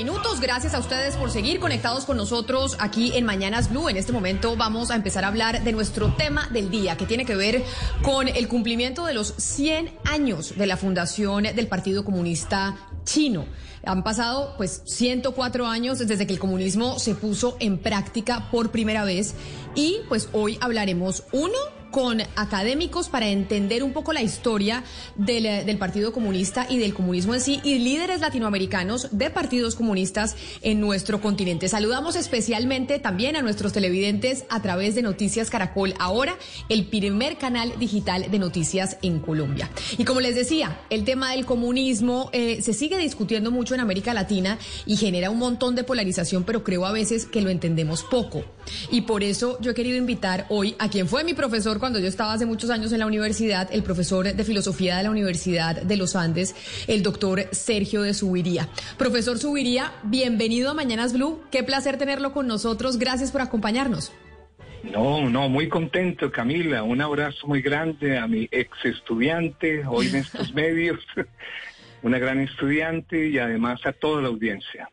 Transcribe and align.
Minutos. 0.00 0.40
Gracias 0.40 0.72
a 0.72 0.78
ustedes 0.78 1.14
por 1.14 1.30
seguir 1.30 1.60
conectados 1.60 2.06
con 2.06 2.16
nosotros 2.16 2.74
aquí 2.78 3.12
en 3.16 3.26
Mañanas 3.26 3.68
Blue. 3.68 3.90
En 3.90 3.98
este 3.98 4.12
momento 4.12 4.56
vamos 4.56 4.90
a 4.90 4.96
empezar 4.96 5.26
a 5.26 5.28
hablar 5.28 5.62
de 5.62 5.72
nuestro 5.72 6.14
tema 6.14 6.48
del 6.50 6.70
día, 6.70 6.96
que 6.96 7.04
tiene 7.04 7.26
que 7.26 7.36
ver 7.36 7.62
con 8.00 8.26
el 8.26 8.48
cumplimiento 8.48 9.04
de 9.04 9.12
los 9.12 9.34
100 9.36 9.90
años 10.06 10.56
de 10.56 10.66
la 10.66 10.78
fundación 10.78 11.42
del 11.42 11.66
Partido 11.66 12.02
Comunista 12.02 12.78
Chino. 13.04 13.44
Han 13.84 14.02
pasado 14.02 14.54
pues 14.56 14.80
104 14.86 15.66
años 15.66 15.98
desde 15.98 16.26
que 16.26 16.32
el 16.32 16.38
comunismo 16.38 16.98
se 16.98 17.14
puso 17.14 17.58
en 17.60 17.76
práctica 17.76 18.48
por 18.50 18.70
primera 18.70 19.04
vez 19.04 19.34
y 19.74 19.98
pues 20.08 20.30
hoy 20.32 20.56
hablaremos 20.62 21.24
uno 21.32 21.58
con 21.90 22.20
académicos 22.36 23.08
para 23.08 23.28
entender 23.28 23.82
un 23.82 23.92
poco 23.92 24.12
la 24.12 24.22
historia 24.22 24.84
del, 25.16 25.66
del, 25.66 25.78
Partido 25.78 26.12
Comunista 26.12 26.66
y 26.68 26.78
del 26.78 26.94
comunismo 26.94 27.34
en 27.34 27.40
sí 27.40 27.60
y 27.64 27.78
líderes 27.78 28.20
latinoamericanos 28.20 29.08
de 29.12 29.30
partidos 29.30 29.74
comunistas 29.74 30.36
en 30.62 30.80
nuestro 30.80 31.20
continente. 31.20 31.68
Saludamos 31.68 32.16
especialmente 32.16 32.98
también 32.98 33.36
a 33.36 33.42
nuestros 33.42 33.72
televidentes 33.72 34.44
a 34.48 34.60
través 34.62 34.94
de 34.94 35.02
Noticias 35.02 35.50
Caracol 35.50 35.94
Ahora, 35.98 36.36
el 36.68 36.86
primer 36.86 37.38
canal 37.38 37.72
digital 37.78 38.30
de 38.30 38.38
noticias 38.38 38.98
en 39.02 39.20
Colombia. 39.20 39.70
Y 39.98 40.04
como 40.04 40.20
les 40.20 40.34
decía, 40.34 40.80
el 40.90 41.04
tema 41.04 41.32
del 41.32 41.46
comunismo 41.46 42.30
eh, 42.32 42.62
se 42.62 42.72
sigue 42.72 42.98
discutiendo 42.98 43.50
mucho 43.50 43.74
en 43.74 43.80
América 43.80 44.14
Latina 44.14 44.58
y 44.86 44.96
genera 44.96 45.30
un 45.30 45.38
montón 45.38 45.74
de 45.74 45.84
polarización, 45.84 46.44
pero 46.44 46.62
creo 46.62 46.86
a 46.86 46.92
veces 46.92 47.26
que 47.26 47.40
lo 47.40 47.50
entendemos 47.50 48.02
poco. 48.04 48.44
Y 48.90 49.02
por 49.02 49.22
eso 49.22 49.58
yo 49.60 49.72
he 49.72 49.74
querido 49.74 49.96
invitar 49.96 50.46
hoy 50.48 50.76
a 50.78 50.88
quien 50.88 51.08
fue 51.08 51.24
mi 51.24 51.34
profesor 51.34 51.79
cuando 51.80 51.98
yo 51.98 52.06
estaba 52.06 52.34
hace 52.34 52.46
muchos 52.46 52.70
años 52.70 52.92
en 52.92 53.00
la 53.00 53.06
universidad, 53.06 53.68
el 53.72 53.82
profesor 53.82 54.32
de 54.32 54.44
filosofía 54.44 54.98
de 54.98 55.02
la 55.02 55.10
Universidad 55.10 55.82
de 55.82 55.96
los 55.96 56.14
Andes, 56.14 56.54
el 56.86 57.02
doctor 57.02 57.46
Sergio 57.52 58.02
de 58.02 58.12
Subiría. 58.12 58.68
Profesor 58.98 59.38
Subiría, 59.38 59.92
bienvenido 60.02 60.70
a 60.70 60.74
Mañanas 60.74 61.14
Blue. 61.14 61.42
Qué 61.50 61.62
placer 61.64 61.96
tenerlo 61.96 62.32
con 62.32 62.46
nosotros. 62.46 62.98
Gracias 62.98 63.32
por 63.32 63.40
acompañarnos. 63.40 64.12
No, 64.84 65.28
no, 65.28 65.48
muy 65.48 65.68
contento, 65.68 66.30
Camila. 66.30 66.82
Un 66.82 67.00
abrazo 67.00 67.46
muy 67.46 67.62
grande 67.62 68.18
a 68.18 68.26
mi 68.26 68.46
ex 68.50 68.70
estudiante, 68.84 69.82
hoy 69.86 70.08
en 70.08 70.16
estos 70.16 70.52
medios, 70.54 70.98
una 72.02 72.18
gran 72.18 72.40
estudiante 72.40 73.28
y 73.28 73.38
además 73.38 73.80
a 73.86 73.92
toda 73.92 74.22
la 74.22 74.28
audiencia. 74.28 74.90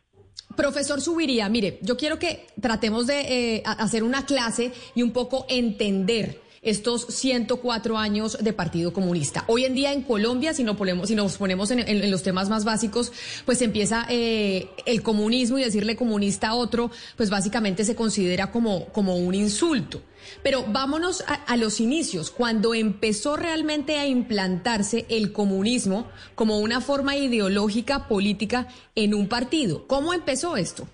Profesor 0.56 1.00
Subiría, 1.00 1.48
mire, 1.50 1.78
yo 1.82 1.96
quiero 1.96 2.18
que 2.18 2.46
tratemos 2.60 3.06
de 3.06 3.56
eh, 3.56 3.62
hacer 3.64 4.02
una 4.02 4.24
clase 4.24 4.72
y 4.94 5.02
un 5.02 5.12
poco 5.12 5.44
entender 5.48 6.47
estos 6.62 7.06
104 7.06 7.98
años 7.98 8.38
de 8.40 8.52
Partido 8.52 8.92
Comunista. 8.92 9.44
Hoy 9.46 9.64
en 9.64 9.74
día 9.74 9.92
en 9.92 10.02
Colombia, 10.02 10.54
si, 10.54 10.64
nos 10.64 10.76
ponemos, 10.76 11.08
si 11.08 11.14
nos 11.14 11.36
ponemos 11.36 11.70
en, 11.70 12.10
los 12.10 12.22
temas 12.22 12.48
más 12.48 12.64
básicos, 12.64 13.12
pues 13.44 13.62
empieza 13.62 14.06
eh, 14.08 14.68
el 14.86 15.02
comunismo 15.02 15.58
y 15.58 15.64
decirle 15.64 15.96
comunista 15.96 16.48
a 16.48 16.54
otro, 16.54 16.90
pues 17.16 17.30
básicamente 17.30 17.84
se 17.84 17.94
considera 17.94 18.50
como, 18.50 18.86
como 18.86 19.16
un 19.16 19.34
insulto. 19.34 20.02
Pero 20.42 20.64
vámonos 20.68 21.22
a, 21.26 21.34
a, 21.34 21.56
los 21.56 21.80
inicios, 21.80 22.30
cuando 22.30 22.74
empezó 22.74 23.36
realmente 23.36 23.96
a 23.96 24.06
implantarse 24.06 25.06
el 25.08 25.32
comunismo 25.32 26.08
como 26.34 26.58
una 26.58 26.80
forma 26.80 27.16
ideológica 27.16 28.08
política 28.08 28.68
en 28.94 29.14
un 29.14 29.28
partido. 29.28 29.86
¿Cómo 29.86 30.12
empezó 30.12 30.56
esto? 30.56 30.88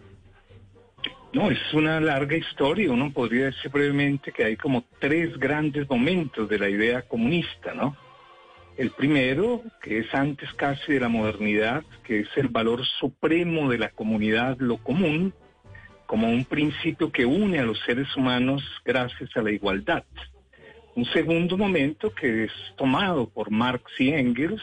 No, 1.34 1.50
es 1.50 1.74
una 1.74 2.00
larga 2.00 2.36
historia. 2.36 2.92
Uno 2.92 3.12
podría 3.12 3.46
decir 3.46 3.68
brevemente 3.68 4.30
que 4.30 4.44
hay 4.44 4.56
como 4.56 4.84
tres 5.00 5.36
grandes 5.36 5.90
momentos 5.90 6.48
de 6.48 6.60
la 6.60 6.68
idea 6.68 7.02
comunista, 7.02 7.74
¿no? 7.74 7.96
El 8.76 8.90
primero, 8.92 9.60
que 9.82 9.98
es 9.98 10.14
antes 10.14 10.52
casi 10.54 10.92
de 10.92 11.00
la 11.00 11.08
modernidad, 11.08 11.82
que 12.04 12.20
es 12.20 12.28
el 12.36 12.48
valor 12.48 12.86
supremo 13.00 13.68
de 13.68 13.78
la 13.78 13.88
comunidad, 13.90 14.58
lo 14.60 14.76
común, 14.76 15.34
como 16.06 16.28
un 16.28 16.44
principio 16.44 17.10
que 17.10 17.26
une 17.26 17.58
a 17.58 17.64
los 17.64 17.80
seres 17.80 18.16
humanos 18.16 18.62
gracias 18.84 19.36
a 19.36 19.42
la 19.42 19.50
igualdad. 19.50 20.04
Un 20.94 21.04
segundo 21.06 21.58
momento 21.58 22.14
que 22.14 22.44
es 22.44 22.52
tomado 22.76 23.28
por 23.28 23.50
Marx 23.50 23.90
y 23.98 24.10
Engels 24.10 24.62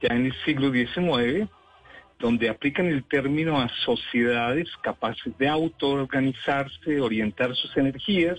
ya 0.00 0.14
en 0.14 0.26
el 0.26 0.34
siglo 0.44 0.70
XIX, 0.70 1.48
donde 2.18 2.48
aplican 2.48 2.86
el 2.86 3.04
término 3.04 3.60
a 3.60 3.68
sociedades 3.84 4.68
capaces 4.82 5.36
de 5.38 5.48
autoorganizarse, 5.48 7.00
orientar 7.00 7.54
sus 7.54 7.76
energías 7.76 8.38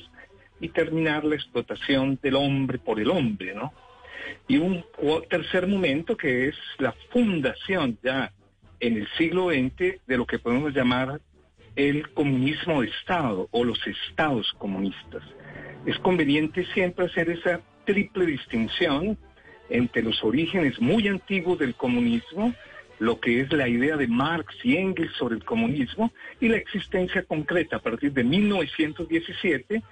y 0.59 0.69
terminar 0.69 1.23
la 1.25 1.35
explotación 1.35 2.17
del 2.21 2.35
hombre 2.35 2.79
por 2.79 2.99
el 2.99 3.09
hombre, 3.09 3.53
¿no? 3.53 3.73
Y 4.47 4.57
un 4.57 4.83
tercer 5.29 5.67
momento 5.67 6.15
que 6.17 6.47
es 6.47 6.55
la 6.79 6.93
fundación 7.11 7.97
ya 8.03 8.31
en 8.79 8.97
el 8.97 9.07
siglo 9.17 9.49
XX 9.49 9.99
de 10.05 10.17
lo 10.17 10.25
que 10.25 10.39
podemos 10.39 10.73
llamar 10.73 11.19
el 11.75 12.09
comunismo 12.11 12.81
de 12.81 12.87
Estado 12.87 13.47
o 13.51 13.63
los 13.63 13.79
estados 13.85 14.51
comunistas. 14.57 15.23
Es 15.85 15.99
conveniente 15.99 16.65
siempre 16.73 17.05
hacer 17.05 17.29
esa 17.29 17.61
triple 17.85 18.25
distinción 18.25 19.17
entre 19.69 20.03
los 20.03 20.23
orígenes 20.23 20.79
muy 20.79 21.07
antiguos 21.07 21.59
del 21.59 21.75
comunismo, 21.75 22.53
lo 22.99 23.19
que 23.19 23.41
es 23.41 23.51
la 23.51 23.67
idea 23.67 23.97
de 23.97 24.07
Marx 24.07 24.55
y 24.63 24.77
Engels 24.77 25.13
sobre 25.17 25.35
el 25.35 25.43
comunismo 25.43 26.11
y 26.39 26.47
la 26.47 26.57
existencia 26.57 27.23
concreta 27.23 27.77
a 27.77 27.79
partir 27.79 28.13
de 28.13 28.23
1917 28.23 29.83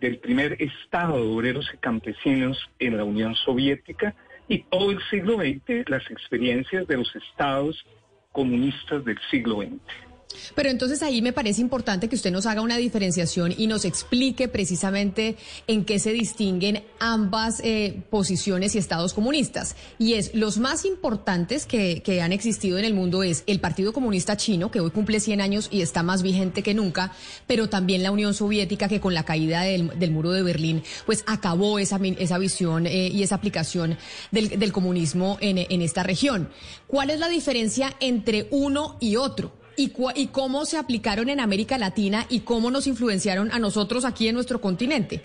del 0.00 0.18
primer 0.18 0.60
Estado 0.60 1.16
de 1.16 1.34
obreros 1.34 1.70
y 1.72 1.76
campesinos 1.78 2.70
en 2.78 2.96
la 2.96 3.04
Unión 3.04 3.34
Soviética 3.34 4.14
y 4.48 4.64
todo 4.64 4.90
el 4.90 5.00
siglo 5.10 5.36
XX 5.36 5.88
las 5.88 6.10
experiencias 6.10 6.86
de 6.86 6.96
los 6.96 7.14
estados 7.14 7.84
comunistas 8.32 9.04
del 9.04 9.18
siglo 9.30 9.62
XX. 9.62 10.11
Pero 10.54 10.70
entonces 10.70 11.02
ahí 11.02 11.22
me 11.22 11.32
parece 11.32 11.60
importante 11.60 12.08
que 12.08 12.16
usted 12.16 12.30
nos 12.30 12.46
haga 12.46 12.60
una 12.60 12.76
diferenciación 12.76 13.54
y 13.56 13.66
nos 13.66 13.84
explique 13.84 14.48
precisamente 14.48 15.36
en 15.66 15.84
qué 15.84 15.98
se 15.98 16.12
distinguen 16.12 16.84
ambas 16.98 17.60
eh, 17.64 18.02
posiciones 18.10 18.74
y 18.74 18.78
estados 18.78 19.14
comunistas. 19.14 19.76
Y 19.98 20.14
es, 20.14 20.34
los 20.34 20.58
más 20.58 20.84
importantes 20.84 21.66
que, 21.66 22.02
han 22.22 22.32
existido 22.32 22.78
en 22.78 22.84
el 22.84 22.94
mundo 22.94 23.22
es 23.22 23.42
el 23.46 23.58
Partido 23.58 23.92
Comunista 23.92 24.36
Chino, 24.36 24.70
que 24.70 24.80
hoy 24.80 24.90
cumple 24.90 25.18
100 25.18 25.40
años 25.40 25.68
y 25.72 25.80
está 25.80 26.02
más 26.02 26.22
vigente 26.22 26.62
que 26.62 26.74
nunca, 26.74 27.12
pero 27.46 27.68
también 27.68 28.02
la 28.02 28.10
Unión 28.10 28.34
Soviética, 28.34 28.86
que 28.86 29.00
con 29.00 29.14
la 29.14 29.24
caída 29.24 29.62
del, 29.62 30.10
muro 30.10 30.30
de 30.32 30.42
Berlín, 30.42 30.82
pues 31.06 31.24
acabó 31.26 31.78
esa, 31.78 31.98
esa 32.18 32.38
visión 32.38 32.86
eh, 32.86 33.08
y 33.08 33.22
esa 33.22 33.36
aplicación 33.36 33.96
del, 34.30 34.72
comunismo 34.72 35.38
en 35.40 35.82
esta 35.82 36.02
región. 36.02 36.48
¿Cuál 36.86 37.10
es 37.10 37.18
la 37.18 37.28
diferencia 37.28 37.94
entre 38.00 38.48
uno 38.50 38.96
y 39.00 39.16
otro? 39.16 39.61
Y, 39.76 39.92
y 40.14 40.26
cómo 40.28 40.64
se 40.64 40.78
aplicaron 40.78 41.28
en 41.28 41.40
América 41.40 41.78
Latina 41.78 42.26
y 42.28 42.40
cómo 42.40 42.70
nos 42.70 42.86
influenciaron 42.86 43.50
a 43.52 43.58
nosotros 43.58 44.04
aquí 44.04 44.28
en 44.28 44.34
nuestro 44.34 44.60
continente. 44.60 45.22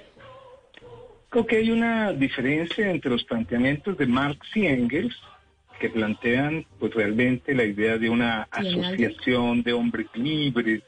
Creo 1.30 1.46
que 1.46 1.58
hay 1.58 1.72
una 1.72 2.14
diferencia 2.14 2.90
entre 2.90 3.12
los 3.12 3.24
planteamientos 3.24 3.98
de 3.98 4.06
Marx 4.06 4.48
y 4.56 4.66
Engels, 4.66 5.16
que 5.80 5.90
plantean 5.90 6.66
pues 6.80 6.94
realmente 6.94 7.54
la 7.54 7.66
idea 7.66 7.98
de 7.98 8.10
una 8.10 8.48
asociación 8.50 9.62
de 9.62 9.74
hombres 9.74 10.08
libres, 10.16 10.82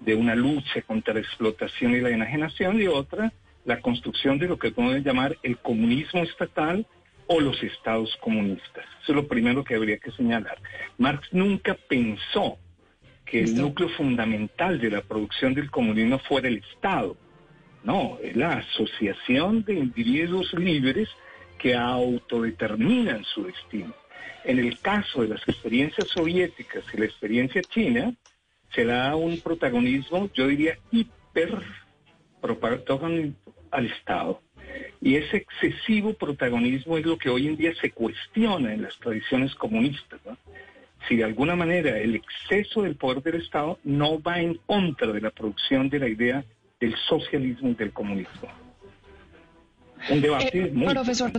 de 0.00 0.14
una 0.14 0.34
lucha 0.34 0.82
contra 0.82 1.14
la 1.14 1.20
explotación 1.20 1.92
y 1.92 2.00
la 2.00 2.10
enajenación, 2.10 2.80
y 2.80 2.88
otra, 2.88 3.32
la 3.64 3.80
construcción 3.80 4.38
de 4.38 4.48
lo 4.48 4.58
que 4.58 4.72
podemos 4.72 5.04
llamar 5.04 5.36
el 5.42 5.58
comunismo 5.58 6.22
estatal 6.22 6.86
o 7.28 7.40
los 7.40 7.62
estados 7.62 8.16
comunistas. 8.20 8.84
Eso 9.02 9.12
es 9.12 9.16
lo 9.16 9.28
primero 9.28 9.62
que 9.62 9.74
habría 9.74 9.98
que 9.98 10.10
señalar. 10.10 10.58
Marx 10.98 11.28
nunca 11.32 11.76
pensó 11.88 12.58
que 13.24 13.40
el 13.40 13.56
núcleo 13.56 13.88
fundamental 13.90 14.78
de 14.80 14.90
la 14.90 15.00
producción 15.00 15.54
del 15.54 15.70
comunismo 15.70 16.18
fuera 16.18 16.48
el 16.48 16.58
Estado. 16.58 17.16
No, 17.84 18.18
es 18.22 18.36
la 18.36 18.58
asociación 18.58 19.64
de 19.64 19.74
individuos 19.74 20.52
libres 20.54 21.08
que 21.58 21.74
autodeterminan 21.74 23.24
su 23.24 23.44
destino. 23.44 23.94
En 24.44 24.58
el 24.58 24.78
caso 24.80 25.22
de 25.22 25.28
las 25.28 25.48
experiencias 25.48 26.08
soviéticas 26.08 26.84
y 26.92 26.96
la 26.98 27.04
experiencia 27.04 27.62
china, 27.62 28.12
se 28.74 28.84
da 28.84 29.14
un 29.16 29.40
protagonismo, 29.40 30.30
yo 30.34 30.48
diría, 30.48 30.78
hiper 30.90 31.62
al 33.70 33.86
Estado. 33.86 34.40
Y 35.00 35.16
ese 35.16 35.38
excesivo 35.38 36.14
protagonismo 36.14 36.96
es 36.96 37.06
lo 37.06 37.18
que 37.18 37.28
hoy 37.28 37.48
en 37.48 37.56
día 37.56 37.74
se 37.80 37.90
cuestiona 37.90 38.72
en 38.72 38.82
las 38.82 38.98
tradiciones 38.98 39.54
comunistas. 39.54 40.20
Si 41.08 41.16
de 41.16 41.24
alguna 41.24 41.56
manera 41.56 41.98
el 41.98 42.14
exceso 42.14 42.82
del 42.82 42.96
poder 42.96 43.22
del 43.22 43.42
Estado 43.42 43.78
no 43.84 44.20
va 44.20 44.40
en 44.40 44.54
contra 44.66 45.12
de 45.12 45.20
la 45.20 45.30
producción 45.30 45.88
de 45.88 45.98
la 45.98 46.08
idea 46.08 46.44
del 46.80 46.96
socialismo 47.08 47.70
y 47.70 47.74
del 47.74 47.92
comunismo. 47.92 48.48
Un 50.10 50.20
debate 50.20 50.50
eh, 50.52 50.70
muy... 50.72 50.92
Profesor, 50.92 51.30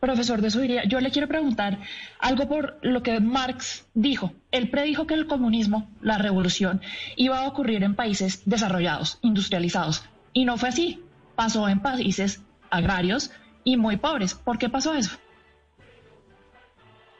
profesor 0.00 0.40
de 0.40 0.50
Subiría, 0.50 0.84
yo 0.84 1.00
le 1.00 1.10
quiero 1.10 1.28
preguntar 1.28 1.78
algo 2.18 2.48
por 2.48 2.78
lo 2.82 3.02
que 3.02 3.20
Marx 3.20 3.86
dijo. 3.94 4.32
Él 4.50 4.70
predijo 4.70 5.06
que 5.06 5.14
el 5.14 5.26
comunismo, 5.26 5.90
la 6.00 6.18
revolución, 6.18 6.80
iba 7.16 7.38
a 7.38 7.48
ocurrir 7.48 7.82
en 7.82 7.94
países 7.94 8.42
desarrollados, 8.46 9.18
industrializados. 9.22 10.04
Y 10.32 10.44
no 10.44 10.56
fue 10.56 10.70
así. 10.70 11.02
Pasó 11.34 11.68
en 11.68 11.80
países 11.80 12.42
agrarios 12.70 13.30
y 13.64 13.76
muy 13.76 13.96
pobres. 13.96 14.34
¿Por 14.34 14.58
qué 14.58 14.68
pasó 14.68 14.94
eso? 14.94 15.18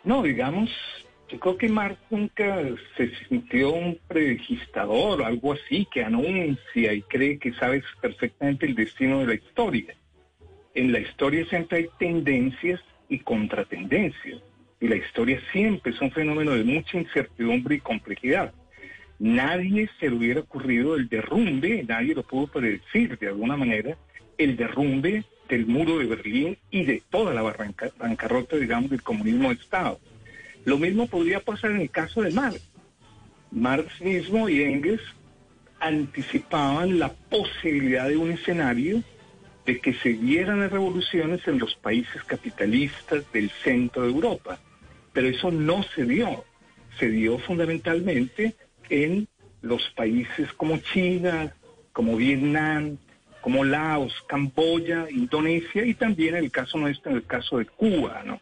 No, 0.08 0.22
digamos, 0.22 0.70
yo 1.28 1.38
creo 1.38 1.56
que 1.56 1.68
Marx 1.68 1.98
nunca 2.10 2.58
se 2.96 3.12
sintió 3.28 3.72
un 3.72 3.96
predigistador 4.08 5.20
o 5.20 5.24
algo 5.24 5.52
así 5.52 5.86
que 5.92 6.02
anuncia 6.02 6.92
y 6.92 7.02
cree 7.02 7.38
que 7.38 7.52
sabe 7.52 7.84
perfectamente 8.00 8.66
el 8.66 8.74
destino 8.74 9.20
de 9.20 9.26
la 9.26 9.34
historia 9.34 9.94
en 10.78 10.92
la 10.92 11.00
historia 11.00 11.44
siempre 11.46 11.78
hay 11.78 11.88
tendencias 11.98 12.80
y 13.08 13.18
contratendencias. 13.18 14.40
Y 14.80 14.86
la 14.86 14.94
historia 14.94 15.40
siempre 15.50 15.92
es 15.92 16.00
un 16.00 16.12
fenómeno 16.12 16.52
de 16.52 16.62
mucha 16.62 16.98
incertidumbre 16.98 17.76
y 17.76 17.80
complejidad. 17.80 18.54
Nadie 19.18 19.90
se 19.98 20.08
le 20.08 20.16
hubiera 20.16 20.40
ocurrido 20.40 20.94
el 20.94 21.08
derrumbe, 21.08 21.84
nadie 21.88 22.14
lo 22.14 22.22
pudo 22.22 22.46
predecir 22.46 23.18
de 23.18 23.26
alguna 23.26 23.56
manera, 23.56 23.98
el 24.36 24.56
derrumbe 24.56 25.24
del 25.48 25.66
muro 25.66 25.98
de 25.98 26.06
Berlín 26.06 26.58
y 26.70 26.84
de 26.84 27.02
toda 27.10 27.34
la 27.34 27.42
bancarrota, 27.42 28.56
digamos, 28.56 28.90
del 28.90 29.02
comunismo 29.02 29.48
de 29.48 29.54
Estado. 29.54 29.98
Lo 30.64 30.78
mismo 30.78 31.06
podría 31.06 31.40
pasar 31.40 31.70
en 31.70 31.80
el 31.80 31.90
caso 31.90 32.22
de 32.22 32.30
Marx. 32.32 32.60
Marx 33.50 34.00
mismo 34.00 34.48
y 34.48 34.62
Engels 34.62 35.02
anticipaban 35.80 36.98
la 36.98 37.12
posibilidad 37.12 38.08
de 38.08 38.16
un 38.16 38.32
escenario 38.32 39.02
de 39.64 39.80
que 39.80 39.94
se 39.94 40.14
dieran 40.14 40.60
las 40.60 40.72
revoluciones 40.72 41.46
en 41.46 41.58
los 41.58 41.74
países 41.74 42.22
capitalistas 42.24 43.24
del 43.32 43.50
centro 43.62 44.02
de 44.02 44.08
Europa. 44.08 44.58
Pero 45.12 45.28
eso 45.28 45.50
no 45.50 45.82
se 45.94 46.04
dio. 46.04 46.44
Se 46.98 47.08
dio 47.08 47.38
fundamentalmente 47.38 48.54
en 48.90 49.28
los 49.62 49.82
países 49.90 50.52
como 50.54 50.78
China, 50.78 51.54
como 51.92 52.16
Vietnam, 52.16 52.98
como 53.40 53.64
Laos, 53.64 54.14
Camboya, 54.28 55.06
Indonesia 55.10 55.84
y 55.84 55.94
también 55.94 56.36
en 56.36 56.44
el 56.44 56.50
caso 56.50 56.78
nuestro, 56.78 57.10
en 57.10 57.18
el 57.18 57.24
caso 57.24 57.58
de 57.58 57.66
Cuba, 57.66 58.22
¿no? 58.24 58.40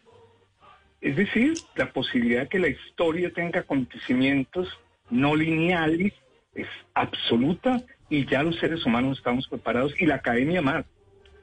Es 1.01 1.17
decir, 1.17 1.55
la 1.75 1.93
posibilidad 1.93 2.43
de 2.43 2.49
que 2.49 2.59
la 2.59 2.69
historia 2.69 3.33
tenga 3.33 3.61
acontecimientos 3.61 4.69
no 5.11 5.37
lineales 5.37 6.13
es 6.55 6.67
absoluta 6.95 7.83
y 8.09 8.27
ya 8.27 8.43
los 8.43 8.59
seres 8.59 8.85
humanos 8.87 9.19
estamos 9.19 9.47
preparados 9.49 9.93
y 10.01 10.07
la 10.07 10.17
academia 10.17 10.63
más 10.63 10.85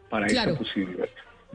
para 0.10 0.28
claro. 0.28 0.58
posibilidad. 0.58 1.08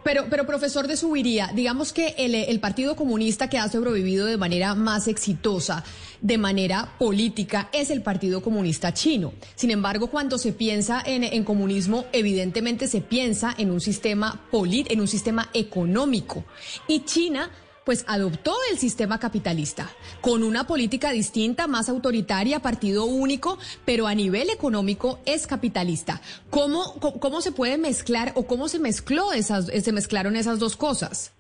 Pero, 0.05 0.27
pero 0.31 0.47
profesor 0.47 0.87
de 0.87 0.97
Subiría, 0.97 1.51
digamos 1.55 1.93
que 1.93 2.15
el, 2.19 2.61
Partido 2.61 2.97
Comunista 2.97 3.49
que 3.49 3.59
ha 3.59 3.69
sobrevivido 3.69 4.27
de 4.27 4.37
manera 4.37 4.75
más 4.75 5.09
exitosa, 5.09 5.85
de 6.21 6.39
manera 6.39 6.95
política, 6.99 7.69
es 7.73 7.91
el 7.91 8.03
Partido 8.03 8.43
Comunista 8.43 8.95
chino. 8.95 9.33
Sin 9.55 9.71
embargo, 9.71 10.09
cuando 10.09 10.39
se 10.39 10.53
piensa 10.53 11.03
en, 11.05 11.25
en 11.25 11.45
comunismo, 11.45 12.05
evidentemente 12.13 12.87
se 12.87 13.01
piensa 13.01 13.55
en 13.59 13.71
un 13.71 13.81
sistema 13.81 14.41
polit, 14.51 14.91
en 14.91 15.01
un 15.01 15.09
sistema 15.09 15.49
económico. 15.53 16.45
Y 16.87 17.01
China 17.01 17.51
pues 17.89 18.05
adoptó 18.07 18.55
el 18.71 18.77
sistema 18.77 19.19
capitalista, 19.19 19.89
con 20.21 20.43
una 20.43 20.67
política 20.67 21.11
distinta, 21.11 21.67
más 21.67 21.89
autoritaria, 21.89 22.61
partido 22.61 23.07
único, 23.07 23.59
pero 23.87 24.07
a 24.07 24.15
nivel 24.15 24.51
económico 24.51 25.21
es 25.25 25.47
capitalista. 25.47 26.21
¿Cómo, 26.51 27.01
cómo 27.01 27.41
se 27.41 27.51
puede 27.51 27.79
mezclar 27.79 28.33
o 28.35 28.47
cómo 28.47 28.69
se 28.69 28.79
mezcló 28.79 29.33
esas, 29.33 29.69
se 29.69 29.93
mezclaron 29.93 30.37
esas 30.37 30.59
dos 30.59 30.77
cosas? 30.77 31.35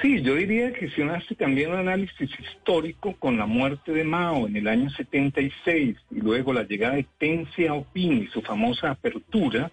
Sí, 0.00 0.22
yo 0.22 0.36
diría 0.36 0.72
que 0.72 0.88
si 0.88 1.02
uno 1.02 1.12
hace 1.12 1.34
también 1.34 1.72
un 1.72 1.80
análisis 1.80 2.30
histórico 2.40 3.14
con 3.18 3.36
la 3.36 3.44
muerte 3.44 3.92
de 3.92 4.04
Mao 4.04 4.46
en 4.46 4.56
el 4.56 4.68
año 4.68 4.88
76 4.88 5.98
y 6.10 6.14
luego 6.14 6.54
la 6.54 6.62
llegada 6.62 6.94
de 6.94 7.06
Deng 7.20 7.46
Xiaoping 7.54 8.22
y 8.22 8.26
su 8.28 8.40
famosa 8.40 8.92
apertura, 8.92 9.70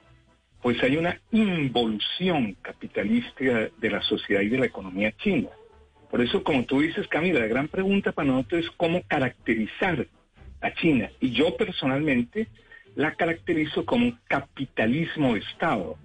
pues 0.62 0.84
hay 0.84 0.98
una 0.98 1.18
involución 1.32 2.58
capitalista 2.62 3.70
de 3.78 3.90
la 3.90 4.02
sociedad 4.02 4.42
y 4.42 4.50
de 4.50 4.58
la 4.58 4.66
economía 4.66 5.14
china. 5.14 5.48
Por 6.10 6.22
eso, 6.22 6.44
como 6.44 6.66
tú 6.66 6.82
dices, 6.82 7.08
Camila, 7.08 7.40
la 7.40 7.48
gran 7.48 7.68
pregunta 7.68 8.12
para 8.12 8.30
nosotros 8.30 8.66
es 8.66 8.72
cómo 8.72 9.04
caracterizar 9.08 10.08
a 10.62 10.74
China. 10.74 11.10
Y 11.20 11.32
yo 11.32 11.56
personalmente 11.56 12.48
la 12.96 13.14
caracterizo 13.16 13.86
como 13.86 14.08
un 14.08 14.20
capitalismo 14.28 15.34
de 15.34 15.42
Estado, 15.42 15.98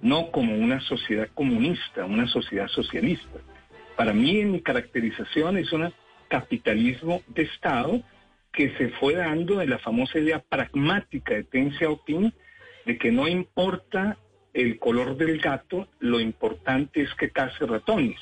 no 0.00 0.30
como 0.30 0.54
una 0.54 0.80
sociedad 0.80 1.28
comunista, 1.34 2.04
una 2.04 2.28
sociedad 2.28 2.68
socialista. 2.68 3.40
Para 3.96 4.12
mí, 4.12 4.40
en 4.40 4.52
mi 4.52 4.60
caracterización, 4.60 5.58
es 5.58 5.72
un 5.72 5.92
capitalismo 6.28 7.22
de 7.26 7.42
Estado 7.42 8.00
que 8.52 8.70
se 8.76 8.90
fue 8.90 9.14
dando 9.14 9.58
de 9.58 9.66
la 9.66 9.78
famosa 9.78 10.18
idea 10.18 10.38
pragmática 10.38 11.34
de 11.34 11.46
Deng 11.50 11.72
Xiaoping 11.72 12.32
de 12.86 12.96
que 12.98 13.12
no 13.12 13.28
importa 13.28 14.16
el 14.54 14.78
color 14.78 15.16
del 15.16 15.38
gato, 15.38 15.88
lo 15.98 16.20
importante 16.20 17.02
es 17.02 17.14
que 17.14 17.30
case 17.30 17.66
ratones. 17.66 18.18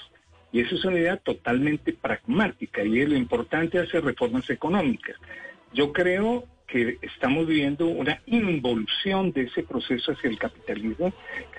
Y 0.56 0.60
eso 0.60 0.74
es 0.74 0.86
una 0.86 0.98
idea 0.98 1.18
totalmente 1.18 1.92
pragmática 1.92 2.82
y 2.82 3.02
es 3.02 3.10
lo 3.10 3.14
importante 3.14 3.78
hacer 3.78 4.02
reformas 4.02 4.48
económicas. 4.48 5.14
Yo 5.74 5.92
creo 5.92 6.46
que 6.66 6.96
estamos 7.02 7.46
viviendo 7.46 7.86
una 7.86 8.22
involución 8.24 9.32
de 9.32 9.42
ese 9.42 9.64
proceso 9.64 10.12
hacia 10.12 10.30
el 10.30 10.38
capitalismo 10.38 11.12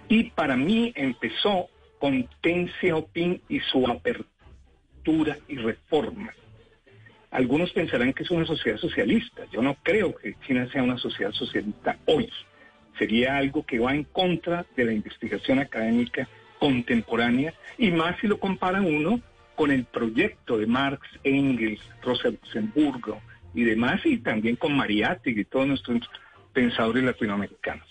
y 0.09 0.31
para 0.31 0.57
mí 0.57 0.93
empezó 0.95 1.69
con 1.99 2.27
Deng 2.41 2.71
Xiaoping 2.81 3.39
y 3.49 3.59
su 3.59 3.85
apertura 3.85 5.37
y 5.47 5.57
reforma. 5.57 6.33
Algunos 7.29 7.71
pensarán 7.73 8.13
que 8.13 8.23
es 8.23 8.31
una 8.31 8.47
sociedad 8.47 8.79
socialista. 8.79 9.43
Yo 9.51 9.61
no 9.61 9.77
creo 9.83 10.15
que 10.15 10.33
China 10.47 10.67
sea 10.71 10.81
una 10.81 10.97
sociedad 10.97 11.33
socialista 11.33 11.99
hoy. 12.07 12.31
Sería 12.97 13.37
algo 13.37 13.63
que 13.63 13.77
va 13.77 13.93
en 13.93 14.05
contra 14.05 14.65
de 14.75 14.85
la 14.85 14.91
investigación 14.91 15.59
académica 15.59 16.27
contemporánea 16.59 17.53
y 17.77 17.91
más 17.91 18.19
si 18.19 18.27
lo 18.27 18.39
compara 18.39 18.81
uno 18.81 19.21
con 19.55 19.71
el 19.71 19.85
proyecto 19.85 20.57
de 20.57 20.67
Marx, 20.67 21.01
Engels, 21.23 21.81
Rosa 22.01 22.29
Luxemburgo 22.29 23.19
y 23.53 23.63
demás, 23.63 24.01
y 24.05 24.17
también 24.17 24.55
con 24.55 24.75
Mariátegui 24.75 25.41
y 25.41 25.45
todos 25.45 25.67
nuestros 25.67 26.01
pensadores 26.53 27.03
latinoamericanos. 27.03 27.87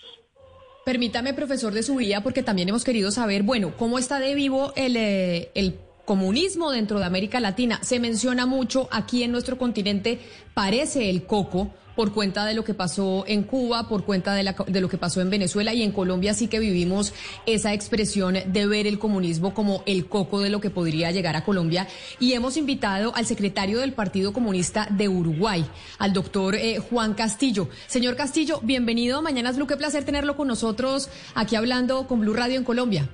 Permítame, 0.85 1.33
profesor 1.33 1.73
de 1.73 1.83
su 1.83 1.97
vía, 1.97 2.21
porque 2.21 2.43
también 2.43 2.69
hemos 2.69 2.85
querido 2.85 3.11
saber, 3.11 3.43
bueno, 3.43 3.73
cómo 3.75 3.99
está 3.99 4.19
de 4.19 4.33
vivo 4.35 4.71
el, 4.77 4.95
eh, 4.95 5.51
el 5.53 5.73
comunismo 6.07 6.71
dentro 6.71 6.99
de 6.99 7.05
América 7.05 7.41
Latina. 7.41 7.79
Se 7.83 7.99
menciona 7.99 8.45
mucho 8.45 8.87
aquí 8.91 9.23
en 9.23 9.31
nuestro 9.33 9.57
continente, 9.57 10.19
parece 10.53 11.09
el 11.09 11.25
coco 11.25 11.73
por 11.97 12.13
cuenta 12.13 12.45
de 12.45 12.53
lo 12.53 12.63
que 12.63 12.73
pasó 12.73 13.25
en 13.27 13.43
Cuba, 13.43 13.89
por 13.89 14.05
cuenta 14.05 14.33
de, 14.33 14.43
lo 14.79 14.87
que 14.87 14.97
pasó 14.97 15.19
en 15.19 15.29
Venezuela 15.29 15.73
y 15.73 15.81
en 15.83 15.91
Colombia 15.91 16.33
sí 16.33 16.47
que 16.47 16.59
vivimos 16.59 17.13
esa 17.45 17.73
expresión 17.73 18.37
de 18.45 18.67
ver 18.67 18.87
el 18.87 18.99
comunismo 18.99 19.53
como 19.53 19.83
el 19.85 20.05
coco 20.05 20.39
de 20.39 20.49
lo 20.49 20.61
que 20.61 20.69
podría 20.69 21.11
llegar 21.11 21.35
a 21.35 21.43
Colombia. 21.43 21.89
Y 22.21 22.33
hemos 22.33 22.55
invitado 22.55 23.13
al 23.13 23.25
secretario 23.25 23.79
del 23.79 23.91
Partido 23.91 24.31
Comunista 24.31 24.87
de 24.89 25.09
Uruguay, 25.09 25.65
al 25.97 26.13
doctor 26.13 26.55
eh, 26.55 26.79
Juan 26.79 27.15
Castillo. 27.15 27.67
Señor 27.87 28.15
Castillo, 28.15 28.61
bienvenido 28.63 29.17
a 29.17 29.21
Mañanas 29.21 29.57
Blue. 29.57 29.67
Qué 29.67 29.75
placer 29.75 30.05
tenerlo 30.05 30.37
con 30.37 30.47
nosotros 30.47 31.09
aquí 31.35 31.57
hablando 31.57 32.07
con 32.07 32.21
Blue 32.21 32.33
Radio 32.33 32.57
en 32.57 32.63
Colombia. 32.63 33.09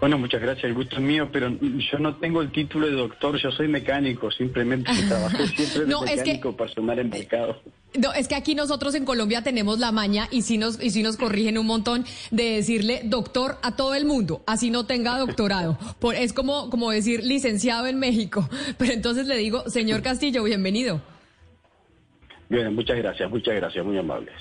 Bueno, 0.00 0.16
muchas 0.16 0.40
gracias, 0.40 0.64
el 0.64 0.72
gusto 0.72 0.96
es 0.96 1.02
mío, 1.02 1.28
pero 1.30 1.50
yo 1.50 1.98
no 1.98 2.16
tengo 2.16 2.40
el 2.40 2.50
título 2.50 2.86
de 2.86 2.92
doctor, 2.94 3.36
yo 3.36 3.52
soy 3.52 3.68
mecánico, 3.68 4.30
simplemente 4.30 4.90
trabajé 5.06 5.46
siempre 5.56 5.84
de 5.84 6.16
mecánico 6.16 6.56
para 6.56 6.72
sumar 6.72 6.98
en 6.98 7.10
mercado. 7.10 7.60
No, 7.98 8.14
es 8.14 8.26
que 8.26 8.34
aquí 8.34 8.54
nosotros 8.54 8.94
en 8.94 9.04
Colombia 9.04 9.42
tenemos 9.42 9.78
la 9.78 9.92
maña 9.92 10.26
y 10.30 10.40
sí 10.40 10.56
nos, 10.56 10.82
y 10.82 10.88
sí 10.88 11.02
nos 11.02 11.18
corrigen 11.18 11.58
un 11.58 11.66
montón 11.66 12.06
de 12.30 12.44
decirle 12.44 13.02
doctor 13.04 13.58
a 13.62 13.76
todo 13.76 13.94
el 13.94 14.06
mundo, 14.06 14.42
así 14.46 14.70
no 14.70 14.86
tenga 14.86 15.18
doctorado. 15.18 15.76
Por, 15.98 16.14
es 16.14 16.32
como, 16.32 16.70
como 16.70 16.90
decir 16.90 17.22
licenciado 17.22 17.86
en 17.86 17.98
México. 17.98 18.48
Pero 18.78 18.92
entonces 18.92 19.26
le 19.26 19.36
digo, 19.36 19.68
señor 19.68 20.00
Castillo, 20.00 20.42
bienvenido. 20.44 21.02
Bien, 22.48 22.74
muchas 22.74 22.96
gracias, 22.96 23.28
muchas 23.28 23.54
gracias, 23.54 23.84
muy 23.84 23.98
amables. 23.98 24.34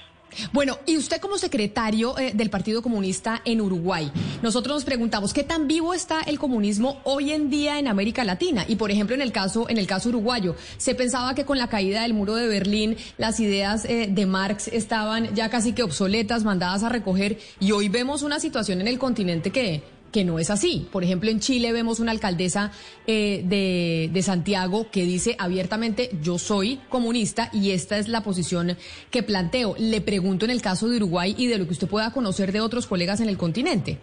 Bueno, 0.52 0.78
y 0.86 0.98
usted 0.98 1.20
como 1.20 1.38
secretario 1.38 2.18
eh, 2.18 2.32
del 2.34 2.50
Partido 2.50 2.82
Comunista 2.82 3.42
en 3.46 3.62
Uruguay, 3.62 4.12
nosotros 4.42 4.76
nos 4.76 4.86
preguntamos 4.86 5.34
qué 5.34 5.44
tan 5.44 5.68
vivo 5.68 5.94
está 5.94 6.22
el 6.22 6.40
comunismo 6.40 7.02
hoy 7.04 7.32
en 7.32 7.50
día 7.50 7.80
en 7.80 7.88
América 7.88 8.24
Latina 8.24 8.66
y 8.68 8.76
por 8.76 8.92
ejemplo 8.92 9.16
en 9.16 9.22
el 9.22 9.32
caso 9.32 9.70
en 9.70 9.78
el 9.78 9.88
caso 9.88 10.10
uruguayo, 10.10 10.56
se 10.78 10.96
pensaba 10.96 11.36
que 11.36 11.46
con 11.46 11.58
la 11.58 11.68
caída 11.68 12.04
del 12.04 12.14
muro 12.14 12.36
de 12.36 12.48
Berlín 12.48 12.98
las 13.18 13.40
ideas 13.40 13.86
eh, 13.86 14.08
de 14.10 14.26
Marx 14.26 14.68
estaban 14.68 15.34
ya 15.36 15.50
casi 15.50 15.74
que 15.74 15.84
obsoletas, 15.84 16.44
mandadas 16.44 16.84
a 16.84 16.90
recoger 16.90 17.38
y 17.60 17.72
hoy 17.72 17.90
vemos 17.90 18.24
una 18.24 18.40
situación 18.40 18.82
en 18.82 18.88
el 18.88 19.00
continente 19.00 19.52
que 19.52 19.84
que 20.12 20.24
no 20.26 20.40
es 20.40 20.50
así. 20.50 20.88
Por 20.92 21.04
ejemplo, 21.04 21.30
en 21.30 21.40
Chile 21.40 21.72
vemos 21.72 22.00
una 22.00 22.12
alcaldesa 22.12 22.72
eh, 23.08 23.44
de, 23.46 24.10
de, 24.12 24.22
Santiago 24.22 24.88
que 24.92 25.04
dice 25.04 25.36
abiertamente 25.40 26.10
yo 26.22 26.38
soy 26.38 26.80
comunista 26.90 27.50
y 27.54 27.72
esta 27.72 27.98
es 27.98 28.08
la 28.08 28.22
posición 28.22 28.78
que 29.12 29.24
planteo. 29.24 29.76
Le 29.78 30.02
pregunto 30.02 30.46
en 30.46 30.52
el 30.52 30.62
caso 30.62 30.88
de 30.88 30.98
Uruguay 30.98 31.36
y 31.38 31.48
de 31.48 31.58
lo 31.58 31.66
que 31.66 31.74
usted 31.74 31.88
pueda 31.88 32.12
conocer 32.12 32.52
de 32.52 32.62
otros 32.62 32.88
colegas 32.88 33.22
en 33.22 33.30
el 33.30 33.38
continente. 33.38 33.98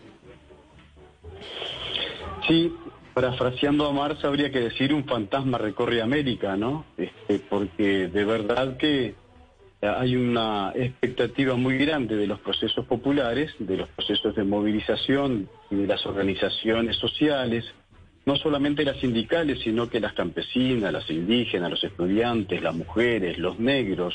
Sí, 2.47 2.73
parafraseando 3.13 3.87
a 3.87 3.93
Marx 3.93 4.25
habría 4.25 4.51
que 4.51 4.61
decir 4.61 4.95
un 4.95 5.05
fantasma 5.05 5.59
recorre 5.59 6.03
América, 6.03 6.57
¿no? 6.57 6.85
Este, 6.97 7.39
porque 7.39 8.09
de 8.09 8.25
verdad 8.25 8.77
que 8.77 9.15
hay 9.81 10.17
una 10.17 10.73
expectativa 10.75 11.55
muy 11.55 11.77
grande 11.79 12.17
de 12.17 12.27
los 12.27 12.41
procesos 12.41 12.87
populares, 12.87 13.53
de 13.59 13.79
los 13.79 13.89
procesos 13.91 14.35
de 14.35 14.45
movilización 14.45 15.49
las 15.71 16.05
organizaciones 16.07 16.97
sociales, 16.97 17.65
no 18.25 18.37
solamente 18.37 18.85
las 18.85 18.99
sindicales, 18.99 19.61
sino 19.61 19.89
que 19.89 20.01
las 20.01 20.13
campesinas, 20.13 20.93
las 20.93 21.09
indígenas, 21.11 21.71
los 21.71 21.85
estudiantes, 21.85 22.61
las 22.61 22.75
mujeres, 22.75 23.39
los 23.39 23.59
negros. 23.59 24.15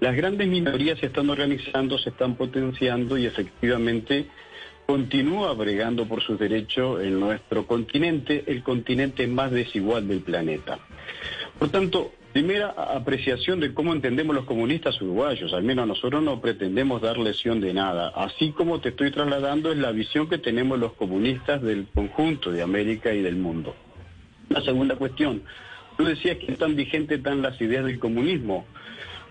Las 0.00 0.14
grandes 0.14 0.46
minorías 0.46 0.98
se 0.98 1.06
están 1.06 1.30
organizando, 1.30 1.98
se 1.98 2.10
están 2.10 2.36
potenciando 2.36 3.16
y 3.16 3.24
efectivamente 3.24 4.26
continúa 4.86 5.52
bregando 5.54 6.06
por 6.06 6.22
sus 6.22 6.38
derechos 6.38 7.02
en 7.02 7.18
nuestro 7.18 7.66
continente, 7.66 8.44
el 8.46 8.62
continente 8.62 9.26
más 9.26 9.50
desigual 9.50 10.06
del 10.06 10.20
planeta. 10.20 10.78
Por 11.58 11.70
tanto, 11.70 12.12
Primera 12.36 12.68
apreciación 12.76 13.60
de 13.60 13.72
cómo 13.72 13.94
entendemos 13.94 14.36
los 14.36 14.44
comunistas 14.44 15.00
uruguayos, 15.00 15.54
al 15.54 15.62
menos 15.62 15.88
nosotros 15.88 16.22
no 16.22 16.38
pretendemos 16.38 17.00
dar 17.00 17.16
lesión 17.16 17.62
de 17.62 17.72
nada. 17.72 18.12
Así 18.14 18.50
como 18.50 18.78
te 18.78 18.90
estoy 18.90 19.10
trasladando 19.10 19.72
es 19.72 19.78
la 19.78 19.90
visión 19.90 20.28
que 20.28 20.36
tenemos 20.36 20.78
los 20.78 20.92
comunistas 20.92 21.62
del 21.62 21.86
conjunto 21.94 22.52
de 22.52 22.60
América 22.60 23.14
y 23.14 23.22
del 23.22 23.36
mundo. 23.36 23.74
La 24.50 24.60
segunda 24.60 24.96
cuestión, 24.96 25.44
tú 25.96 26.04
decías 26.04 26.36
que 26.36 26.52
están 26.52 26.76
vigentes 26.76 27.22
tan 27.22 27.40
las 27.40 27.58
ideas 27.58 27.86
del 27.86 27.98
comunismo. 27.98 28.66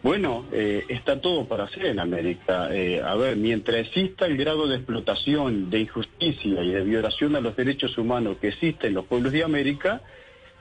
Bueno, 0.01 0.45
eh, 0.51 0.85
está 0.89 1.21
todo 1.21 1.47
para 1.47 1.65
hacer 1.65 1.85
en 1.85 1.99
América. 1.99 2.69
Eh, 2.73 3.03
a 3.05 3.13
ver, 3.13 3.37
mientras 3.37 3.85
exista 3.85 4.25
el 4.25 4.35
grado 4.35 4.67
de 4.67 4.77
explotación, 4.77 5.69
de 5.69 5.81
injusticia 5.81 6.63
y 6.63 6.71
de 6.71 6.81
violación 6.81 7.35
a 7.35 7.39
los 7.39 7.55
derechos 7.55 7.99
humanos 7.99 8.37
que 8.41 8.47
existe 8.47 8.87
en 8.87 8.95
los 8.95 9.05
pueblos 9.05 9.31
de 9.31 9.43
América, 9.43 10.01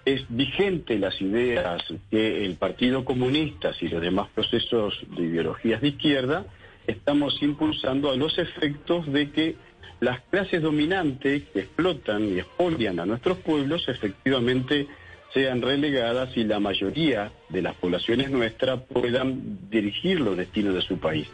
es 0.05 0.25
vigente 0.29 0.99
las 0.99 1.21
ideas 1.21 1.83
que 2.11 2.45
el 2.45 2.57
Partido 2.57 3.05
Comunista 3.05 3.73
y 3.81 3.89
los 3.89 4.03
demás 4.03 4.29
procesos 4.35 4.99
de 5.17 5.23
ideologías 5.25 5.81
de 5.81 5.89
izquierda 5.89 6.45
estamos 6.87 7.43
impulsando 7.43 8.11
a 8.11 8.17
los 8.17 8.39
efectos 8.39 9.11
de 9.11 9.31
que 9.31 9.57
las 10.01 10.21
clases 10.31 10.61
dominantes 10.61 11.45
que 11.53 11.61
explotan 11.61 12.29
y 12.29 12.39
expolian 12.39 13.01
a 13.01 13.07
nuestros 13.07 13.39
pueblos 13.39 13.89
efectivamente 13.89 14.87
sean 15.33 15.63
relegadas 15.63 16.37
y 16.37 16.45
la 16.45 16.61
mayoría 16.61 17.33
de 17.49 17.63
las 17.63 17.75
poblaciones 17.75 18.31
nuestras 18.31 18.81
puedan 18.83 19.59
dirigir 19.71 20.21
los 20.21 20.37
destinos 20.37 20.75
de 20.75 20.83
su 20.83 20.99
país. 20.99 21.29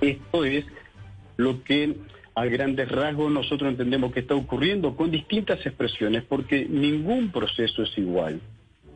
Esto 0.00 0.44
es 0.44 0.64
lo 1.36 1.62
que 1.62 1.94
a 2.34 2.44
grandes 2.46 2.88
rasgos 2.90 3.30
nosotros 3.30 3.70
entendemos 3.70 4.12
que 4.12 4.20
está 4.20 4.34
ocurriendo 4.34 4.96
con 4.96 5.10
distintas 5.10 5.64
expresiones 5.66 6.22
porque 6.24 6.66
ningún 6.68 7.30
proceso 7.30 7.82
es 7.82 7.96
igual. 7.98 8.40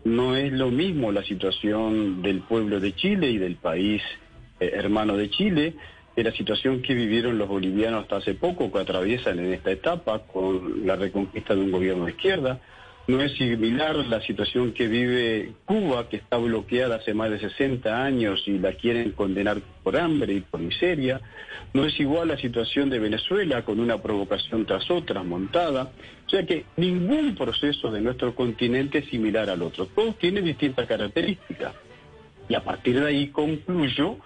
No 0.05 0.37
es 0.37 0.53
lo 0.53 0.71
mismo 0.71 1.13
la 1.13 1.23
situación 1.23 2.23
del 2.23 2.41
pueblo 2.41 2.81
de 2.81 2.95
Chile 2.95 3.31
y 3.31 3.39
del 3.39 3.57
país 3.57 4.03
eh, 4.61 4.71
hermano 4.75 5.17
de 5.17 5.31
Chile 5.31 5.75
que 6.15 6.23
la 6.23 6.33
situación 6.33 6.81
que 6.81 6.95
vivieron 6.95 7.39
los 7.39 7.49
bolivianos 7.49 8.03
hasta 8.03 8.17
hace 8.17 8.35
poco, 8.35 8.71
que 8.71 8.79
atraviesan 8.79 9.39
en 9.41 9.53
esta 9.53 9.73
etapa 9.73 10.21
con 10.21 10.87
la 10.87 10.95
reconquista 10.95 11.55
de 11.55 11.61
un 11.61 11.73
gobierno 11.73 12.05
de 12.05 12.13
izquierda, 12.13 12.61
no 13.07 13.21
es 13.21 13.33
similar 13.33 13.97
la 13.97 14.23
situación 14.23 14.73
que 14.73 14.89
vive 14.89 15.53
Cuba, 15.67 16.09
que 16.09 16.17
está 16.17 16.39
bloqueada 16.39 16.97
hace 16.97 17.13
más 17.13 17.31
de 17.31 17.39
60 17.39 18.03
años 18.03 18.43
y 18.47 18.59
la 18.59 18.73
quieren 18.73 19.13
condenar 19.13 19.61
por 19.83 19.99
hambre 19.99 20.33
y 20.33 20.41
por 20.41 20.61
miseria. 20.61 21.21
No 21.75 21.85
es 21.85 21.99
igual 22.01 22.29
la 22.29 22.39
situación 22.39 22.89
de 22.89 22.99
Venezuela, 22.99 23.63
con 23.63 23.79
una 23.79 24.01
provocación 24.01 24.65
tras 24.65 24.91
otra 24.91 25.23
montada. 25.23 25.91
O 26.27 26.31
sea 26.31 26.47
que 26.47 26.65
ningún 26.77 27.35
proceso 27.35 27.91
de 27.91 28.01
nuestro 28.01 28.35
continente 28.35 28.99
es 28.99 29.07
similar 29.11 29.51
al 29.51 29.61
otro. 29.61 29.87
Todos 29.87 30.17
tienen 30.19 30.47
distintas 30.47 30.87
características. 30.87 31.75
Y 32.49 32.55
a 32.55 32.65
partir 32.65 33.01
de 33.01 33.07
ahí 33.07 33.29
concluyo 33.29 34.17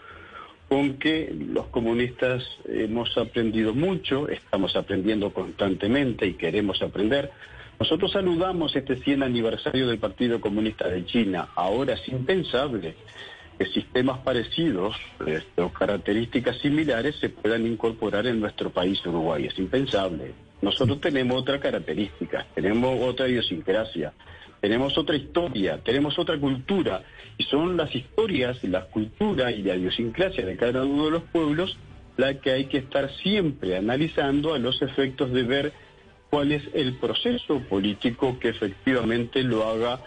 con 0.69 0.99
que 0.99 1.35
los 1.53 1.67
comunistas 1.69 2.45
hemos 2.69 3.17
aprendido 3.17 3.75
mucho, 3.75 4.29
estamos 4.29 4.77
aprendiendo 4.77 5.33
constantemente 5.33 6.27
y 6.27 6.35
queremos 6.35 6.81
aprender 6.83 7.33
nosotros 7.79 8.11
saludamos 8.11 8.75
este 8.75 8.97
100 8.97 9.23
aniversario 9.23 9.87
del 9.87 9.99
Partido 9.99 10.41
Comunista 10.41 10.89
de 10.89 11.05
China. 11.07 11.49
Ahora 11.55 11.95
es 11.95 12.09
impensable 12.09 12.97
que 13.57 13.67
sistemas 13.67 14.19
parecidos 14.19 14.97
o 15.57 15.69
características 15.69 16.59
similares 16.59 17.17
se 17.21 17.29
puedan 17.29 17.67
incorporar 17.67 18.27
en 18.27 18.41
nuestro 18.41 18.71
país 18.71 19.05
Uruguay. 19.07 19.47
Es 19.47 19.59
impensable. 19.59 20.35
Nosotros 20.61 21.01
tenemos 21.01 21.41
otra 21.41 21.61
característica, 21.61 22.47
tenemos 22.53 23.01
otra 23.01 23.29
idiosincrasia, 23.29 24.13
tenemos 24.61 24.99
otra 24.99 25.15
historia, 25.15 25.79
tenemos 25.85 26.19
otra 26.19 26.37
cultura. 26.37 27.03
Y 27.37 27.45
son 27.45 27.77
las 27.77 27.95
historias, 27.95 28.63
la 28.65 28.87
cultura 28.87 29.53
y 29.53 29.63
la 29.63 29.77
idiosincrasia 29.77 30.45
de 30.45 30.57
cada 30.57 30.85
uno 30.85 31.05
de 31.05 31.11
los 31.13 31.23
pueblos 31.25 31.79
la 32.17 32.35
que 32.35 32.51
hay 32.51 32.65
que 32.65 32.79
estar 32.79 33.09
siempre 33.23 33.77
analizando 33.77 34.53
a 34.53 34.59
los 34.59 34.83
efectos 34.83 35.33
de 35.33 35.45
ver 35.45 35.73
cuál 36.31 36.53
es 36.53 36.63
el 36.75 36.97
proceso 36.99 37.61
político 37.69 38.39
que 38.39 38.51
efectivamente 38.51 39.43
lo 39.43 39.67
haga 39.67 40.01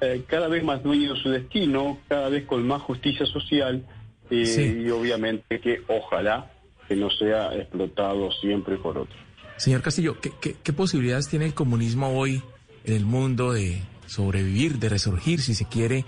eh, 0.00 0.24
cada 0.26 0.48
vez 0.48 0.62
más 0.62 0.82
dueño 0.82 1.14
de 1.14 1.20
su 1.20 1.30
destino, 1.30 1.98
cada 2.08 2.28
vez 2.28 2.44
con 2.44 2.66
más 2.66 2.82
justicia 2.82 3.26
social 3.26 3.84
eh, 4.30 4.82
y 4.84 4.90
obviamente 4.90 5.60
que 5.60 5.82
ojalá 5.88 6.50
que 6.88 6.96
no 6.96 7.10
sea 7.10 7.54
explotado 7.54 8.30
siempre 8.32 8.76
por 8.76 8.98
otro. 8.98 9.16
Señor 9.56 9.82
Castillo, 9.82 10.18
¿qué, 10.20 10.56
qué 10.62 10.72
posibilidades 10.72 11.28
tiene 11.28 11.46
el 11.46 11.54
comunismo 11.54 12.08
hoy 12.18 12.42
en 12.84 12.94
el 12.94 13.06
mundo 13.06 13.52
de 13.52 13.80
sobrevivir, 14.06 14.78
de 14.78 14.88
resurgir, 14.88 15.40
si 15.40 15.54
se 15.54 15.66
quiere? 15.66 16.04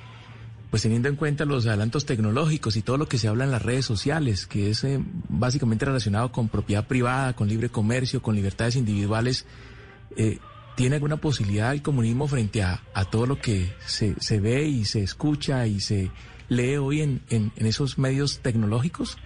Pues 0.71 0.83
teniendo 0.83 1.09
en 1.09 1.17
cuenta 1.17 1.45
los 1.45 1.67
adelantos 1.67 2.05
tecnológicos 2.05 2.77
y 2.77 2.83
todo 2.83 2.99
lo 2.99 3.09
que 3.09 3.19
se 3.19 3.29
habla 3.29 3.45
en 3.45 3.51
las 3.51 3.63
redes 3.63 3.87
sociales, 3.87 4.47
que 4.47 4.71
es 4.71 4.85
eh, 4.85 5.01
básicamente 5.29 5.85
relacionado 5.85 6.31
con 6.31 6.49
propiedad 6.49 6.87
privada, 6.87 7.35
con 7.35 7.49
libre 7.49 7.71
comercio, 7.71 8.23
con 8.23 8.35
libertades 8.35 8.77
individuales, 8.77 9.47
eh, 10.17 10.39
¿tiene 10.77 10.97
alguna 10.97 11.17
posibilidad 11.17 11.73
el 11.73 11.83
comunismo 11.83 12.29
frente 12.29 12.63
a, 12.63 12.83
todo 13.11 13.27
lo 13.27 13.41
que 13.41 13.73
se, 13.87 14.15
se, 14.21 14.41
ve 14.41 14.65
y 14.65 14.85
se 14.85 15.03
escucha 15.03 15.67
y 15.67 15.81
se 15.81 16.11
lee 16.49 16.77
hoy 16.77 17.01
en, 17.01 17.23
en 17.31 17.53
esos 17.57 17.99
medios 17.99 18.41
tecnológicos? 18.41 19.17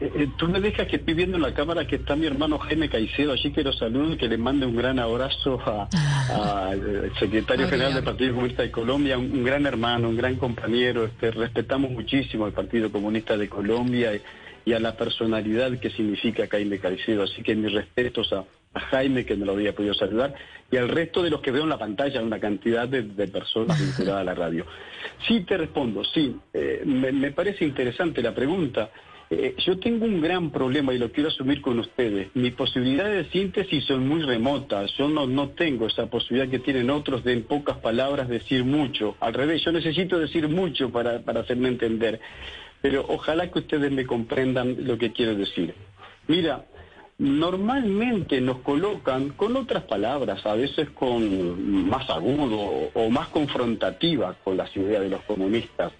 Eh, 0.00 0.12
eh, 0.14 0.28
tú 0.36 0.46
me 0.46 0.60
dejas 0.60 0.86
que 0.86 0.96
estoy 0.96 1.14
viendo 1.14 1.36
en 1.36 1.42
la 1.42 1.52
cámara 1.52 1.86
que 1.86 1.96
está 1.96 2.14
mi 2.14 2.26
hermano 2.26 2.58
Jaime 2.58 2.88
Caicedo, 2.88 3.32
allí 3.32 3.50
que 3.50 3.64
lo 3.64 3.72
saludo 3.72 4.12
y 4.12 4.16
que 4.16 4.28
le 4.28 4.38
mande 4.38 4.64
un 4.64 4.76
gran 4.76 4.98
abrazo 4.98 5.60
al 5.66 7.12
secretario 7.18 7.68
general 7.68 7.94
del 7.94 8.04
Partido 8.04 8.34
Comunista 8.34 8.62
de 8.62 8.70
Colombia, 8.70 9.18
un, 9.18 9.42
gran 9.42 9.66
hermano, 9.66 10.08
un 10.08 10.16
gran 10.16 10.36
compañero. 10.36 11.04
Este, 11.04 11.32
respetamos 11.32 11.90
muchísimo 11.90 12.44
al 12.44 12.52
Partido 12.52 12.92
Comunista 12.92 13.36
de 13.36 13.48
Colombia 13.48 14.12
y, 14.64 14.72
a 14.72 14.78
la 14.78 14.94
personalidad 14.96 15.78
que 15.78 15.90
significa 15.90 16.46
Jaime 16.46 16.78
Caicedo. 16.78 17.24
Así 17.24 17.42
que 17.42 17.56
mis 17.56 17.72
respetos 17.72 18.32
a, 18.32 18.44
Jaime, 18.90 19.24
que 19.24 19.34
me 19.34 19.46
lo 19.46 19.52
había 19.52 19.74
podido 19.74 19.94
saludar, 19.94 20.34
y 20.70 20.76
al 20.76 20.90
resto 20.90 21.22
de 21.22 21.30
los 21.30 21.40
que 21.40 21.50
veo 21.50 21.62
en 21.62 21.70
la 21.70 21.78
pantalla, 21.78 22.22
una 22.22 22.38
cantidad 22.38 22.86
de, 22.86 23.02
personas 23.26 23.80
vinculadas 23.84 24.20
a 24.20 24.24
la 24.24 24.34
radio. 24.34 24.66
Sí, 25.26 25.40
te 25.40 25.56
respondo, 25.56 26.04
sí. 26.04 26.36
Eh, 26.52 26.82
me 26.84 27.32
parece 27.32 27.64
interesante 27.64 28.22
la 28.22 28.34
pregunta. 28.34 28.90
Eh, 29.30 29.54
yo 29.58 29.78
tengo 29.78 30.06
un 30.06 30.22
gran 30.22 30.50
problema 30.50 30.94
y 30.94 30.98
lo 30.98 31.12
quiero 31.12 31.28
asumir 31.28 31.60
con 31.60 31.78
ustedes. 31.78 32.28
Mis 32.34 32.54
posibilidades 32.54 33.26
de 33.26 33.32
síntesis 33.32 33.84
son 33.84 34.08
muy 34.08 34.22
remotas. 34.22 34.90
Yo 34.96 35.08
no, 35.08 35.26
no 35.26 35.50
tengo 35.50 35.86
esa 35.86 36.06
posibilidad 36.06 36.50
que 36.50 36.58
tienen 36.58 36.88
otros 36.88 37.24
de 37.24 37.34
en 37.34 37.42
pocas 37.42 37.76
palabras 37.78 38.28
decir 38.28 38.64
mucho. 38.64 39.16
Al 39.20 39.34
revés, 39.34 39.62
yo 39.62 39.72
necesito 39.72 40.18
decir 40.18 40.48
mucho 40.48 40.90
para, 40.90 41.20
para 41.20 41.40
hacerme 41.40 41.68
entender. 41.68 42.20
Pero 42.80 43.04
ojalá 43.08 43.50
que 43.50 43.58
ustedes 43.58 43.92
me 43.92 44.06
comprendan 44.06 44.86
lo 44.86 44.96
que 44.96 45.12
quiero 45.12 45.34
decir. 45.34 45.74
Mira, 46.26 46.64
normalmente 47.18 48.40
nos 48.40 48.58
colocan 48.60 49.30
con 49.30 49.56
otras 49.56 49.82
palabras, 49.84 50.46
a 50.46 50.54
veces 50.54 50.88
con 50.90 51.88
más 51.88 52.08
agudo 52.08 52.90
o 52.94 53.10
más 53.10 53.28
confrontativa 53.28 54.36
con 54.42 54.56
las 54.56 54.74
ideas 54.74 55.02
de 55.02 55.10
los 55.10 55.22
comunistas 55.22 55.92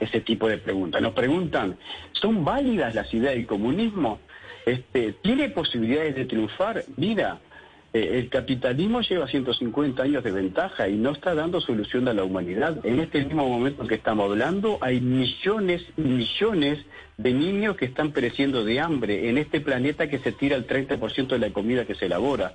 ese 0.00 0.20
tipo 0.20 0.48
de 0.48 0.58
preguntas. 0.58 1.00
Nos 1.00 1.12
preguntan, 1.12 1.76
¿son 2.12 2.44
válidas 2.44 2.94
las 2.94 3.12
ideas 3.14 3.34
del 3.34 3.46
comunismo? 3.46 4.18
Este, 4.66 5.12
¿Tiene 5.12 5.50
posibilidades 5.50 6.16
de 6.16 6.24
triunfar? 6.24 6.84
Mira, 6.96 7.38
eh, 7.92 8.18
el 8.18 8.28
capitalismo 8.28 9.00
lleva 9.00 9.26
150 9.26 10.02
años 10.02 10.22
de 10.22 10.30
ventaja 10.30 10.88
y 10.88 10.96
no 10.96 11.10
está 11.10 11.34
dando 11.34 11.60
solución 11.60 12.06
a 12.08 12.14
la 12.14 12.22
humanidad. 12.22 12.84
En 12.84 13.00
este 13.00 13.24
mismo 13.24 13.48
momento 13.48 13.86
que 13.86 13.96
estamos 13.96 14.30
hablando, 14.30 14.78
hay 14.80 15.00
millones 15.00 15.82
y 15.96 16.02
millones 16.02 16.78
de 17.16 17.32
niños 17.32 17.76
que 17.76 17.86
están 17.86 18.12
pereciendo 18.12 18.64
de 18.64 18.80
hambre 18.80 19.28
en 19.28 19.38
este 19.38 19.60
planeta 19.60 20.08
que 20.08 20.18
se 20.20 20.32
tira 20.32 20.56
el 20.56 20.66
30% 20.66 21.28
de 21.28 21.38
la 21.38 21.50
comida 21.50 21.84
que 21.84 21.94
se 21.94 22.06
elabora. 22.06 22.52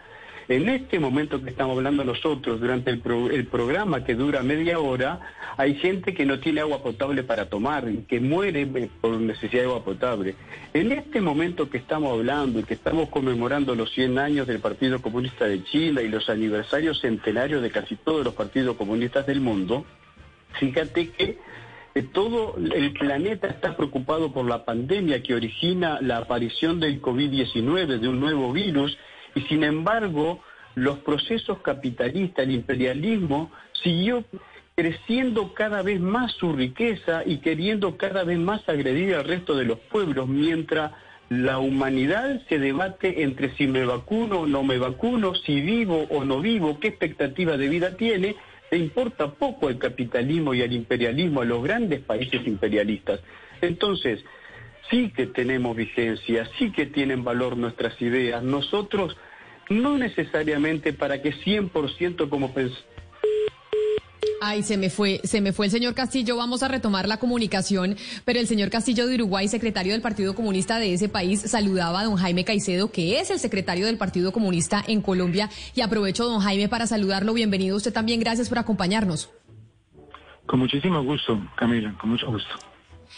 En 0.47 0.69
este 0.69 0.99
momento 0.99 1.41
que 1.41 1.49
estamos 1.49 1.75
hablando 1.77 2.03
nosotros, 2.03 2.59
durante 2.59 2.91
el, 2.91 2.99
programa 3.47 4.03
que 4.03 4.13
dura 4.13 4.43
media 4.43 4.79
hora, 4.79 5.19
hay 5.57 5.73
gente 5.75 6.13
que 6.13 6.25
no 6.25 6.39
tiene 6.39 6.61
agua 6.61 6.83
potable 6.83 7.23
para 7.23 7.49
tomar 7.49 7.89
y 7.89 8.03
que 8.03 8.19
muere 8.19 8.67
por 9.01 9.19
necesidad 9.19 9.63
de 9.63 9.67
agua 9.69 9.83
potable. 9.83 10.35
En 10.73 10.91
este 10.91 11.19
momento 11.19 11.69
que 11.69 11.79
estamos 11.79 12.13
hablando 12.13 12.59
y 12.59 12.63
que 12.63 12.75
estamos 12.75 13.09
conmemorando 13.09 13.73
los 13.73 13.91
100 13.93 14.19
años 14.19 14.45
del 14.45 14.59
Partido 14.59 15.01
Comunista 15.01 15.45
de 15.45 15.63
Chile 15.63 16.03
y 16.03 16.09
los 16.09 16.29
aniversarios 16.29 17.01
centenarios 17.01 17.63
de 17.63 17.71
casi 17.71 17.95
todos 17.95 18.23
los 18.23 18.35
partidos 18.35 18.75
comunistas 18.75 19.25
del 19.25 19.41
mundo, 19.41 19.83
fíjate 20.59 21.09
que 21.09 21.39
eh, 21.95 22.03
todo 22.03 22.55
el 22.57 22.93
planeta 22.93 23.47
está 23.47 23.75
preocupado 23.75 24.31
por 24.31 24.45
la 24.45 24.63
pandemia 24.63 25.23
que 25.23 25.33
origina 25.33 25.97
la 26.01 26.17
aparición 26.17 26.79
del 26.79 27.01
COVID-19, 27.01 27.99
de 27.99 28.07
un 28.07 28.19
nuevo 28.19 28.53
virus, 28.53 28.95
y 29.35 29.41
sin 29.41 29.63
embargo, 29.63 30.41
los 30.73 30.99
procesos 30.99 31.59
capitalistas, 31.59 32.45
el 32.45 32.51
imperialismo, 32.51 33.51
siguió 33.83 34.23
creciendo 34.75 35.53
cada 35.53 35.81
vez 35.83 35.99
más 36.01 36.33
su 36.33 36.53
riqueza 36.53 37.23
y 37.25 37.37
queriendo 37.37 37.97
cada 37.97 38.23
vez 38.23 38.39
más 38.39 38.67
agredir 38.67 39.15
al 39.15 39.25
resto 39.25 39.55
de 39.55 39.65
los 39.65 39.79
pueblos, 39.79 40.27
mientras 40.27 40.91
la 41.29 41.59
humanidad 41.59 42.41
se 42.49 42.59
debate 42.59 43.23
entre 43.23 43.55
si 43.55 43.67
me 43.67 43.85
vacuno 43.85 44.41
o 44.41 44.47
no 44.47 44.63
me 44.63 44.77
vacuno, 44.77 45.33
si 45.33 45.61
vivo 45.61 46.05
o 46.09 46.23
no 46.23 46.39
vivo, 46.39 46.79
qué 46.79 46.89
expectativa 46.89 47.57
de 47.57 47.67
vida 47.67 47.95
tiene, 47.97 48.35
le 48.69 48.77
importa 48.77 49.31
poco 49.31 49.67
al 49.67 49.77
capitalismo 49.77 50.53
y 50.53 50.61
al 50.61 50.73
imperialismo, 50.73 51.41
a 51.41 51.45
los 51.45 51.63
grandes 51.63 52.01
países 52.01 52.45
imperialistas. 52.45 53.21
Entonces, 53.61 54.23
sí 54.89 55.11
que 55.15 55.27
tenemos 55.27 55.75
vigencia, 55.75 56.47
sí 56.57 56.71
que 56.71 56.85
tienen 56.85 57.23
valor 57.23 57.57
nuestras 57.57 57.99
ideas. 58.01 58.43
Nosotros, 58.43 59.17
no 59.69 59.97
necesariamente 59.97 60.93
para 60.93 61.21
que 61.21 61.33
100% 61.33 62.29
como 62.29 62.53
pensamos. 62.53 62.85
Ay, 64.41 64.63
se 64.63 64.77
me 64.77 64.89
fue, 64.89 65.21
se 65.23 65.41
me 65.41 65.53
fue 65.53 65.65
el 65.65 65.71
señor 65.71 65.95
Castillo. 65.95 66.35
Vamos 66.35 66.61
a 66.61 66.67
retomar 66.67 67.07
la 67.07 67.17
comunicación, 67.17 67.95
pero 68.25 68.39
el 68.39 68.47
señor 68.47 68.69
Castillo 68.69 69.07
de 69.07 69.15
Uruguay, 69.15 69.47
secretario 69.47 69.93
del 69.93 70.01
Partido 70.01 70.35
Comunista 70.35 70.77
de 70.77 70.93
ese 70.93 71.09
país, 71.09 71.41
saludaba 71.41 72.01
a 72.01 72.03
don 72.03 72.15
Jaime 72.15 72.43
Caicedo, 72.43 72.91
que 72.91 73.19
es 73.19 73.31
el 73.31 73.39
secretario 73.39 73.87
del 73.87 73.97
Partido 73.97 74.31
Comunista 74.31 74.83
en 74.87 75.01
Colombia. 75.01 75.49
Y 75.73 75.81
aprovecho, 75.81 76.25
don 76.25 76.41
Jaime, 76.41 76.69
para 76.69 76.85
saludarlo. 76.85 77.33
Bienvenido 77.33 77.75
usted 77.75 77.93
también. 77.93 78.19
Gracias 78.19 78.49
por 78.49 78.59
acompañarnos. 78.59 79.31
Con 80.45 80.59
muchísimo 80.59 81.03
gusto, 81.03 81.41
Camila, 81.55 81.97
con 81.99 82.11
mucho 82.11 82.27
gusto. 82.27 82.55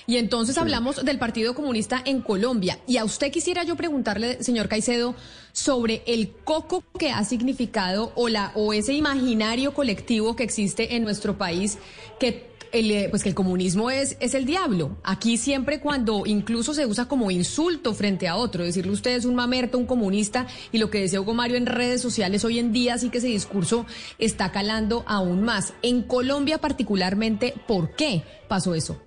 Y 0.05 0.17
entonces 0.17 0.57
hablamos 0.57 1.03
del 1.03 1.17
Partido 1.17 1.55
Comunista 1.55 2.01
en 2.05 2.21
Colombia. 2.21 2.79
Y 2.87 2.97
a 2.97 3.03
usted 3.03 3.31
quisiera 3.31 3.63
yo 3.63 3.75
preguntarle, 3.75 4.41
señor 4.43 4.67
Caicedo, 4.67 5.15
sobre 5.57 6.03
el 6.05 6.29
coco 6.43 6.83
que 6.99 7.09
ha 7.09 7.23
significado 7.23 8.11
o, 8.13 8.29
la, 8.29 8.51
o 8.53 8.73
ese 8.73 8.93
imaginario 8.93 9.73
colectivo 9.73 10.35
que 10.35 10.43
existe 10.43 10.95
en 10.95 11.03
nuestro 11.03 11.39
país 11.39 11.79
que 12.19 12.45
el, 12.71 12.91
eh, 12.91 13.07
pues 13.09 13.23
que 13.23 13.29
el 13.29 13.35
comunismo 13.35 13.89
es, 13.89 14.17
es 14.19 14.35
el 14.35 14.45
diablo. 14.45 14.99
Aquí 15.03 15.35
siempre 15.35 15.79
cuando 15.79 16.27
incluso 16.27 16.75
se 16.75 16.85
usa 16.85 17.07
como 17.07 17.31
insulto 17.31 17.95
frente 17.95 18.27
a 18.27 18.35
otro, 18.35 18.63
decirle 18.63 18.91
usted 18.91 19.15
es 19.15 19.25
un 19.25 19.33
mamerto, 19.33 19.79
un 19.79 19.87
comunista, 19.87 20.45
y 20.71 20.77
lo 20.77 20.91
que 20.91 20.99
decía 20.99 21.21
Hugo 21.21 21.33
Mario 21.33 21.57
en 21.57 21.65
redes 21.65 22.01
sociales 22.01 22.45
hoy 22.45 22.59
en 22.59 22.71
día 22.71 22.99
sí 22.99 23.09
que 23.09 23.17
ese 23.17 23.27
discurso 23.27 23.87
está 24.19 24.51
calando 24.51 25.03
aún 25.07 25.41
más. 25.41 25.73
En 25.81 26.03
Colombia 26.03 26.59
particularmente, 26.59 27.55
¿por 27.67 27.95
qué 27.95 28.21
pasó 28.47 28.75
eso? 28.75 29.01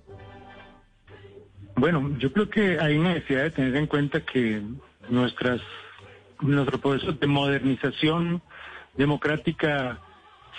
Bueno, 1.77 2.13
yo 2.19 2.33
creo 2.33 2.49
que 2.49 2.77
hay 2.77 2.97
necesidad 2.97 3.43
de 3.43 3.51
tener 3.51 3.75
en 3.77 3.87
cuenta 3.87 4.19
que 4.19 4.61
nuestras 5.09 5.61
nuestro 6.41 6.79
proceso 6.79 7.13
de 7.13 7.27
modernización 7.27 8.41
democrática 8.95 9.99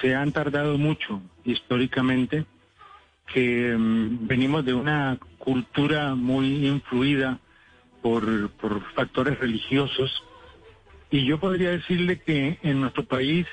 se 0.00 0.14
han 0.14 0.32
tardado 0.32 0.78
mucho 0.78 1.20
históricamente, 1.44 2.46
que 3.32 3.74
mm, 3.76 4.26
venimos 4.26 4.64
de 4.64 4.74
una 4.74 5.18
cultura 5.38 6.14
muy 6.14 6.66
influida 6.66 7.38
por, 8.00 8.50
factores 8.94 9.38
religiosos 9.38 10.22
y 11.10 11.24
yo 11.24 11.38
podría 11.38 11.70
decirle 11.70 12.20
que 12.20 12.58
en 12.62 12.80
nuestro 12.80 13.04
país 13.04 13.46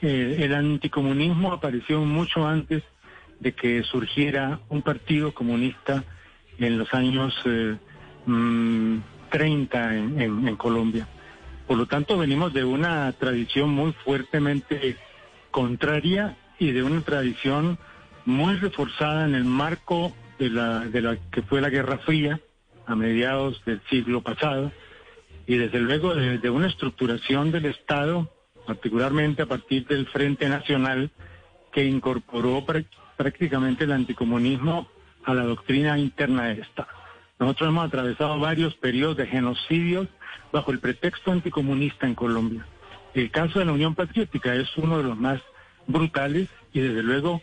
eh, 0.00 0.38
el 0.40 0.54
anticomunismo 0.54 1.52
apareció 1.52 2.00
mucho 2.00 2.46
antes 2.46 2.82
de 3.40 3.52
que 3.52 3.82
surgiera 3.82 4.60
un 4.68 4.82
partido 4.82 5.34
comunista 5.34 6.04
en 6.58 6.78
los 6.78 6.92
años 6.94 7.34
30 7.42 7.80
eh, 9.94 10.16
mm, 10.28 10.48
en, 10.48 10.56
Colombia. 10.56 11.08
Por 11.66 11.78
lo 11.78 11.86
tanto, 11.86 12.16
venimos 12.16 12.52
de 12.52 12.64
una 12.64 13.12
tradición 13.12 13.70
muy 13.70 13.92
fuertemente 14.04 14.96
contraria 15.50 16.36
y 16.58 16.70
de 16.72 16.82
una 16.82 17.00
tradición 17.00 17.78
muy 18.24 18.56
reforzada 18.56 19.26
en 19.26 19.34
el 19.34 19.44
marco 19.44 20.12
de 20.38 20.50
la, 20.50 20.80
de 20.80 21.00
la 21.00 21.16
que 21.30 21.42
fue 21.42 21.60
la 21.60 21.70
Guerra 21.70 21.98
Fría 21.98 22.40
a 22.86 22.94
mediados 22.94 23.62
del 23.64 23.80
siglo 23.90 24.22
pasado 24.22 24.70
y 25.46 25.56
desde 25.56 25.80
luego 25.80 26.14
de, 26.14 26.50
una 26.50 26.66
estructuración 26.66 27.52
del 27.52 27.66
Estado, 27.66 28.30
particularmente 28.66 29.42
a 29.42 29.46
partir 29.46 29.86
del 29.86 30.06
Frente 30.06 30.48
Nacional, 30.48 31.10
que 31.72 31.84
incorporó 31.84 32.64
prácticamente 33.16 33.84
el 33.84 33.92
anticomunismo 33.92 34.88
a 35.24 35.34
la 35.34 35.44
doctrina 35.44 35.98
interna 35.98 36.46
de 36.46 36.62
Estado. 36.62 36.88
Nosotros 37.38 37.68
hemos 37.68 37.86
atravesado 37.86 38.38
varios 38.40 38.74
periodos 38.74 39.16
de 39.18 39.26
genocidios 39.26 40.08
bajo 40.52 40.70
el 40.70 40.78
pretexto 40.78 41.32
anticomunista 41.32 42.06
en 42.06 42.14
Colombia. 42.14 42.66
El 43.14 43.30
caso 43.30 43.58
de 43.58 43.64
la 43.64 43.72
Unión 43.72 43.94
Patriótica 43.94 44.54
es 44.54 44.76
uno 44.76 44.98
de 44.98 45.04
los 45.04 45.16
más 45.16 45.40
brutales 45.86 46.48
y 46.72 46.80
desde 46.80 47.02
luego 47.02 47.42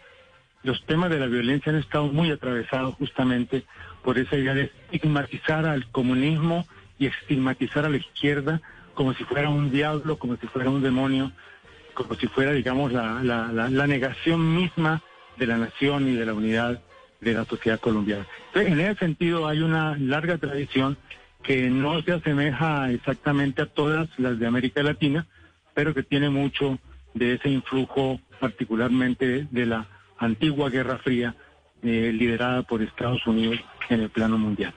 los 0.63 0.85
temas 0.85 1.09
de 1.09 1.19
la 1.19 1.25
violencia 1.25 1.71
han 1.71 1.79
estado 1.79 2.07
muy 2.07 2.31
atravesados 2.31 2.95
justamente 2.95 3.63
por 4.03 4.17
esa 4.17 4.37
idea 4.37 4.53
de 4.53 4.71
estigmatizar 4.91 5.65
al 5.65 5.89
comunismo 5.91 6.65
y 6.99 7.07
estigmatizar 7.07 7.85
a 7.85 7.89
la 7.89 7.97
izquierda 7.97 8.61
como 8.93 9.13
si 9.13 9.23
fuera 9.23 9.49
un 9.49 9.71
diablo, 9.71 10.17
como 10.17 10.37
si 10.37 10.47
fuera 10.47 10.69
un 10.69 10.83
demonio, 10.83 11.31
como 11.93 12.13
si 12.15 12.27
fuera, 12.27 12.51
digamos, 12.51 12.91
la, 12.91 13.21
la 13.23 13.87
negación 13.87 14.55
misma 14.55 15.01
de 15.37 15.47
la 15.47 15.57
nación 15.57 16.07
y 16.07 16.13
de 16.13 16.25
la 16.25 16.33
unidad 16.33 16.81
de 17.23 17.33
la 17.33 17.45
sociedad 17.45 17.79
colombiana. 17.79 18.27
en 18.53 18.79
ese 18.79 18.99
sentido 18.99 19.47
hay 19.47 19.61
una 19.61 19.97
larga 19.97 20.37
tradición 20.37 20.97
que 21.43 21.69
no 21.69 22.01
se 22.01 22.13
asemeja 22.13 22.89
exactamente 22.91 23.61
a 23.61 23.65
todas 23.65 24.09
las 24.17 24.39
de 24.39 24.47
América 24.47 24.81
Latina, 24.81 25.27
pero 25.73 25.93
que 25.93 26.03
tiene 26.03 26.29
mucho 26.29 26.79
de 27.13 27.33
ese 27.33 27.49
influjo 27.49 28.19
particularmente 28.39 29.47
de 29.51 29.65
la 29.65 29.87
antigua 30.17 30.69
Guerra 30.69 30.97
Fría 30.99 31.35
eh, 31.83 32.11
liderada 32.13 32.63
por 32.63 32.81
Estados 32.81 33.25
Unidos 33.27 33.59
en 33.89 34.01
el 34.01 34.09
plano 34.09 34.37
mundial. 34.37 34.73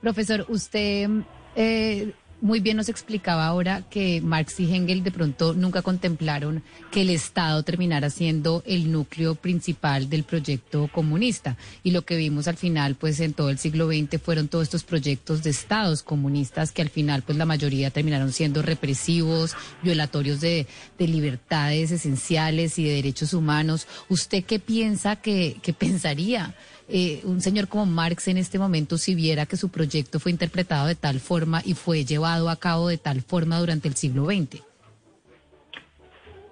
Profesor, 0.00 0.44
usted 0.48 1.08
eh, 1.54 2.12
muy 2.40 2.60
bien 2.60 2.76
nos 2.76 2.88
explicaba 2.88 3.46
ahora 3.46 3.82
que 3.88 4.20
Marx 4.20 4.60
y 4.60 4.72
Hegel 4.72 5.02
de 5.02 5.10
pronto 5.10 5.54
nunca 5.54 5.82
contemplaron 5.82 6.62
que 6.90 7.02
el 7.02 7.10
Estado 7.10 7.62
terminara 7.62 8.10
siendo 8.10 8.62
el 8.66 8.92
núcleo 8.92 9.34
principal 9.34 10.08
del 10.08 10.24
proyecto 10.24 10.88
comunista. 10.92 11.56
Y 11.82 11.90
lo 11.92 12.02
que 12.02 12.16
vimos 12.16 12.48
al 12.48 12.56
final, 12.56 12.96
pues 12.96 13.20
en 13.20 13.32
todo 13.32 13.50
el 13.50 13.58
siglo 13.58 13.88
XX, 13.88 14.20
fueron 14.20 14.48
todos 14.48 14.64
estos 14.64 14.84
proyectos 14.84 15.42
de 15.42 15.50
estados 15.50 16.02
comunistas 16.02 16.72
que 16.72 16.82
al 16.82 16.90
final, 16.90 17.22
pues 17.22 17.38
la 17.38 17.46
mayoría 17.46 17.90
terminaron 17.90 18.32
siendo 18.32 18.62
represivos, 18.62 19.54
violatorios 19.82 20.40
de, 20.40 20.66
libertades 20.98 21.90
esenciales 21.90 22.78
y 22.78 22.84
de 22.84 22.94
derechos 22.94 23.34
humanos. 23.34 23.86
¿Usted 24.08 24.44
qué 24.44 24.58
piensa 24.58 25.16
que, 25.16 25.56
que 25.62 25.72
pensaría? 25.72 26.54
Eh, 26.88 27.22
un 27.24 27.40
señor 27.40 27.68
como 27.68 27.86
Marx 27.86 28.28
en 28.28 28.36
este 28.36 28.58
momento 28.58 28.98
si 28.98 29.14
viera 29.14 29.46
que 29.46 29.56
su 29.56 29.70
proyecto 29.70 30.20
fue 30.20 30.32
interpretado 30.32 30.86
de 30.86 30.94
tal 30.94 31.18
forma 31.18 31.62
y 31.64 31.72
fue 31.72 32.04
llevado 32.04 32.50
a 32.50 32.56
cabo 32.56 32.88
de 32.88 32.98
tal 32.98 33.22
forma 33.22 33.58
durante 33.58 33.88
el 33.88 33.94
siglo 33.94 34.26
XX? 34.26 34.62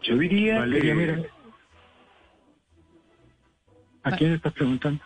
Yo 0.02 0.16
diría 0.16 0.60
Valeria, 0.60 1.22
¿A 4.02 4.16
quién 4.16 4.32
estás 4.32 4.52
preguntando? 4.52 5.02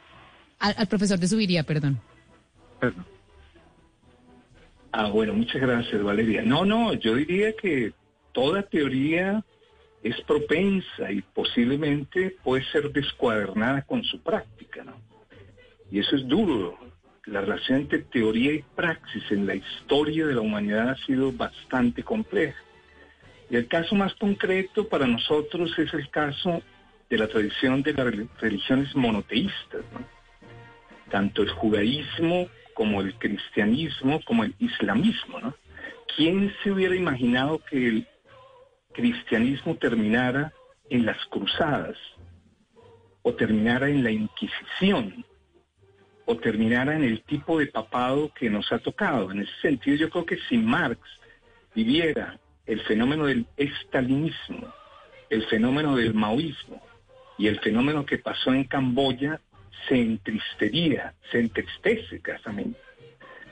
Al, 0.58 0.86
profesor 0.86 1.18
de 1.18 1.28
Subiría, 1.28 1.62
perdón. 1.64 2.00
Perdón. 2.80 3.04
Ah, 4.92 5.08
bueno, 5.08 5.34
muchas 5.34 5.60
gracias, 5.60 6.02
Valeria. 6.02 6.42
No, 6.42 6.64
no, 6.64 6.94
yo 6.94 7.16
diría 7.16 7.52
que 7.54 7.92
toda 8.32 8.62
teoría 8.62 9.44
es 10.02 10.18
propensa 10.22 11.12
y 11.12 11.20
posiblemente 11.20 12.36
puede 12.42 12.64
ser 12.70 12.90
descuadernada 12.90 13.82
con 13.82 14.02
su 14.04 14.20
práctica, 14.22 14.84
¿no? 14.84 14.94
Y 15.90 16.00
eso 16.00 16.16
es 16.16 16.26
duro. 16.26 16.78
La 17.26 17.40
relación 17.40 17.80
entre 17.80 18.00
teoría 18.00 18.52
y 18.52 18.64
praxis 18.74 19.24
en 19.30 19.46
la 19.46 19.54
historia 19.54 20.26
de 20.26 20.34
la 20.34 20.40
humanidad 20.40 20.90
ha 20.90 20.96
sido 21.06 21.32
bastante 21.32 22.02
compleja. 22.02 22.58
Y 23.50 23.56
el 23.56 23.68
caso 23.68 23.94
más 23.94 24.14
concreto 24.14 24.88
para 24.88 25.06
nosotros 25.06 25.76
es 25.78 25.92
el 25.94 26.08
caso 26.10 26.62
de 27.08 27.18
la 27.18 27.28
tradición 27.28 27.82
de 27.82 27.92
las 27.92 28.14
religiones 28.40 28.94
monoteístas, 28.96 29.82
tanto 31.10 31.42
el 31.42 31.50
judaísmo 31.50 32.48
como 32.74 33.00
el 33.00 33.14
cristianismo 33.14 34.20
como 34.24 34.44
el 34.44 34.54
islamismo. 34.58 35.40
¿no? 35.40 35.54
¿Quién 36.16 36.52
se 36.62 36.70
hubiera 36.70 36.94
imaginado 36.94 37.60
que 37.70 37.88
el 37.88 38.08
cristianismo 38.92 39.76
terminara 39.76 40.52
en 40.90 41.06
las 41.06 41.18
cruzadas 41.26 41.96
o 43.22 43.32
terminara 43.34 43.88
en 43.88 44.04
la 44.04 44.10
Inquisición? 44.10 45.24
O 46.26 46.36
terminara 46.36 46.94
en 46.96 47.04
el 47.04 47.22
tipo 47.22 47.58
de 47.58 47.66
papado 47.68 48.32
que 48.34 48.50
nos 48.50 48.70
ha 48.72 48.78
tocado. 48.78 49.30
En 49.30 49.40
ese 49.40 49.60
sentido, 49.62 49.96
yo 49.96 50.10
creo 50.10 50.26
que 50.26 50.38
si 50.48 50.58
Marx 50.58 51.00
viviera 51.74 52.38
el 52.66 52.80
fenómeno 52.82 53.26
del 53.26 53.46
estalinismo, 53.56 54.72
el 55.30 55.44
fenómeno 55.46 55.96
del 55.96 56.14
maoísmo 56.14 56.82
y 57.38 57.46
el 57.46 57.60
fenómeno 57.60 58.04
que 58.04 58.18
pasó 58.18 58.52
en 58.52 58.64
Camboya, 58.64 59.40
se 59.88 59.94
entristería, 59.94 61.14
se 61.30 61.38
entristece 61.38 62.20
casamente, 62.20 62.80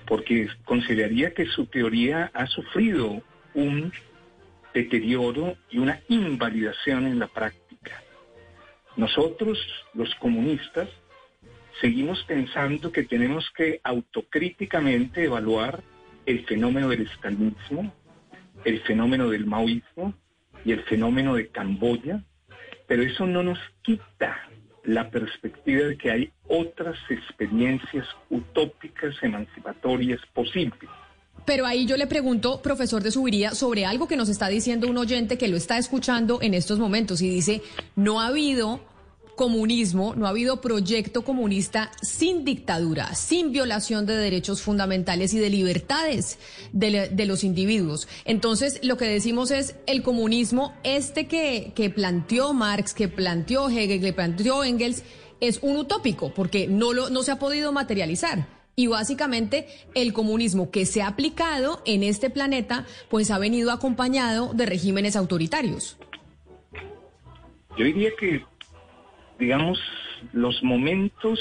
porque 0.07 0.49
consideraría 0.65 1.33
que 1.33 1.47
su 1.47 1.67
teoría 1.67 2.31
ha 2.35 2.47
sufrido 2.47 3.23
un 3.55 3.93
deterioro 4.73 5.57
y 5.71 5.79
una 5.79 6.01
invalidación 6.09 7.07
en 7.07 7.21
la 7.21 7.29
práctica. 7.29 8.03
Nosotros, 8.97 9.59
los 9.93 10.13
comunistas, 10.17 10.89
seguimos 11.81 12.23
pensando 12.25 12.93
que 12.93 13.05
tenemos 13.05 13.51
que 13.57 13.81
autocríticamente 13.83 15.25
evaluar 15.25 15.83
el 16.27 16.45
fenómeno 16.47 16.89
del 16.89 17.03
estalinismo, 17.03 17.93
el 18.65 18.81
fenómeno 18.83 19.29
del 19.29 19.47
maoísmo 19.47 20.15
y 20.65 20.73
el 20.73 20.83
fenómeno 20.85 21.35
de 21.35 21.49
Camboya, 21.49 22.23
pero 22.87 23.03
eso 23.03 23.27
no 23.27 23.43
nos 23.43 23.59
quita 23.83 24.49
la 24.85 25.11
perspectiva 25.11 25.87
de 25.87 25.97
que 25.97 26.11
hay 26.11 26.33
otras 26.47 26.97
experiencias 27.09 28.07
utópicas, 28.31 29.15
emancipatorias 29.23 30.21
posibles. 30.33 30.91
Pero 31.47 31.67
ahí 31.67 31.87
yo 31.87 31.97
le 31.97 32.07
pregunto, 32.07 32.63
profesor 32.63 33.03
de 33.03 33.11
Subiría, 33.11 33.51
sobre 33.51 33.85
algo 33.85 34.09
que 34.09 34.17
nos 34.17 34.29
está 34.29 34.49
diciendo 34.49 34.89
un 34.89 34.97
oyente 34.97 35.37
que 35.37 35.49
lo 35.49 35.57
está 35.57 35.77
escuchando 35.77 36.41
en 36.41 36.55
estos 36.55 36.79
momentos 36.79 37.21
y 37.21 37.29
dice, 37.29 37.63
no 37.97 38.21
ha 38.21 38.29
habido 38.29 38.81
comunismo, 39.37 40.15
no 40.17 40.27
ha 40.27 40.31
habido 40.31 40.61
proyecto 40.61 41.23
comunista 41.23 41.91
sin 42.03 42.45
dictadura, 42.45 43.15
sin 43.15 43.53
violación 43.53 44.07
de 44.07 44.17
derechos 44.17 44.63
fundamentales 44.63 45.35
y 45.35 45.39
de 45.39 45.51
libertades 45.51 46.39
de, 46.73 47.25
los 47.27 47.45
individuos. 47.45 48.09
Entonces, 48.25 48.81
lo 48.83 48.97
que 48.97 49.07
decimos 49.07 49.51
es 49.51 49.77
el 49.87 50.03
comunismo, 50.03 50.75
este 50.85 51.27
que, 51.27 51.73
que 51.75 51.91
planteó 51.91 52.53
Marx, 52.53 52.95
que 52.95 53.09
planteó 53.09 53.69
Hegel, 53.69 54.01
que 54.01 54.13
planteó 54.13 54.65
Engels, 54.65 55.03
es 55.41 55.59
un 55.63 55.77
utópico, 55.77 56.33
porque 56.33 56.67
no, 56.67 56.93
lo, 56.93 57.11
no 57.11 57.23
se 57.23 57.33
ha 57.33 57.39
podido 57.39 57.73
materializar. 57.73 58.47
Y 58.77 58.89
básicamente 58.89 59.69
el 59.95 60.13
comunismo 60.13 60.71
que 60.71 60.85
se 60.85 61.03
ha 61.03 61.09
aplicado 61.09 61.81
en 61.85 62.03
este 62.03 62.29
planeta, 62.29 62.87
pues 63.09 63.31
ha 63.31 63.39
venido 63.39 63.71
acompañado 63.71 64.53
de 64.53 64.67
regímenes 64.67 65.17
autoritarios. 65.17 65.97
Yo 67.77 67.85
diría 67.85 68.11
que 68.19 68.43
digamos, 69.39 69.79
los 70.33 70.63
momentos 70.63 71.41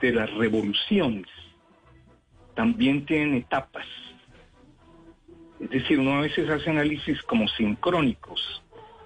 de 0.00 0.12
las 0.12 0.32
revoluciones 0.34 1.26
también 2.54 3.04
tienen 3.06 3.34
etapas. 3.34 3.86
Es 5.60 5.70
decir, 5.70 5.98
uno 5.98 6.14
a 6.14 6.20
veces 6.22 6.48
hace 6.48 6.70
análisis 6.70 7.22
como 7.22 7.46
sincrónicos. 7.48 8.62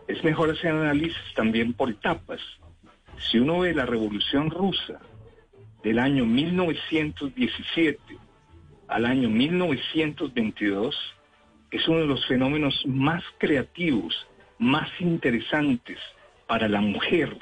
Es 0.07 0.23
mejor 0.23 0.51
hacer 0.51 0.71
análisis 0.71 1.17
también 1.35 1.73
por 1.73 1.91
etapas. 1.91 2.41
Si 3.19 3.39
uno 3.39 3.61
ve 3.61 3.75
la 3.75 3.87
revolución 3.87 4.51
rusa 4.51 5.01
del 5.83 5.99
año 5.99 6.25
1917 6.25 7.99
al 8.89 9.07
año 9.07 9.31
1922, 9.31 10.97
es 11.71 11.89
uno 11.89 12.01
de 12.01 12.07
los 12.07 12.25
fenómenos 12.27 12.85
más 12.87 13.25
creativos, 13.39 14.27
más 14.59 14.89
interesantes 15.01 15.99
para 16.47 16.69
la 16.69 16.81
mujer 16.81 17.37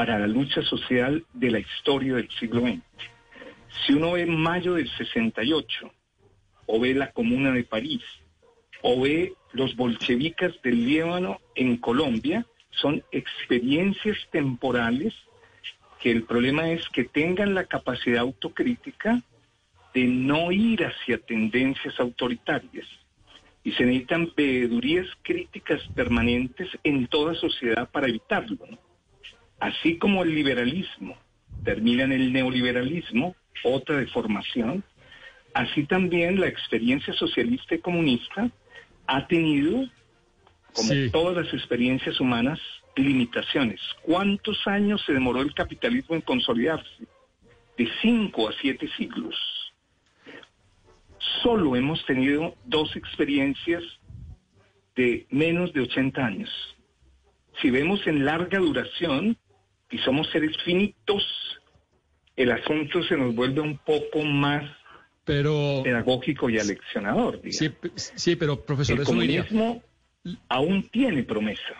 para 0.00 0.18
la 0.18 0.26
lucha 0.26 0.62
social 0.62 1.26
de 1.34 1.50
la 1.50 1.58
historia 1.58 2.14
del 2.14 2.30
siglo 2.30 2.62
XX. 2.62 2.80
Si 3.84 3.92
uno 3.92 4.12
ve 4.12 4.24
mayo 4.24 4.72
del 4.72 4.88
68, 4.88 5.92
o 6.64 6.80
ve 6.80 6.94
la 6.94 7.12
Comuna 7.12 7.52
de 7.52 7.64
París, 7.64 8.02
o 8.80 8.98
ve 8.98 9.34
los 9.52 9.76
bolchevicas 9.76 10.54
del 10.62 10.86
Líbano 10.86 11.38
en 11.54 11.76
Colombia, 11.76 12.46
son 12.70 13.04
experiencias 13.12 14.16
temporales 14.32 15.12
que 16.00 16.10
el 16.10 16.22
problema 16.22 16.70
es 16.70 16.88
que 16.88 17.04
tengan 17.04 17.52
la 17.52 17.64
capacidad 17.64 18.20
autocrítica 18.20 19.20
de 19.92 20.04
no 20.04 20.50
ir 20.50 20.82
hacia 20.82 21.18
tendencias 21.18 22.00
autoritarias. 22.00 22.86
Y 23.64 23.72
se 23.72 23.84
necesitan 23.84 24.32
veedurías 24.34 25.08
críticas 25.20 25.82
permanentes 25.94 26.70
en 26.84 27.06
toda 27.06 27.34
sociedad 27.34 27.90
para 27.90 28.08
evitarlo. 28.08 28.66
Así 29.60 29.98
como 29.98 30.22
el 30.22 30.34
liberalismo 30.34 31.16
termina 31.64 32.04
en 32.04 32.12
el 32.12 32.32
neoliberalismo, 32.32 33.36
otra 33.62 33.98
deformación, 33.98 34.82
así 35.52 35.84
también 35.84 36.40
la 36.40 36.46
experiencia 36.46 37.12
socialista 37.12 37.74
y 37.74 37.78
comunista 37.80 38.50
ha 39.06 39.26
tenido, 39.26 39.86
como 40.72 40.92
todas 41.12 41.44
las 41.44 41.54
experiencias 41.54 42.20
humanas, 42.20 42.58
limitaciones. 42.96 43.80
¿Cuántos 44.02 44.66
años 44.66 45.02
se 45.04 45.12
demoró 45.12 45.42
el 45.42 45.54
capitalismo 45.54 46.14
en 46.14 46.22
consolidarse? 46.22 47.04
De 47.76 47.88
cinco 48.00 48.48
a 48.48 48.52
siete 48.60 48.88
siglos. 48.96 49.36
Solo 51.42 51.76
hemos 51.76 52.04
tenido 52.06 52.54
dos 52.64 52.96
experiencias 52.96 53.82
de 54.96 55.26
menos 55.30 55.72
de 55.72 55.82
80 55.82 56.24
años. 56.24 56.50
Si 57.60 57.70
vemos 57.70 58.06
en 58.06 58.24
larga 58.24 58.58
duración, 58.58 59.36
y 59.90 59.98
somos 59.98 60.30
seres 60.30 60.56
finitos, 60.64 61.22
el 62.36 62.50
asunto 62.52 63.02
se 63.02 63.16
nos 63.16 63.34
vuelve 63.34 63.60
un 63.60 63.78
poco 63.78 64.22
más 64.22 64.64
pedagógico 65.24 66.50
y 66.50 66.58
aleccionador. 66.58 67.40
Sí, 67.50 67.70
sí, 67.94 68.36
pero 68.36 68.64
profesor 68.64 68.98
el 68.98 69.04
comunismo 69.04 69.82
aún 70.48 70.88
tiene 70.90 71.22
promesa. 71.22 71.74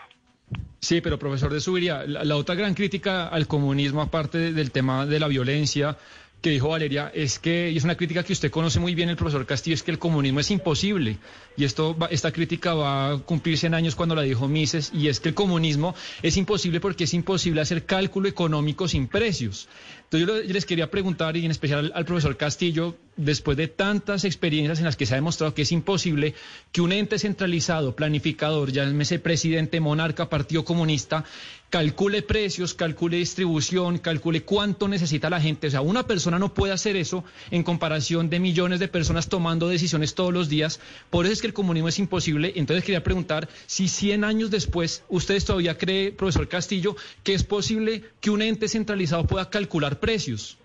Sí, 0.79 0.99
pero 0.99 1.19
profesor 1.19 1.53
de 1.53 1.59
Subiría, 1.59 2.03
la, 2.05 2.35
otra 2.35 2.55
gran 2.55 2.73
crítica 2.73 3.27
al 3.27 3.47
comunismo, 3.47 4.01
aparte 4.01 4.51
del 4.51 4.71
tema 4.71 5.05
de 5.05 5.19
la 5.19 5.27
violencia, 5.27 5.97
que 6.41 6.49
dijo 6.49 6.69
Valeria 6.69 7.11
es 7.13 7.37
que, 7.37 7.69
y 7.69 7.77
es 7.77 7.83
una 7.83 7.95
crítica 7.95 8.23
que 8.23 8.33
usted 8.33 8.49
conoce 8.49 8.79
muy 8.79 8.95
bien 8.95 9.09
el 9.09 9.15
profesor 9.15 9.45
Castillo, 9.45 9.75
es 9.75 9.83
que 9.83 9.91
el 9.91 9.99
comunismo 9.99 10.39
es 10.39 10.49
imposible. 10.49 11.17
Y 11.55 11.65
esto 11.65 11.95
esta 12.09 12.31
crítica 12.31 12.73
va 12.73 13.11
a 13.11 13.17
cumplirse 13.19 13.67
en 13.67 13.75
años 13.75 13.95
cuando 13.95 14.15
la 14.15 14.23
dijo 14.23 14.47
Mises, 14.47 14.91
y 14.93 15.07
es 15.07 15.19
que 15.19 15.29
el 15.29 15.35
comunismo 15.35 15.93
es 16.23 16.37
imposible 16.37 16.79
porque 16.79 17.03
es 17.03 17.13
imposible 17.13 17.61
hacer 17.61 17.85
cálculo 17.85 18.27
económico 18.27 18.87
sin 18.87 19.07
precios. 19.07 19.67
Entonces 20.13 20.45
yo, 20.45 20.53
les 20.53 20.65
quería 20.65 20.91
preguntar, 20.91 21.37
y 21.37 21.45
en 21.45 21.51
especial 21.51 21.89
al, 21.95 22.03
profesor 22.03 22.35
Castillo, 22.35 22.97
después 23.15 23.55
de 23.55 23.69
tantas 23.69 24.25
experiencias 24.25 24.79
en 24.79 24.85
las 24.85 24.97
que 24.97 25.05
se 25.05 25.13
ha 25.13 25.15
demostrado 25.15 25.53
que 25.53 25.61
es 25.61 25.71
imposible 25.71 26.33
que 26.73 26.81
un 26.81 26.91
ente 26.91 27.17
centralizado, 27.17 27.95
planificador, 27.95 28.73
llámese 28.73 29.19
presidente, 29.19 29.79
monarca, 29.79 30.27
partido 30.27 30.65
comunista, 30.65 31.23
calcule 31.71 32.21
precios, 32.21 32.73
calcule 32.73 33.17
distribución, 33.17 33.97
calcule 33.97 34.43
cuánto 34.43 34.89
necesita 34.89 35.29
la 35.29 35.39
gente. 35.39 35.67
O 35.67 35.71
sea, 35.71 35.79
una 35.79 36.05
persona 36.05 36.37
no 36.37 36.53
puede 36.53 36.73
hacer 36.73 36.97
eso 36.97 37.23
en 37.49 37.63
comparación 37.63 38.29
de 38.29 38.41
millones 38.41 38.81
de 38.81 38.89
personas 38.89 39.29
tomando 39.29 39.69
decisiones 39.69 40.13
todos 40.13 40.33
los 40.33 40.49
días. 40.49 40.81
Por 41.09 41.25
eso 41.25 41.33
es 41.33 41.41
que 41.41 41.47
el 41.47 41.53
comunismo 41.53 41.87
es 41.87 41.97
imposible. 41.97 42.51
Entonces 42.57 42.83
quería 42.83 43.03
preguntar 43.03 43.47
si 43.67 43.87
100 43.87 44.25
años 44.25 44.51
después 44.51 45.03
ustedes 45.07 45.45
todavía 45.45 45.77
cree, 45.77 46.11
profesor 46.11 46.49
Castillo, 46.49 46.97
que 47.23 47.33
es 47.33 47.45
posible 47.45 48.03
que 48.19 48.31
un 48.31 48.41
ente 48.41 48.67
centralizado 48.67 49.25
pueda 49.25 49.49
calcular 49.49 50.00
precios. 50.01 50.57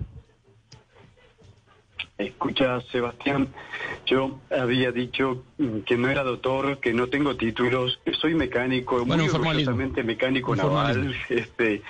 Escucha, 2.19 2.81
Sebastián, 2.91 3.49
yo 4.07 4.41
había 4.51 4.91
dicho 4.91 5.45
que 5.87 5.97
no 5.97 6.11
era 6.11 6.23
doctor, 6.23 6.79
que 6.81 6.93
no 6.93 7.09
tengo 7.09 7.37
títulos, 7.37 7.99
que 8.05 8.13
soy 8.13 8.35
mecánico, 8.35 9.05
Bueno, 9.07 9.25
muy 9.25 9.33
orgullosamente 9.33 10.03
mecánico 10.03 10.55
naval. 10.55 11.15
Este, 11.31 11.83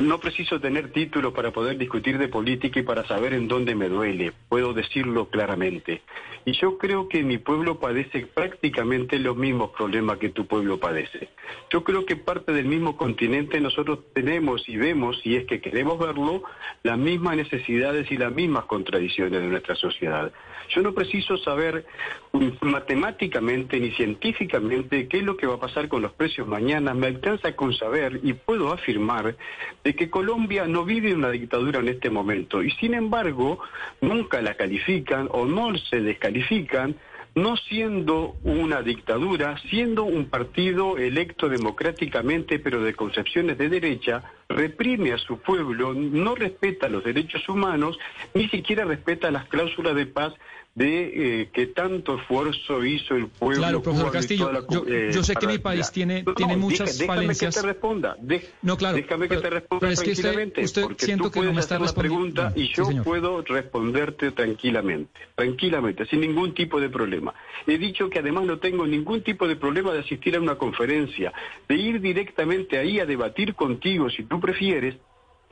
no 0.00 0.20
preciso 0.20 0.60
tener 0.60 0.92
títulos 0.92 1.32
para 1.32 1.50
poder 1.50 1.78
discutir 1.78 2.18
de 2.18 2.28
política 2.28 2.80
y 2.80 2.82
para 2.82 3.06
saber 3.06 3.32
en 3.32 3.48
dónde 3.48 3.74
me 3.74 3.88
duele. 3.88 4.32
Puedo 4.48 4.74
decirlo 4.74 5.28
claramente. 5.28 6.02
Y 6.44 6.52
yo 6.52 6.78
creo 6.78 7.08
que 7.08 7.22
mi 7.22 7.38
pueblo 7.38 7.80
padece 7.80 8.26
prácticamente 8.26 9.18
los 9.18 9.36
mismos 9.36 9.70
problemas 9.70 10.18
que 10.18 10.28
tu 10.28 10.46
pueblo 10.46 10.78
padece. 10.78 11.28
Yo 11.70 11.82
creo 11.84 12.04
que 12.04 12.16
parte 12.16 12.52
del 12.52 12.66
mismo 12.66 12.96
continente 12.96 13.60
nosotros 13.60 14.00
tenemos 14.12 14.68
y 14.68 14.76
vemos, 14.76 15.18
si 15.22 15.36
es 15.36 15.46
que 15.46 15.60
queremos 15.60 15.98
verlo, 15.98 16.42
las 16.82 16.98
mismas 16.98 17.36
necesidades 17.36 18.10
y 18.12 18.16
las 18.18 18.32
mismas 18.32 18.66
contradicciones 18.66 19.40
de 19.40 19.48
nuestra 19.48 19.74
sociedad. 19.74 20.32
Yo 20.70 20.82
no 20.82 20.92
preciso 20.92 21.36
saber 21.38 21.84
mm, 22.32 22.48
matemáticamente 22.60 23.78
ni 23.80 23.90
científicamente 23.92 25.08
qué 25.08 25.18
es 25.18 25.22
lo 25.22 25.36
que 25.36 25.46
va 25.46 25.54
a 25.54 25.60
pasar 25.60 25.88
con 25.88 26.02
los 26.02 26.12
precios 26.12 26.46
mañana. 26.46 26.94
Me 26.94 27.06
alcanza 27.06 27.54
con 27.54 27.74
saber 27.74 28.20
y 28.22 28.32
puedo 28.32 28.72
afirmar 28.72 29.36
de 29.84 29.94
que 29.94 30.10
Colombia 30.10 30.66
no 30.66 30.84
vive 30.84 31.14
una 31.14 31.30
dictadura 31.30 31.80
en 31.80 31.88
este 31.88 32.10
momento 32.10 32.62
y 32.62 32.70
sin 32.72 32.94
embargo 32.94 33.58
nunca 34.00 34.42
la 34.42 34.54
califican 34.54 35.28
o 35.30 35.46
no 35.46 35.76
se 35.78 36.00
descalifican 36.00 36.96
no 37.36 37.58
siendo 37.58 38.36
una 38.44 38.80
dictadura, 38.80 39.58
siendo 39.68 40.04
un 40.04 40.30
partido 40.30 40.96
electo 40.96 41.50
democráticamente, 41.50 42.58
pero 42.58 42.80
de 42.80 42.94
concepciones 42.94 43.58
de 43.58 43.68
derecha, 43.68 44.22
reprime 44.48 45.12
a 45.12 45.18
su 45.18 45.38
pueblo, 45.38 45.92
no 45.92 46.34
respeta 46.34 46.88
los 46.88 47.04
derechos 47.04 47.46
humanos, 47.48 47.98
ni 48.32 48.48
siquiera 48.48 48.86
respeta 48.86 49.30
las 49.30 49.44
cláusulas 49.48 49.94
de 49.94 50.06
paz 50.06 50.32
de 50.76 51.40
eh, 51.42 51.48
que 51.54 51.68
tanto 51.68 52.18
esfuerzo 52.18 52.84
hizo 52.84 53.16
el 53.16 53.28
pueblo. 53.28 53.56
Claro, 53.56 53.82
profesor 53.82 54.12
Castillo, 54.12 54.52
la 54.52 54.60
yo- 54.68 54.84
eh, 54.86 55.10
yo 55.10 55.22
sé 55.24 55.34
que 55.34 55.46
mi 55.46 55.56
país 55.56 55.90
tiene- 55.90 56.22
No, 56.22 56.34
tiene 56.34 56.52
no, 56.52 56.58
muchas 56.60 56.98
deja- 56.98 57.14
falencias. 57.14 57.54
Déjame 57.54 57.54
que 57.54 57.60
te 57.60 57.72
responda. 57.80 58.16
de- 58.20 58.48
No, 58.60 58.76
claro, 58.76 58.96
Déjame 58.96 59.26
que 59.28 59.36
te 59.38 59.48
responda 59.50 59.80
pero 59.80 59.92
es 59.92 60.00
que 60.02 60.10
usted- 60.10 60.22
tranquilamente, 60.22 60.64
usted 60.64 60.82
porque 60.82 61.04
siento 61.06 61.24
tú 61.24 61.30
que 61.30 61.38
no 61.38 61.42
puedes 61.44 61.54
me 61.54 61.60
está 61.62 61.76
hacer 61.76 61.86
la 61.86 61.94
pregunta 61.94 62.52
y 62.54 62.66
Sí, 62.66 62.72
yo 62.76 62.84
señor. 62.84 63.04
puedo 63.04 63.40
responderte 63.40 64.30
tranquilamente, 64.32 65.18
tranquilamente, 65.34 66.04
sin 66.04 66.20
ningún 66.20 66.52
tipo 66.52 66.78
de 66.78 66.90
problema. 66.90 67.32
He 67.66 67.78
dicho 67.78 68.10
que 68.10 68.18
además 68.18 68.44
no 68.44 68.58
tengo 68.58 68.86
ningún 68.86 69.22
tipo 69.22 69.48
de 69.48 69.56
problema 69.56 69.94
de 69.94 70.00
asistir 70.00 70.36
a 70.36 70.40
una 70.40 70.56
conferencia, 70.56 71.32
de 71.66 71.74
ir 71.74 72.02
directamente 72.02 72.76
ahí 72.76 73.00
a 73.00 73.06
debatir 73.06 73.54
contigo, 73.54 74.10
si 74.10 74.24
tú 74.24 74.38
prefieres, 74.40 74.96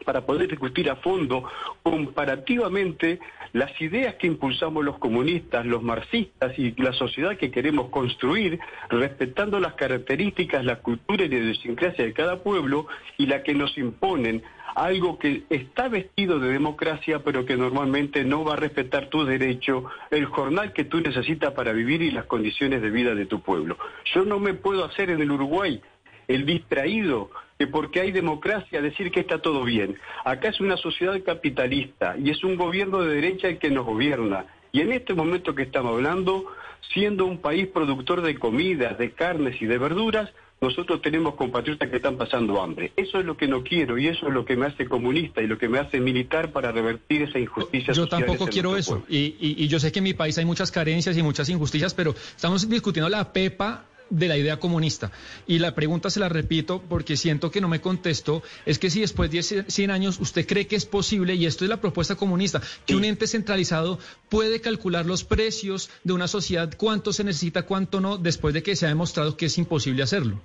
para 0.04 0.26
poder 0.26 0.48
discutir 0.48 0.90
a 0.90 0.96
fondo 0.96 1.44
comparativamente 1.82 3.18
las 3.52 3.80
ideas 3.80 4.14
que 4.16 4.26
impulsamos 4.26 4.84
los 4.84 4.98
comunistas, 4.98 5.64
los 5.66 5.82
marxistas 5.82 6.58
y 6.58 6.72
la 6.80 6.92
sociedad 6.92 7.36
que 7.36 7.50
queremos 7.50 7.90
construir, 7.90 8.58
respetando 8.88 9.60
las 9.60 9.74
características, 9.74 10.64
la 10.64 10.80
cultura 10.80 11.24
y 11.24 11.28
la 11.28 11.36
idiosincrasia 11.36 12.04
de 12.04 12.12
cada 12.12 12.42
pueblo 12.42 12.86
y 13.16 13.26
la 13.26 13.42
que 13.42 13.54
nos 13.54 13.76
imponen 13.78 14.42
algo 14.74 15.18
que 15.18 15.44
está 15.50 15.88
vestido 15.88 16.40
de 16.40 16.52
democracia, 16.52 17.20
pero 17.24 17.46
que 17.46 17.56
normalmente 17.56 18.24
no 18.24 18.44
va 18.44 18.54
a 18.54 18.56
respetar 18.56 19.08
tu 19.08 19.24
derecho, 19.24 19.84
el 20.10 20.26
jornal 20.26 20.72
que 20.72 20.84
tú 20.84 21.00
necesitas 21.00 21.52
para 21.52 21.72
vivir 21.72 22.02
y 22.02 22.10
las 22.10 22.24
condiciones 22.26 22.82
de 22.82 22.90
vida 22.90 23.14
de 23.14 23.26
tu 23.26 23.40
pueblo. 23.40 23.78
Yo 24.12 24.24
no 24.24 24.40
me 24.40 24.54
puedo 24.54 24.84
hacer 24.84 25.10
en 25.10 25.20
el 25.20 25.30
Uruguay 25.30 25.80
el 26.26 26.46
distraído, 26.46 27.30
que 27.58 27.66
porque 27.66 28.00
hay 28.00 28.10
democracia 28.12 28.80
decir 28.82 29.10
que 29.10 29.20
está 29.20 29.38
todo 29.40 29.62
bien. 29.64 29.96
Acá 30.24 30.48
es 30.48 30.60
una 30.60 30.76
sociedad 30.76 31.20
capitalista 31.24 32.16
y 32.18 32.30
es 32.30 32.42
un 32.42 32.56
gobierno 32.56 33.02
de 33.02 33.14
derecha 33.14 33.48
el 33.48 33.58
que 33.58 33.70
nos 33.70 33.86
gobierna. 33.86 34.46
Y 34.72 34.80
en 34.80 34.92
este 34.92 35.14
momento 35.14 35.54
que 35.54 35.62
estamos 35.62 35.92
hablando, 35.94 36.46
siendo 36.92 37.26
un 37.26 37.38
país 37.38 37.68
productor 37.68 38.22
de 38.22 38.34
comidas, 38.36 38.98
de 38.98 39.12
carnes 39.12 39.60
y 39.62 39.66
de 39.66 39.78
verduras, 39.78 40.30
nosotros 40.60 41.00
tenemos 41.02 41.34
compatriotas 41.34 41.90
que 41.90 41.96
están 41.96 42.16
pasando 42.16 42.60
hambre. 42.62 42.92
Eso 42.96 43.18
es 43.20 43.24
lo 43.26 43.36
que 43.36 43.46
no 43.46 43.62
quiero 43.62 43.98
y 43.98 44.08
eso 44.08 44.26
es 44.28 44.34
lo 44.34 44.44
que 44.44 44.56
me 44.56 44.66
hace 44.66 44.86
comunista 44.86 45.42
y 45.42 45.46
lo 45.46 45.58
que 45.58 45.68
me 45.68 45.78
hace 45.78 46.00
militar 46.00 46.50
para 46.52 46.72
revertir 46.72 47.22
esa 47.22 47.38
injusticia 47.38 47.92
Yo 47.92 48.04
social 48.04 48.24
tampoco 48.24 48.48
quiero 48.50 48.76
eso. 48.76 49.04
y- 49.08 49.36
y 49.40 49.68
yo 49.68 49.78
sé 49.78 49.92
que 49.92 49.98
en 49.98 50.04
mi 50.04 50.14
país 50.14 50.38
hay 50.38 50.44
muchas 50.44 50.72
carencias 50.72 51.16
y 51.16 51.22
muchas 51.22 51.48
injusticias, 51.50 51.92
pero 51.94 52.12
estamos 52.12 52.68
discutiendo 52.68 53.08
la 53.08 53.32
pepa 53.32 53.84
de 54.10 54.28
la 54.28 54.36
idea 54.36 54.58
comunista. 54.60 55.10
Y 55.46 55.58
la 55.58 55.74
pregunta 55.74 56.10
se 56.10 56.20
la 56.20 56.28
repito 56.28 56.82
porque 56.88 57.16
siento 57.16 57.50
que 57.50 57.60
no 57.60 57.68
me 57.68 57.80
contestó, 57.80 58.42
es 58.66 58.78
que 58.78 58.90
si 58.90 59.00
después 59.00 59.30
de 59.30 59.42
100 59.42 59.90
años 59.90 60.18
usted 60.20 60.46
cree 60.46 60.66
que 60.66 60.76
es 60.76 60.84
posible, 60.86 61.34
y 61.34 61.46
esto 61.46 61.64
es 61.64 61.70
la 61.70 61.80
propuesta 61.80 62.14
comunista, 62.14 62.60
que 62.86 62.94
un 62.96 63.04
ente 63.04 63.26
centralizado 63.26 63.98
puede 64.28 64.60
calcular 64.60 65.06
los 65.06 65.24
precios 65.24 65.90
de 66.04 66.12
una 66.12 66.28
sociedad, 66.28 66.72
cuánto 66.76 67.12
se 67.12 67.24
necesita, 67.24 67.62
cuánto 67.64 68.00
no, 68.00 68.18
después 68.18 68.54
de 68.54 68.62
que 68.62 68.76
se 68.76 68.86
ha 68.86 68.88
demostrado 68.90 69.36
que 69.36 69.46
es 69.46 69.58
imposible 69.58 70.02
hacerlo. 70.02 70.40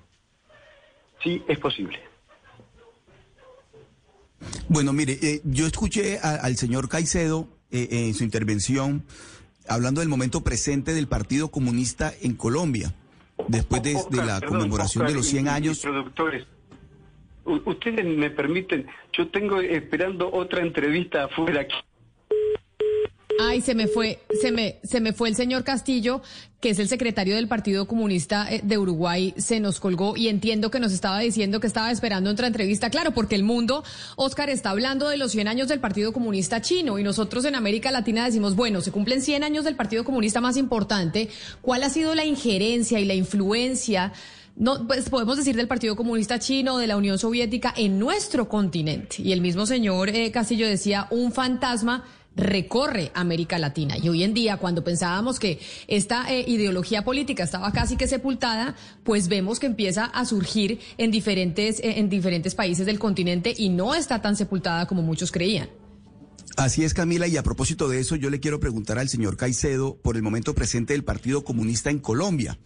Sí, 1.23 1.43
es 1.47 1.59
posible. 1.59 1.99
Bueno, 4.69 4.93
mire, 4.93 5.19
eh, 5.21 5.41
yo 5.43 5.67
escuché 5.67 6.19
a- 6.19 6.35
al 6.35 6.55
señor 6.57 6.87
Caicedo 6.89 7.47
eh, 7.71 7.87
en 8.07 8.13
su 8.13 8.23
intervención 8.23 9.03
hablando 9.67 9.99
del 10.01 10.09
momento 10.09 10.41
presente 10.41 10.93
del 10.93 11.07
Partido 11.07 11.49
Comunista 11.51 12.13
en 12.21 12.33
Colombia, 12.35 12.95
después 13.47 13.81
de, 13.83 13.95
de 14.09 14.25
la 14.25 14.41
conmemoración 14.41 15.07
de 15.07 15.13
los 15.13 15.27
y- 15.27 15.31
100 15.31 15.45
y 15.45 15.49
años. 15.49 15.79
productores, 15.79 16.45
ustedes 17.45 18.05
me 18.05 18.29
permiten, 18.29 18.87
yo 19.13 19.27
tengo 19.29 19.59
esperando 19.61 20.31
otra 20.31 20.61
entrevista 20.61 21.25
afuera 21.25 21.61
aquí. 21.61 21.75
Ay, 23.41 23.61
se 23.61 23.73
me 23.73 23.87
fue, 23.87 24.19
se 24.41 24.51
me, 24.51 24.79
se 24.83 24.99
me 24.99 25.13
fue 25.13 25.29
el 25.29 25.35
señor 25.35 25.63
Castillo, 25.63 26.21
que 26.59 26.71
es 26.71 26.79
el 26.79 26.89
secretario 26.89 27.35
del 27.35 27.47
Partido 27.47 27.87
Comunista 27.87 28.45
eh, 28.51 28.59
de 28.63 28.77
Uruguay, 28.77 29.33
se 29.37 29.61
nos 29.61 29.79
colgó 29.79 30.17
y 30.17 30.27
entiendo 30.27 30.69
que 30.69 30.79
nos 30.79 30.91
estaba 30.91 31.19
diciendo 31.19 31.61
que 31.61 31.67
estaba 31.67 31.89
esperando 31.89 32.29
otra 32.29 32.47
entrevista. 32.47 32.89
Claro, 32.89 33.11
porque 33.11 33.35
el 33.35 33.43
mundo, 33.43 33.83
Oscar, 34.17 34.49
está 34.49 34.71
hablando 34.71 35.07
de 35.07 35.15
los 35.15 35.31
100 35.31 35.47
años 35.47 35.69
del 35.69 35.79
Partido 35.79 36.11
Comunista 36.11 36.61
chino 36.61 36.99
y 36.99 37.03
nosotros 37.03 37.45
en 37.45 37.55
América 37.55 37.91
Latina 37.91 38.25
decimos, 38.25 38.57
bueno, 38.57 38.81
se 38.81 38.91
cumplen 38.91 39.21
100 39.21 39.43
años 39.45 39.63
del 39.63 39.75
Partido 39.75 40.03
Comunista 40.03 40.41
más 40.41 40.57
importante. 40.57 41.29
¿Cuál 41.61 41.83
ha 41.83 41.89
sido 41.89 42.15
la 42.15 42.25
injerencia 42.25 42.99
y 42.99 43.05
la 43.05 43.13
influencia? 43.13 44.11
No, 44.59 44.85
pues 44.87 45.09
podemos 45.09 45.37
decir 45.37 45.55
del 45.55 45.69
Partido 45.69 45.95
Comunista 45.95 46.37
Chino, 46.37 46.77
de 46.77 46.87
la 46.87 46.97
Unión 46.97 47.17
Soviética 47.17 47.73
en 47.77 47.97
nuestro 47.97 48.49
continente. 48.49 49.21
Y 49.21 49.31
el 49.31 49.39
mismo 49.39 49.65
señor 49.65 50.09
eh, 50.09 50.29
Castillo 50.31 50.67
decía, 50.67 51.07
un 51.11 51.31
fantasma 51.31 52.03
recorre 52.35 53.11
América 53.13 53.57
Latina. 53.59 53.97
Y 53.97 54.09
hoy 54.09 54.23
en 54.23 54.33
día, 54.33 54.57
cuando 54.57 54.83
pensábamos 54.83 55.39
que 55.39 55.59
esta 55.87 56.31
eh, 56.33 56.45
ideología 56.47 57.03
política 57.03 57.43
estaba 57.43 57.71
casi 57.71 57.97
que 57.97 58.07
sepultada, 58.07 58.75
pues 59.03 59.27
vemos 59.27 59.59
que 59.59 59.67
empieza 59.67 60.05
a 60.05 60.25
surgir 60.25 60.79
en 60.97 61.11
diferentes, 61.11 61.79
eh, 61.79 61.99
en 61.99 62.09
diferentes 62.09 62.55
países 62.55 62.85
del 62.85 62.99
continente 62.99 63.53
y 63.57 63.69
no 63.69 63.95
está 63.95 64.21
tan 64.21 64.35
sepultada 64.35 64.87
como 64.87 65.01
muchos 65.01 65.31
creían. 65.31 65.69
Así 66.57 66.83
es, 66.83 66.93
Camila, 66.93 67.27
y 67.27 67.37
a 67.37 67.43
propósito 67.43 67.87
de 67.87 67.99
eso, 67.99 68.15
yo 68.15 68.29
le 68.29 68.39
quiero 68.39 68.59
preguntar 68.59 68.99
al 68.99 69.07
señor 69.07 69.37
Caicedo 69.37 69.95
por 69.95 70.17
el 70.17 70.23
momento 70.23 70.53
presente 70.53 70.93
del 70.93 71.05
Partido 71.05 71.43
Comunista 71.43 71.89
en 71.89 71.99
Colombia. 71.99 72.59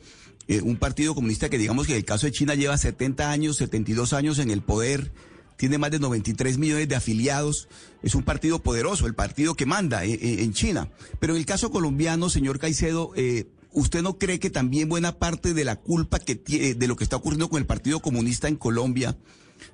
Eh, 0.47 0.61
un 0.61 0.77
partido 0.77 1.15
comunista 1.15 1.49
que 1.49 1.57
digamos 1.57 1.87
que 1.87 1.93
en 1.93 1.99
el 1.99 2.05
caso 2.05 2.25
de 2.25 2.31
China 2.31 2.55
lleva 2.55 2.77
70 2.77 3.31
años, 3.31 3.57
72 3.57 4.13
años 4.13 4.39
en 4.39 4.51
el 4.51 4.61
poder, 4.61 5.13
tiene 5.57 5.77
más 5.77 5.91
de 5.91 5.99
93 5.99 6.57
millones 6.57 6.87
de 6.89 6.95
afiliados, 6.95 7.67
es 8.01 8.15
un 8.15 8.23
partido 8.23 8.61
poderoso, 8.61 9.05
el 9.07 9.15
partido 9.15 9.55
que 9.55 9.65
manda 9.65 10.03
eh, 10.05 10.13
eh, 10.13 10.43
en 10.43 10.53
China. 10.53 10.89
Pero 11.19 11.33
en 11.33 11.39
el 11.39 11.45
caso 11.45 11.71
colombiano, 11.71 12.29
señor 12.29 12.59
Caicedo, 12.59 13.11
eh, 13.15 13.47
¿usted 13.71 14.01
no 14.01 14.17
cree 14.17 14.39
que 14.39 14.49
también 14.49 14.89
buena 14.89 15.17
parte 15.19 15.53
de 15.53 15.63
la 15.65 15.77
culpa 15.77 16.19
que 16.19 16.41
tie- 16.43 16.75
de 16.75 16.87
lo 16.87 16.95
que 16.95 17.03
está 17.03 17.15
ocurriendo 17.15 17.49
con 17.49 17.59
el 17.59 17.65
Partido 17.65 17.99
Comunista 18.01 18.47
en 18.47 18.55
Colombia, 18.55 19.17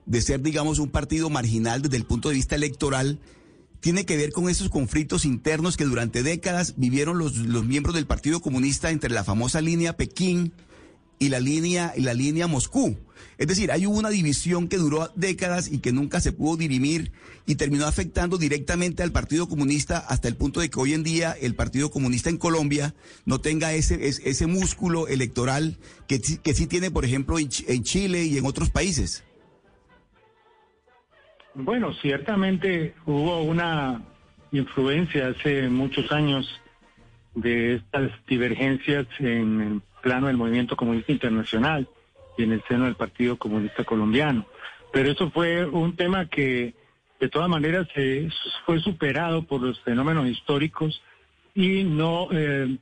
de 0.05 0.21
ser, 0.21 0.41
digamos, 0.41 0.77
un 0.79 0.89
partido 0.89 1.29
marginal 1.29 1.81
desde 1.81 1.97
el 1.97 2.05
punto 2.05 2.29
de 2.29 2.35
vista 2.35 2.55
electoral, 2.55 3.19
tiene 3.79 4.05
que 4.05 4.17
ver 4.17 4.31
con 4.33 4.49
esos 4.49 4.69
conflictos 4.69 5.23
internos 5.25 5.77
que 5.77 5.85
durante 5.85 6.21
décadas 6.21 6.73
vivieron 6.77 7.17
los, 7.17 7.37
los 7.37 7.65
miembros 7.65 7.95
del 7.95 8.05
Partido 8.05 8.41
Comunista 8.41 8.91
entre 8.91 9.09
la 9.09 9.23
famosa 9.23 9.61
línea 9.61 9.95
Pekín 9.95 10.51
y 11.17 11.29
la 11.29 11.39
línea 11.39 11.93
y 11.95 12.01
la 12.01 12.13
línea 12.13 12.45
Moscú. 12.47 12.97
Es 13.37 13.47
decir, 13.47 13.71
hay 13.71 13.85
una 13.85 14.09
división 14.09 14.67
que 14.67 14.77
duró 14.77 15.09
décadas 15.15 15.71
y 15.71 15.79
que 15.79 15.91
nunca 15.91 16.19
se 16.19 16.31
pudo 16.31 16.57
dirimir 16.57 17.11
y 17.45 17.55
terminó 17.55 17.85
afectando 17.85 18.37
directamente 18.37 19.01
al 19.03 19.11
Partido 19.11 19.47
Comunista 19.47 19.97
hasta 19.99 20.27
el 20.27 20.35
punto 20.35 20.59
de 20.59 20.69
que 20.69 20.79
hoy 20.79 20.93
en 20.93 21.03
día 21.03 21.31
el 21.39 21.55
Partido 21.55 21.89
Comunista 21.89 22.29
en 22.29 22.37
Colombia 22.37 22.93
no 23.25 23.39
tenga 23.39 23.73
ese, 23.73 24.07
es- 24.07 24.21
ese 24.25 24.47
músculo 24.47 25.07
electoral 25.07 25.77
que, 26.07 26.19
que 26.21 26.53
sí 26.53 26.67
tiene, 26.67 26.91
por 26.91 27.05
ejemplo, 27.05 27.37
en 27.39 27.83
Chile 27.83 28.23
y 28.25 28.37
en 28.37 28.45
otros 28.45 28.69
países. 28.69 29.23
Bueno, 31.55 31.93
ciertamente 32.01 32.93
hubo 33.05 33.41
una 33.43 34.03
influencia 34.51 35.29
hace 35.29 35.67
muchos 35.69 36.11
años 36.11 36.47
de 37.35 37.75
estas 37.75 38.11
divergencias 38.27 39.07
en 39.19 39.61
el 39.61 39.81
plano 40.01 40.27
del 40.27 40.37
movimiento 40.37 40.75
comunista 40.75 41.11
internacional 41.11 41.87
en 42.43 42.53
el 42.53 42.63
seno 42.67 42.85
del 42.85 42.95
Partido 42.95 43.37
Comunista 43.37 43.83
Colombiano. 43.83 44.45
Pero 44.91 45.11
eso 45.11 45.29
fue 45.31 45.65
un 45.65 45.95
tema 45.95 46.27
que 46.27 46.73
de 47.19 47.29
todas 47.29 47.49
maneras 47.49 47.87
eh, 47.95 48.29
fue 48.65 48.79
superado 48.79 49.43
por 49.43 49.61
los 49.61 49.79
fenómenos 49.81 50.27
históricos 50.27 51.01
y 51.53 51.83
no, 51.83 52.29
eh, 52.31 52.77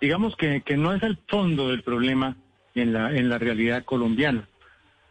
digamos 0.00 0.34
que, 0.36 0.62
que, 0.62 0.76
no 0.76 0.94
es 0.94 1.02
el 1.02 1.18
fondo 1.28 1.68
del 1.68 1.82
problema 1.82 2.36
en 2.74 2.92
la, 2.92 3.14
en 3.14 3.28
la 3.28 3.38
realidad 3.38 3.84
colombiana. 3.84 4.48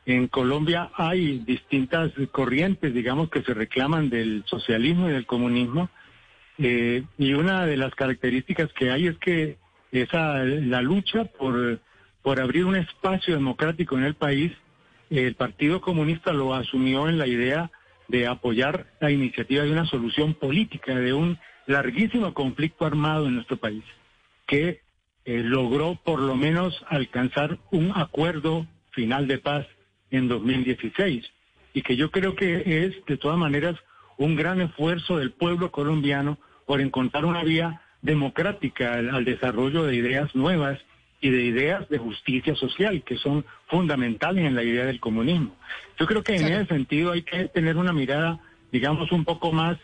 En 0.05 0.27
Colombia 0.27 0.89
hay 0.95 1.39
distintas 1.39 2.11
corrientes, 2.31 2.93
digamos, 2.93 3.29
que 3.29 3.43
se 3.43 3.53
reclaman 3.53 4.09
del 4.09 4.43
socialismo 4.47 5.09
y 5.09 5.13
del 5.13 5.27
comunismo, 5.27 5.89
eh, 6.57 7.03
y 7.17 7.33
una 7.33 7.65
de 7.65 7.77
las 7.77 7.93
características 7.95 8.71
que 8.73 8.91
hay 8.91 9.07
es 9.07 9.17
que 9.17 9.57
esa, 9.91 10.43
la 10.43 10.81
lucha 10.81 11.25
por, 11.25 11.79
por 12.21 12.39
abrir 12.39 12.65
un 12.65 12.75
espacio 12.75 13.33
democrático 13.33 13.97
en 13.97 14.03
el 14.03 14.15
país, 14.15 14.51
el 15.09 15.35
Partido 15.35 15.81
Comunista 15.81 16.31
lo 16.33 16.53
asumió 16.53 17.09
en 17.09 17.17
la 17.17 17.27
idea 17.27 17.71
de 18.07 18.27
apoyar 18.27 18.87
la 18.99 19.11
iniciativa 19.11 19.63
de 19.63 19.71
una 19.71 19.85
solución 19.85 20.33
política 20.33 20.95
de 20.95 21.13
un 21.13 21.37
larguísimo 21.67 22.33
conflicto 22.33 22.85
armado 22.85 23.27
en 23.27 23.35
nuestro 23.35 23.57
país, 23.57 23.83
que 24.45 24.81
eh, 25.25 25.41
logró 25.43 25.99
por 26.03 26.19
lo 26.19 26.35
menos 26.35 26.83
alcanzar 26.89 27.57
un 27.71 27.91
acuerdo 27.95 28.67
final 28.91 29.27
de 29.27 29.37
paz 29.37 29.65
en 30.09 30.27
2016 30.27 31.25
y 31.73 31.81
que 31.81 31.95
yo 31.95 32.11
creo 32.11 32.35
que 32.35 32.85
es 32.85 33.05
de 33.05 33.17
todas 33.17 33.37
maneras 33.37 33.75
un 34.17 34.35
gran 34.35 34.61
esfuerzo 34.61 35.17
del 35.17 35.31
pueblo 35.31 35.71
colombiano 35.71 36.37
por 36.65 36.81
encontrar 36.81 37.25
una 37.25 37.43
vía 37.43 37.81
democrática 38.01 38.93
al 38.93 39.25
desarrollo 39.25 39.83
de 39.83 39.95
ideas 39.95 40.35
nuevas 40.35 40.79
y 41.21 41.29
de 41.29 41.43
ideas 41.43 41.87
de 41.87 41.99
justicia 41.99 42.55
social 42.55 43.03
que 43.03 43.15
son 43.17 43.45
fundamentales 43.67 44.43
en 44.43 44.55
la 44.55 44.63
idea 44.63 44.85
del 44.85 44.99
comunismo. 44.99 45.55
Yo 45.99 46.07
creo 46.07 46.23
que 46.23 46.35
en 46.35 46.47
ese 46.47 46.65
sentido 46.65 47.11
hay 47.11 47.21
que 47.21 47.47
tener 47.47 47.77
una 47.77 47.93
mirada, 47.93 48.39
digamos, 48.71 49.11
un 49.11 49.23
poco 49.23 49.51
más 49.51 49.77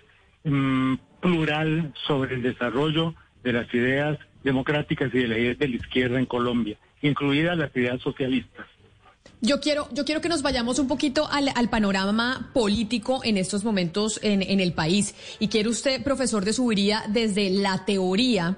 mm, 0.43 0.95
plural 1.21 1.93
sobre 2.07 2.35
el 2.35 2.41
desarrollo 2.41 3.13
de 3.43 3.53
las 3.53 3.71
ideas 3.73 4.17
democráticas 4.43 5.13
y 5.13 5.19
de 5.19 5.27
las 5.27 5.37
ideas 5.37 5.59
de 5.59 5.67
la 5.69 5.75
izquierda 5.75 6.19
en 6.19 6.25
Colombia, 6.25 6.77
incluidas 7.01 7.55
las 7.57 7.75
ideas 7.75 8.01
socialistas. 8.01 8.65
Yo 9.39 9.59
quiero, 9.59 9.87
yo 9.91 10.03
quiero 10.03 10.19
que 10.19 10.29
nos 10.29 10.41
vayamos 10.41 10.79
un 10.79 10.87
poquito 10.87 11.29
al, 11.29 11.69
panorama 11.69 12.49
político 12.53 13.21
en 13.23 13.37
estos 13.37 13.63
momentos 13.63 14.19
en, 14.23 14.41
en, 14.41 14.59
el 14.59 14.73
país. 14.73 15.13
Y 15.37 15.49
quiero 15.49 15.69
usted, 15.69 16.03
profesor 16.03 16.43
de 16.43 16.53
Subiría, 16.53 17.03
desde 17.07 17.51
la 17.51 17.85
teoría, 17.85 18.57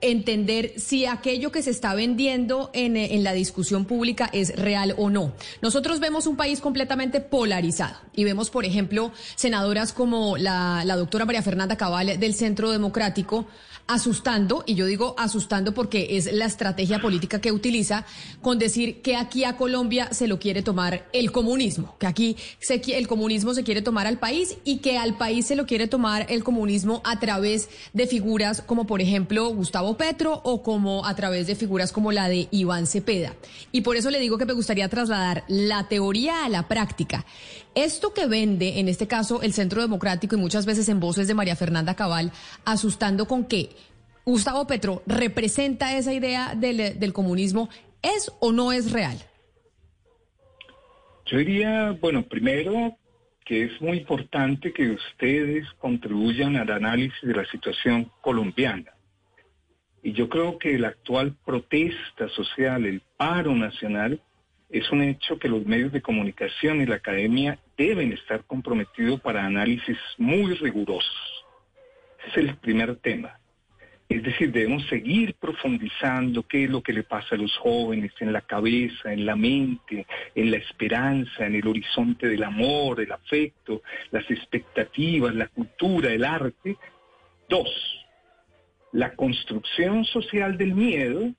entender 0.00 0.72
si 0.76 1.06
aquello 1.06 1.52
que 1.52 1.62
se 1.62 1.70
está 1.70 1.94
vendiendo 1.94 2.70
en, 2.72 2.96
en, 2.96 3.24
la 3.24 3.32
discusión 3.32 3.84
pública 3.84 4.30
es 4.32 4.56
real 4.56 4.94
o 4.96 5.10
no. 5.10 5.32
Nosotros 5.62 6.00
vemos 6.00 6.26
un 6.26 6.36
país 6.36 6.60
completamente 6.60 7.20
polarizado 7.20 7.96
y 8.14 8.24
vemos, 8.24 8.50
por 8.50 8.64
ejemplo, 8.64 9.12
senadoras 9.36 9.92
como 9.92 10.36
la, 10.36 10.82
la 10.84 10.96
doctora 10.96 11.24
María 11.24 11.42
Fernanda 11.42 11.76
Cabal 11.76 12.18
del 12.18 12.34
Centro 12.34 12.70
Democrático 12.70 13.46
asustando, 13.90 14.62
y 14.66 14.76
yo 14.76 14.86
digo 14.86 15.16
asustando 15.18 15.74
porque 15.74 16.16
es 16.16 16.32
la 16.32 16.44
estrategia 16.44 17.00
política 17.00 17.40
que 17.40 17.50
utiliza, 17.50 18.06
con 18.40 18.58
decir 18.58 19.02
que 19.02 19.16
aquí 19.16 19.42
a 19.42 19.56
Colombia 19.56 20.12
se 20.12 20.28
lo 20.28 20.38
quiere 20.38 20.62
tomar 20.62 21.08
el 21.12 21.32
comunismo, 21.32 21.96
que 21.98 22.06
aquí 22.06 22.36
el 22.92 23.08
comunismo 23.08 23.52
se 23.52 23.64
quiere 23.64 23.82
tomar 23.82 24.06
al 24.06 24.18
país 24.18 24.58
y 24.64 24.78
que 24.78 24.96
al 24.96 25.16
país 25.16 25.46
se 25.46 25.56
lo 25.56 25.66
quiere 25.66 25.88
tomar 25.88 26.26
el 26.28 26.44
comunismo 26.44 27.02
a 27.04 27.18
través 27.18 27.68
de 27.92 28.06
figuras 28.06 28.62
como 28.62 28.86
por 28.86 29.00
ejemplo 29.00 29.48
Gustavo 29.48 29.96
Petro 29.96 30.40
o 30.44 30.62
como 30.62 31.04
a 31.04 31.16
través 31.16 31.48
de 31.48 31.56
figuras 31.56 31.90
como 31.90 32.12
la 32.12 32.28
de 32.28 32.46
Iván 32.52 32.86
Cepeda. 32.86 33.34
Y 33.72 33.80
por 33.80 33.96
eso 33.96 34.10
le 34.10 34.20
digo 34.20 34.38
que 34.38 34.46
me 34.46 34.52
gustaría 34.52 34.88
trasladar 34.88 35.42
la 35.48 35.88
teoría 35.88 36.44
a 36.44 36.48
la 36.48 36.68
práctica. 36.68 37.26
Esto 37.74 38.12
que 38.12 38.26
vende, 38.26 38.80
en 38.80 38.88
este 38.88 39.06
caso, 39.06 39.42
el 39.42 39.52
Centro 39.52 39.80
Democrático 39.80 40.34
y 40.36 40.38
muchas 40.38 40.66
veces 40.66 40.88
en 40.88 40.98
voces 40.98 41.28
de 41.28 41.34
María 41.34 41.54
Fernanda 41.54 41.94
Cabal, 41.94 42.32
asustando 42.64 43.26
con 43.26 43.44
que 43.44 43.70
Gustavo 44.30 44.64
Petro 44.64 45.02
representa 45.08 45.96
esa 45.96 46.14
idea 46.14 46.54
del, 46.54 47.12
comunismo, 47.12 47.68
¿es 48.00 48.30
o 48.38 48.52
no 48.52 48.70
es 48.70 48.92
real? 48.92 49.18
Yo 51.26 51.38
diría, 51.38 51.96
bueno, 52.00 52.22
primero 52.22 52.96
que 53.44 53.64
es 53.64 53.80
muy 53.80 53.98
importante 53.98 54.72
que 54.72 54.90
ustedes 54.90 55.66
contribuyan 55.80 56.54
al 56.54 56.70
análisis 56.70 57.20
de 57.22 57.34
la 57.34 57.44
situación 57.46 58.08
colombiana. 58.20 58.92
Y 60.00 60.12
yo 60.12 60.28
creo 60.28 60.58
que 60.58 60.78
la 60.78 60.88
actual 60.88 61.34
protesta 61.44 62.28
social, 62.28 62.86
el 62.86 63.02
paro 63.16 63.52
nacional, 63.56 64.22
es 64.68 64.88
un 64.92 65.02
hecho 65.02 65.40
que 65.40 65.48
los 65.48 65.66
medios 65.66 65.90
de 65.90 66.02
comunicación 66.02 66.80
y 66.80 66.86
la 66.86 66.96
academia 66.96 67.58
deben 67.76 68.12
estar 68.12 68.44
comprometidos 68.44 69.20
para 69.20 69.44
análisis 69.44 69.98
muy 70.18 70.54
rigurosos. 70.54 71.44
Ese 72.28 72.42
es 72.42 72.48
el 72.50 72.56
primer 72.58 72.94
tema. 72.94 73.39
Es 74.10 74.24
decir, 74.24 74.50
debemos 74.50 74.84
seguir 74.88 75.34
profundizando 75.34 76.42
qué 76.42 76.64
es 76.64 76.70
lo 76.70 76.82
que 76.82 76.92
le 76.92 77.04
pasa 77.04 77.36
a 77.36 77.38
los 77.38 77.56
jóvenes 77.56 78.12
en 78.18 78.32
la 78.32 78.40
cabeza, 78.40 79.12
en 79.12 79.24
la 79.24 79.36
mente, 79.36 80.04
en 80.34 80.50
la 80.50 80.56
esperanza, 80.56 81.46
en 81.46 81.54
el 81.54 81.68
horizonte 81.68 82.26
del 82.26 82.42
amor, 82.42 83.00
el 83.00 83.12
afecto, 83.12 83.82
las 84.10 84.28
expectativas, 84.28 85.32
la 85.32 85.46
cultura, 85.46 86.12
el 86.12 86.24
arte. 86.24 86.76
Dos, 87.48 87.70
la 88.90 89.14
construcción 89.14 90.04
social 90.04 90.58
del 90.58 90.74
miedo 90.74 91.32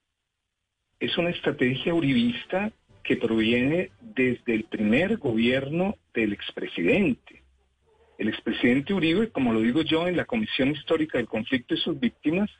es 0.97 1.17
una 1.17 1.31
estrategia 1.31 1.93
uribista 1.93 2.71
que 3.03 3.17
proviene 3.17 3.91
desde 3.99 4.55
el 4.55 4.63
primer 4.63 5.17
gobierno 5.17 5.97
del 6.13 6.31
expresidente. 6.31 7.40
El 8.21 8.29
expresidente 8.29 8.93
Uribe, 8.93 9.31
como 9.31 9.51
lo 9.51 9.61
digo 9.61 9.81
yo 9.81 10.07
en 10.07 10.15
la 10.15 10.25
Comisión 10.25 10.69
Histórica 10.69 11.17
del 11.17 11.27
Conflicto 11.27 11.73
y 11.73 11.77
sus 11.77 11.99
víctimas, 11.99 12.51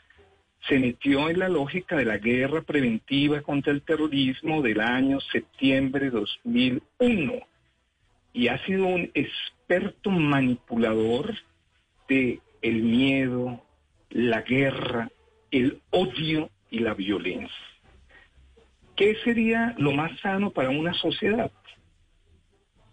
se 0.68 0.80
metió 0.80 1.30
en 1.30 1.38
la 1.38 1.50
lógica 1.50 1.96
de 1.96 2.06
la 2.06 2.18
guerra 2.18 2.64
preventiva 2.64 3.44
contra 3.44 3.72
el 3.72 3.84
terrorismo 3.84 4.64
del 4.64 4.82
año 4.82 5.20
septiembre 5.20 6.06
de 6.06 6.10
2001 6.10 7.34
y 8.34 8.48
ha 8.48 8.58
sido 8.66 8.88
un 8.88 9.12
experto 9.14 10.10
manipulador 10.10 11.36
de 12.10 12.40
el 12.64 12.82
miedo, 12.82 13.64
la 14.10 14.42
guerra, 14.42 15.12
el 15.52 15.80
odio 15.92 16.50
y 16.72 16.80
la 16.80 16.96
violencia. 16.96 17.68
¿Qué 18.96 19.16
sería 19.24 19.76
lo 19.78 19.92
más 19.92 20.20
sano 20.22 20.50
para 20.50 20.72
una 20.72 20.96
sociedad? 20.96 21.52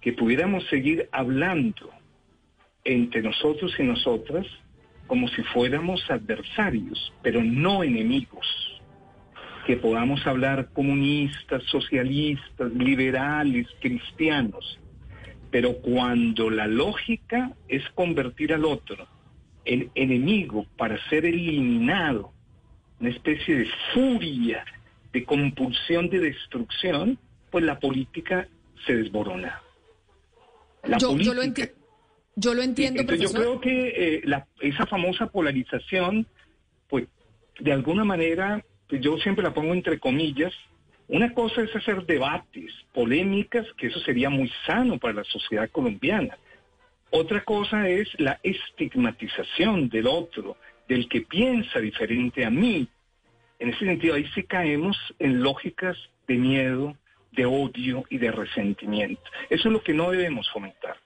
Que 0.02 0.12
pudiéramos 0.12 0.66
seguir 0.68 1.08
hablando 1.12 1.96
entre 2.88 3.20
nosotros 3.20 3.74
y 3.78 3.82
nosotras 3.82 4.46
como 5.06 5.28
si 5.28 5.42
fuéramos 5.42 6.02
adversarios, 6.10 7.12
pero 7.22 7.42
no 7.42 7.82
enemigos. 7.82 8.46
Que 9.66 9.76
podamos 9.76 10.26
hablar 10.26 10.70
comunistas, 10.72 11.62
socialistas, 11.64 12.72
liberales, 12.72 13.66
cristianos. 13.80 14.78
Pero 15.50 15.76
cuando 15.78 16.48
la 16.48 16.66
lógica 16.66 17.52
es 17.68 17.82
convertir 17.90 18.54
al 18.54 18.64
otro 18.64 19.06
en 19.66 19.90
enemigo 19.94 20.66
para 20.78 20.98
ser 21.10 21.26
eliminado, 21.26 22.32
una 23.00 23.10
especie 23.10 23.56
de 23.56 23.68
furia 23.92 24.64
de 25.12 25.24
compulsión 25.24 26.08
de 26.08 26.20
destrucción, 26.20 27.18
pues 27.50 27.64
la 27.64 27.78
política 27.78 28.48
se 28.86 28.96
desborona. 28.96 29.62
yo, 30.98 31.34
lo 31.34 31.42
yo, 32.38 32.54
lo 32.54 32.62
entiendo, 32.62 33.02
Yo 33.14 33.30
creo 33.30 33.60
que 33.60 33.88
eh, 34.18 34.42
esa 34.60 34.86
famosa 34.86 35.26
polarización, 35.26 36.26
pues 36.88 37.06
de 37.60 37.72
alguna 37.72 38.04
manera, 38.04 38.64
pues, 38.88 39.00
yo 39.00 39.16
siempre 39.18 39.44
la 39.44 39.54
pongo 39.54 39.74
entre 39.74 39.98
comillas, 39.98 40.52
una 41.08 41.32
cosa 41.32 41.62
es 41.62 41.74
hacer 41.74 42.04
debates, 42.04 42.72
polémicas, 42.92 43.66
que 43.76 43.86
eso 43.86 43.98
sería 44.00 44.28
muy 44.28 44.50
sano 44.66 44.98
para 44.98 45.14
la 45.14 45.24
sociedad 45.24 45.70
colombiana. 45.70 46.36
Otra 47.10 47.42
cosa 47.44 47.88
es 47.88 48.08
la 48.18 48.38
estigmatización 48.42 49.88
del 49.88 50.06
otro, 50.06 50.56
del 50.86 51.08
que 51.08 51.22
piensa 51.22 51.80
diferente 51.80 52.44
a 52.44 52.50
mí, 52.50 52.88
en 53.58 53.70
ese 53.70 53.86
sentido, 53.86 54.14
ahí 54.14 54.26
sí 54.34 54.44
caemos 54.44 54.96
en 55.18 55.42
lógicas 55.42 55.96
de 56.28 56.36
miedo, 56.36 56.96
de 57.32 57.46
odio 57.46 58.04
y 58.08 58.18
de 58.18 58.30
resentimiento. 58.30 59.22
Eso 59.50 59.68
es 59.68 59.72
lo 59.72 59.82
que 59.82 59.94
no 59.94 60.10
debemos 60.10 60.48
fomentar. 60.50 60.96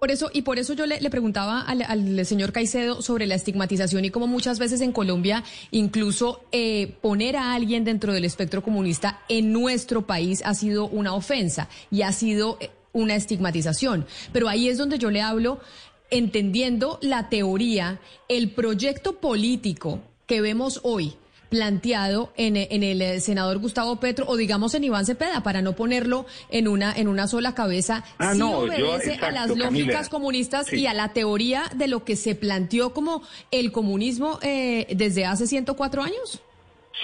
Por 0.00 0.10
eso, 0.10 0.30
y 0.32 0.42
por 0.42 0.58
eso 0.58 0.72
yo 0.72 0.86
le, 0.86 1.10
preguntaba 1.10 1.60
al, 1.60 2.24
señor 2.24 2.52
Caicedo 2.52 3.02
sobre 3.02 3.26
la 3.26 3.34
estigmatización 3.34 4.02
y 4.06 4.10
cómo 4.10 4.26
muchas 4.26 4.58
veces 4.58 4.80
en 4.80 4.92
Colombia 4.92 5.44
incluso 5.72 6.42
eh, 6.52 6.96
poner 7.02 7.36
a 7.36 7.52
alguien 7.52 7.84
dentro 7.84 8.14
del 8.14 8.24
espectro 8.24 8.62
comunista 8.62 9.20
en 9.28 9.52
nuestro 9.52 10.06
país 10.06 10.40
ha 10.46 10.54
sido 10.54 10.88
una 10.88 11.12
ofensa 11.12 11.68
y 11.90 12.00
ha 12.00 12.12
sido 12.12 12.56
eh, 12.60 12.70
una 12.94 13.14
estigmatización. 13.14 14.06
Pero 14.32 14.48
ahí 14.48 14.70
es 14.70 14.78
donde 14.78 14.96
yo 14.96 15.10
le 15.10 15.20
hablo 15.20 15.60
entendiendo 16.08 16.98
la 17.02 17.28
teoría, 17.28 18.00
el 18.28 18.52
proyecto 18.52 19.16
político 19.16 20.00
que 20.26 20.40
vemos 20.40 20.80
hoy 20.82 21.14
planteado 21.50 22.32
en, 22.36 22.56
en 22.56 22.82
el 22.82 23.02
eh, 23.02 23.20
senador 23.20 23.58
Gustavo 23.58 24.00
Petro 24.00 24.24
o 24.28 24.36
digamos 24.36 24.74
en 24.74 24.84
Iván 24.84 25.04
Cepeda 25.04 25.42
para 25.42 25.60
no 25.60 25.74
ponerlo 25.74 26.24
en 26.48 26.68
una 26.68 26.94
en 26.96 27.08
una 27.08 27.26
sola 27.26 27.54
cabeza. 27.54 28.02
Ah, 28.18 28.32
sí 28.32 28.38
no, 28.38 28.60
obedece 28.60 29.18
yo- 29.18 29.24
a 29.26 29.30
las 29.32 29.48
lógicas 29.48 29.66
Camila. 29.68 30.08
comunistas 30.08 30.66
Sí. 30.68 30.80
y 30.80 30.86
a 30.86 30.94
la 30.94 31.12
teoría 31.12 31.64
de 31.74 31.88
lo 31.88 32.04
que 32.04 32.16
se 32.16 32.34
planteó 32.34 32.94
como 32.94 33.22
el 33.50 33.72
comunismo 33.72 34.38
eh, 34.42 34.86
desde 34.96 35.26
hace 35.26 35.46
104 35.46 36.02
años. 36.02 36.40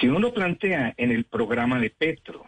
Si 0.01 0.07
uno 0.09 0.21
lo 0.21 0.33
plantea 0.33 0.95
en 0.97 1.11
el 1.11 1.25
programa 1.25 1.79
de 1.81 1.91
Petro, 1.91 2.45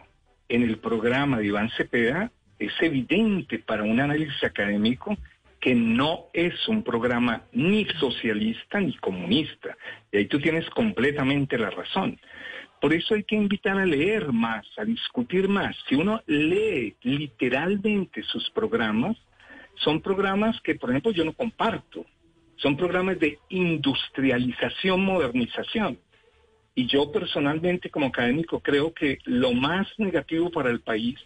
en 0.47 0.63
el 0.63 0.77
programa 0.79 1.37
de 1.39 1.47
Iván 1.47 1.69
Cepeda, 1.75 2.31
es 2.59 2.71
evidente 2.81 3.59
para 3.59 3.83
un 3.83 3.99
análisis 3.99 4.43
académico 4.43 5.15
que 5.59 5.75
no 5.75 6.27
es 6.33 6.67
un 6.67 6.83
programa 6.83 7.43
ni 7.51 7.85
socialista 7.99 8.79
ni 8.79 8.95
comunista. 8.97 9.77
Y 10.11 10.17
ahí 10.17 10.25
tú 10.25 10.39
tienes 10.39 10.69
completamente 10.69 11.57
la 11.57 11.69
razón. 11.69 12.19
Por 12.79 12.93
eso 12.93 13.15
hay 13.15 13.23
que 13.23 13.35
invitar 13.35 13.77
a 13.77 13.85
leer 13.85 14.31
más, 14.31 14.65
a 14.77 14.85
discutir 14.85 15.49
más. 15.49 15.75
Si 15.87 15.95
uno 15.95 16.21
lee 16.27 16.95
literalmente 17.01 18.23
sus 18.23 18.49
programas, 18.51 19.17
son 19.75 20.01
programas 20.01 20.59
que, 20.61 20.75
por 20.75 20.89
ejemplo, 20.89 21.11
yo 21.11 21.25
no 21.25 21.33
comparto. 21.33 22.05
Son 22.55 22.77
programas 22.77 23.19
de 23.19 23.37
industrialización, 23.49 25.03
modernización. 25.03 25.99
Y 26.73 26.87
yo 26.87 27.11
personalmente 27.11 27.89
como 27.89 28.07
académico 28.07 28.61
creo 28.61 28.93
que 28.93 29.19
lo 29.25 29.51
más 29.53 29.87
negativo 29.97 30.49
para 30.49 30.69
el 30.69 30.79
país 30.79 31.19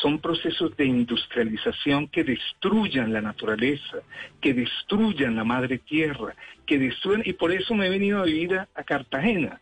son 0.00 0.18
procesos 0.18 0.76
de 0.76 0.86
industrialización 0.86 2.08
que 2.08 2.24
destruyan 2.24 3.12
la 3.12 3.20
naturaleza, 3.20 3.98
que 4.40 4.54
destruyan 4.54 5.36
la 5.36 5.44
madre 5.44 5.78
tierra, 5.78 6.34
que 6.66 6.78
destruyan, 6.78 7.22
y 7.24 7.32
por 7.34 7.52
eso 7.52 7.74
me 7.74 7.86
he 7.86 7.90
venido 7.90 8.20
a 8.20 8.24
vivir 8.24 8.54
a, 8.54 8.68
a 8.74 8.84
Cartagena, 8.84 9.60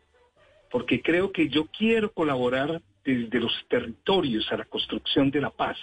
porque 0.70 1.02
creo 1.02 1.32
que 1.32 1.48
yo 1.48 1.66
quiero 1.66 2.12
colaborar 2.12 2.80
desde 3.04 3.40
los 3.40 3.52
territorios 3.68 4.50
a 4.52 4.58
la 4.58 4.64
construcción 4.64 5.30
de 5.30 5.40
la 5.40 5.50
paz. 5.50 5.78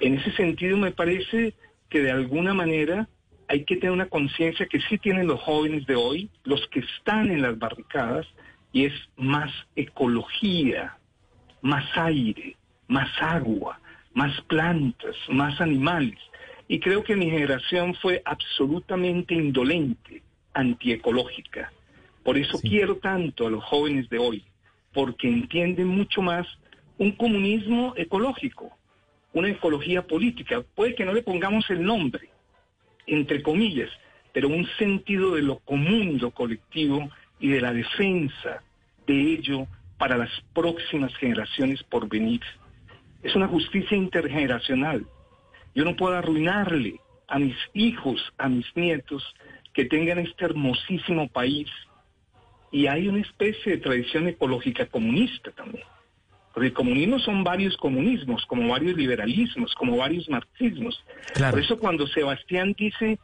En 0.00 0.14
ese 0.18 0.32
sentido 0.32 0.76
me 0.76 0.92
parece 0.92 1.54
que 1.88 2.00
de 2.00 2.10
alguna 2.10 2.54
manera 2.54 3.08
hay 3.48 3.64
que 3.64 3.76
tener 3.76 3.92
una 3.92 4.08
conciencia 4.08 4.66
que 4.66 4.80
sí 4.80 4.98
tienen 4.98 5.26
los 5.26 5.40
jóvenes 5.40 5.86
de 5.86 5.94
hoy, 5.94 6.30
los 6.44 6.66
que 6.68 6.80
están 6.80 7.30
en 7.30 7.42
las 7.42 7.58
barricadas, 7.58 8.26
y 8.72 8.86
es 8.86 8.92
más 9.16 9.52
ecología, 9.76 10.98
más 11.62 11.84
aire, 11.96 12.56
más 12.88 13.10
agua, 13.20 13.80
más 14.14 14.40
plantas, 14.42 15.16
más 15.28 15.60
animales. 15.60 16.18
Y 16.68 16.80
creo 16.80 17.04
que 17.04 17.16
mi 17.16 17.30
generación 17.30 17.94
fue 17.94 18.22
absolutamente 18.24 19.34
indolente, 19.34 20.22
antiecológica. 20.54 21.72
Por 22.24 22.36
eso 22.36 22.58
quiero 22.60 22.96
tanto 22.96 23.46
a 23.46 23.50
los 23.50 23.62
jóvenes 23.62 24.08
de 24.08 24.18
hoy, 24.18 24.44
porque 24.92 25.28
entienden 25.28 25.86
mucho 25.86 26.22
más 26.22 26.46
un 26.98 27.12
comunismo 27.12 27.92
ecológico, 27.96 28.70
una 29.32 29.50
ecología 29.50 30.06
política. 30.06 30.62
Puede 30.74 30.94
que 30.94 31.04
no 31.04 31.12
le 31.12 31.22
pongamos 31.22 31.70
el 31.70 31.84
nombre, 31.84 32.30
entre 33.06 33.42
comillas, 33.42 33.90
pero 34.32 34.48
un 34.48 34.66
sentido 34.78 35.34
de 35.34 35.42
lo 35.42 35.58
común, 35.60 36.18
lo 36.20 36.30
colectivo 36.30 37.10
y 37.38 37.48
de 37.48 37.60
la 37.60 37.72
defensa 37.72 38.62
de 39.06 39.34
ello 39.34 39.66
para 39.98 40.16
las 40.16 40.30
próximas 40.52 41.14
generaciones 41.16 41.82
por 41.84 42.08
venir. 42.08 42.40
Es 43.26 43.34
una 43.34 43.48
justicia 43.48 43.96
intergeneracional. 43.96 45.04
Yo 45.74 45.84
no 45.84 45.96
puedo 45.96 46.14
arruinarle 46.14 47.00
a 47.26 47.40
mis 47.40 47.56
hijos, 47.74 48.32
a 48.38 48.48
mis 48.48 48.64
nietos, 48.76 49.34
que 49.74 49.84
tengan 49.84 50.20
este 50.20 50.44
hermosísimo 50.44 51.26
país. 51.26 51.68
Y 52.70 52.86
hay 52.86 53.08
una 53.08 53.18
especie 53.18 53.72
de 53.72 53.78
tradición 53.78 54.28
ecológica 54.28 54.86
comunista 54.86 55.50
también. 55.50 55.84
Porque 56.54 56.68
el 56.68 56.72
comunismo 56.72 57.18
son 57.18 57.42
varios 57.42 57.76
comunismos, 57.76 58.46
como 58.46 58.68
varios 58.68 58.96
liberalismos, 58.96 59.74
como 59.74 59.96
varios 59.96 60.28
marxismos. 60.28 61.04
Claro. 61.34 61.54
Por 61.54 61.64
eso 61.64 61.78
cuando 61.80 62.06
Sebastián 62.06 62.76
dice 62.78 63.18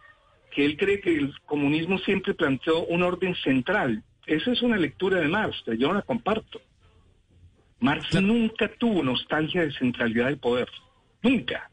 que 0.50 0.64
él 0.64 0.76
cree 0.76 1.00
que 1.00 1.14
el 1.14 1.32
comunismo 1.46 1.98
siempre 1.98 2.34
planteó 2.34 2.84
un 2.86 3.05
orden 3.05 3.36
central, 3.36 4.03
esa 4.26 4.50
es 4.50 4.62
una 4.62 4.78
lectura 4.78 5.20
de 5.20 5.28
Marx, 5.28 5.62
yo 5.78 5.88
no 5.88 5.94
la 5.94 6.03
comparto. 6.03 6.61
Marx 7.83 8.14
nunca 8.22 8.70
tuvo 8.78 9.03
nostalgia 9.03 9.62
de 9.62 9.72
centralidad 9.72 10.26
del 10.26 10.39
poder, 10.39 10.68
nunca. 11.22 11.68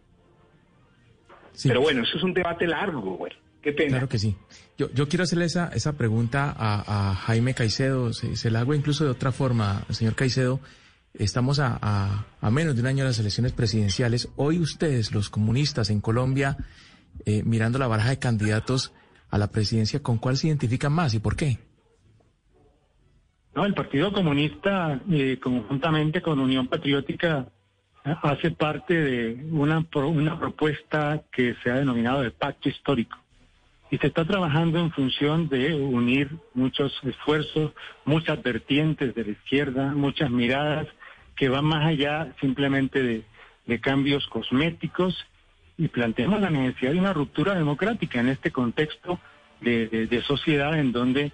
Sí. 1.54 1.68
Pero 1.68 1.82
bueno, 1.82 2.04
eso 2.04 2.18
es 2.18 2.24
un 2.24 2.34
debate 2.34 2.68
largo, 2.68 3.16
güey. 3.18 3.32
Qué 3.62 3.74
pena. 3.74 3.90
Claro 3.92 4.08
que 4.10 4.18
sí. 4.20 4.36
Yo, 4.78 4.90
yo 4.94 5.08
quiero 5.10 5.24
hacerle 5.24 5.46
esa, 5.46 5.68
esa 5.74 5.94
pregunta 5.98 6.56
a, 6.58 7.12
a 7.12 7.16
Jaime 7.16 7.54
Caicedo. 7.54 8.14
Se, 8.14 8.36
se 8.38 8.50
la 8.50 8.62
hago 8.62 8.74
incluso 8.74 9.04
de 9.04 9.10
otra 9.12 9.32
forma, 9.34 9.84
señor 9.90 10.16
Caicedo. 10.16 10.62
Estamos 11.14 11.60
a, 11.60 11.78
a- 11.82 12.26
a 12.40 12.52
menos 12.52 12.76
de 12.76 12.82
un 12.82 12.88
año 12.88 13.04
de 13.04 13.10
las 13.10 13.20
elecciones 13.20 13.52
presidenciales. 13.52 14.30
Hoy 14.38 14.60
ustedes, 14.60 15.12
los 15.12 15.30
comunistas 15.30 15.90
en 15.90 16.00
Colombia, 16.00 16.56
eh, 17.26 17.44
mirando 17.44 17.78
la 17.80 17.88
baraja 17.88 18.12
de 18.12 18.20
candidatos 18.20 18.94
a 19.30 19.38
la 19.38 19.48
presidencia, 19.52 20.02
¿con 20.02 20.18
cuál 20.18 20.38
se 20.38 20.48
identifican 20.48 20.94
más 20.94 21.14
y 21.14 21.20
por 21.20 21.36
qué? 21.36 21.60
No, 23.56 23.66
el 23.66 23.74
Partido 23.74 24.12
Comunista, 24.14 25.00
eh, 25.12 25.38
conjuntamente 25.42 26.22
con 26.22 26.40
Unión 26.40 26.68
Patriótica, 26.68 27.48
hace 28.04 28.52
parte 28.52 28.94
de 28.94 29.46
una, 29.52 29.86
una 29.96 30.40
propuesta 30.40 31.22
que 31.32 31.56
se 31.64 31.70
ha 31.72 31.76
denominado 31.76 32.22
de 32.22 32.32
pacto 32.32 32.70
histórico. 32.70 33.18
Y 33.92 33.98
se 33.98 34.08
está 34.08 34.24
trabajando 34.24 34.80
en 34.80 34.92
función 34.92 35.50
de 35.50 35.74
unir 35.74 36.30
muchos 36.54 36.94
esfuerzos, 37.04 37.72
muchas 38.06 38.42
vertientes 38.44 39.16
de 39.16 39.24
la 39.26 39.32
izquierda, 39.32 39.92
muchas 39.94 40.30
miradas 40.30 40.88
que 41.36 41.50
van 41.50 41.66
más 41.66 41.86
allá 41.88 42.34
simplemente 42.40 43.02
de, 43.02 43.24
de 43.66 43.80
cambios 43.82 44.28
cosméticos 44.28 45.26
y 45.78 45.88
planteamos 45.88 46.40
la 46.40 46.50
necesidad 46.52 46.92
de 46.92 47.00
una 47.00 47.14
ruptura 47.14 47.56
democrática 47.56 48.20
en 48.20 48.30
este 48.30 48.52
contexto 48.52 49.20
de, 49.62 49.88
de- 49.88 50.08
de 50.08 50.22
sociedad 50.22 50.78
en 50.78 50.92
donde 50.92 51.32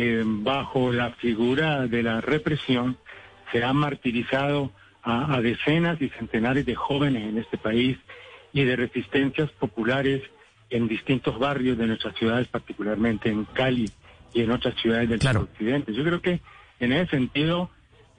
eh, 0.00 0.22
bajo 0.24 0.92
la 0.92 1.10
figura 1.14 1.88
de 1.88 2.04
la 2.04 2.20
represión 2.20 2.96
se 3.50 3.64
ha 3.64 3.72
martirizado 3.72 4.70
a, 5.02 5.34
a 5.34 5.40
decenas 5.40 6.00
y 6.00 6.08
centenares 6.10 6.64
de 6.66 6.76
jóvenes 6.76 7.24
en 7.28 7.38
este 7.38 7.58
país 7.58 7.98
y 8.52 8.62
de 8.62 8.76
resistencias 8.76 9.50
populares 9.58 10.22
en 10.70 10.86
distintos 10.86 11.36
barrios 11.38 11.76
de 11.78 11.88
nuestras 11.88 12.14
ciudades, 12.16 12.46
particularmente 12.46 13.28
en 13.28 13.44
Cali 13.46 13.90
y 14.32 14.42
en 14.42 14.52
otras 14.52 14.74
ciudades 14.80 15.08
del 15.08 15.18
Claro. 15.18 15.40
occidente. 15.42 15.92
Yo 15.92 16.04
creo 16.04 16.20
que 16.22 16.40
en 16.78 16.92
ese 16.92 17.10
sentido 17.10 17.68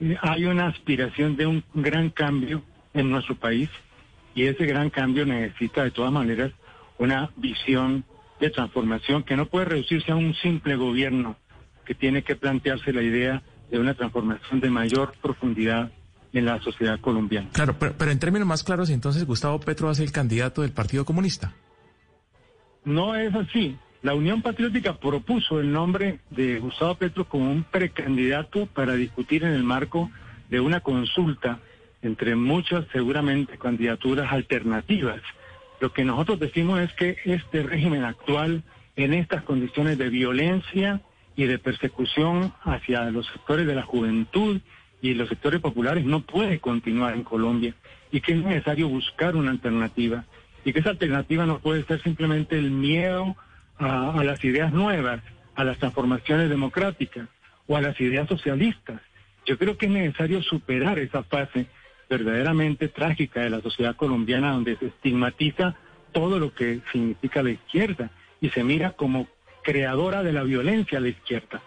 eh, 0.00 0.16
hay 0.20 0.44
una 0.44 0.66
aspiración 0.66 1.36
de 1.36 1.46
un 1.46 1.64
gran 1.72 2.10
cambio 2.10 2.62
en 2.92 3.10
nuestro 3.10 3.36
país 3.36 3.70
y 4.34 4.44
ese 4.44 4.66
gran 4.66 4.90
cambio 4.90 5.24
necesita 5.24 5.82
de 5.84 5.92
todas 5.92 6.12
maneras 6.12 6.50
una 6.98 7.30
visión 7.36 8.04
de 8.38 8.50
transformación 8.50 9.22
que 9.22 9.36
no 9.36 9.46
puede 9.46 9.64
reducirse 9.66 10.12
a 10.12 10.16
un 10.16 10.34
simple 10.34 10.76
gobierno, 10.76 11.36
que 11.90 11.96
tiene 11.96 12.22
que 12.22 12.36
plantearse 12.36 12.92
la 12.92 13.02
idea 13.02 13.42
de 13.68 13.80
una 13.80 13.94
transformación 13.94 14.60
de 14.60 14.70
mayor 14.70 15.12
profundidad 15.20 15.90
en 16.32 16.44
la 16.44 16.60
sociedad 16.60 17.00
colombiana. 17.00 17.48
Claro, 17.52 17.74
pero, 17.80 17.96
pero 17.98 18.12
en 18.12 18.20
términos 18.20 18.46
más 18.46 18.62
claros, 18.62 18.90
entonces 18.90 19.26
Gustavo 19.26 19.58
Petro 19.58 19.86
va 19.86 19.90
a 19.90 19.96
ser 19.96 20.04
el 20.04 20.12
candidato 20.12 20.62
del 20.62 20.70
Partido 20.70 21.04
Comunista. 21.04 21.52
No 22.84 23.16
es 23.16 23.34
así. 23.34 23.76
La 24.02 24.14
Unión 24.14 24.40
Patriótica 24.40 25.00
propuso 25.00 25.58
el 25.58 25.72
nombre 25.72 26.20
de 26.30 26.60
Gustavo 26.60 26.94
Petro 26.94 27.24
como 27.24 27.50
un 27.50 27.64
precandidato 27.64 28.66
para 28.66 28.94
discutir 28.94 29.42
en 29.42 29.52
el 29.52 29.64
marco 29.64 30.12
de 30.48 30.60
una 30.60 30.82
consulta 30.82 31.58
entre 32.02 32.36
muchas, 32.36 32.84
seguramente, 32.92 33.58
candidaturas 33.58 34.32
alternativas. 34.32 35.20
Lo 35.80 35.92
que 35.92 36.04
nosotros 36.04 36.38
decimos 36.38 36.78
es 36.82 36.92
que 36.92 37.16
este 37.24 37.64
régimen 37.64 38.04
actual, 38.04 38.62
en 38.94 39.12
estas 39.12 39.42
condiciones 39.42 39.98
de 39.98 40.08
violencia 40.08 41.00
y 41.36 41.44
de 41.44 41.58
persecución 41.58 42.52
hacia 42.62 43.04
los 43.10 43.26
sectores 43.26 43.66
de 43.66 43.74
la 43.74 43.82
juventud 43.82 44.60
y 45.02 45.14
los 45.14 45.28
sectores 45.28 45.60
populares, 45.60 46.04
no 46.04 46.20
puede 46.20 46.60
continuar 46.60 47.14
en 47.14 47.24
Colombia 47.24 47.74
y 48.12 48.20
que 48.20 48.32
es 48.32 48.44
necesario 48.44 48.88
buscar 48.88 49.36
una 49.36 49.50
alternativa 49.50 50.24
y 50.64 50.72
que 50.72 50.80
esa 50.80 50.90
alternativa 50.90 51.46
no 51.46 51.58
puede 51.58 51.84
ser 51.84 52.02
simplemente 52.02 52.58
el 52.58 52.70
miedo 52.70 53.36
a, 53.78 54.22
las 54.24 54.44
ideas 54.44 54.72
nuevas, 54.72 55.22
a 55.54 55.64
las 55.64 55.78
transformaciones 55.78 56.50
democráticas 56.50 57.28
o 57.66 57.76
a 57.76 57.80
las 57.80 57.98
ideas 58.00 58.28
socialistas. 58.28 59.00
Yo 59.46 59.56
creo 59.56 59.78
que 59.78 59.86
es 59.86 59.92
necesario 59.92 60.42
superar 60.42 60.98
esa 60.98 61.22
fase 61.22 61.66
verdaderamente 62.10 62.88
trágica 62.88 63.40
de 63.40 63.50
la 63.50 63.60
sociedad 63.60 63.96
colombiana 63.96 64.52
donde 64.52 64.76
se 64.76 64.86
estigmatiza 64.86 65.76
todo 66.12 66.38
lo 66.38 66.52
que 66.52 66.80
significa 66.92 67.42
la 67.42 67.50
izquierda 67.50 68.10
y 68.40 68.50
se 68.50 68.64
mira 68.64 68.92
como 68.92 69.28
creadora 69.62 70.22
de 70.22 70.32
la 70.32 70.42
violencia 70.42 70.98
a 70.98 71.00
la 71.00 71.08
izquierda. 71.08 71.62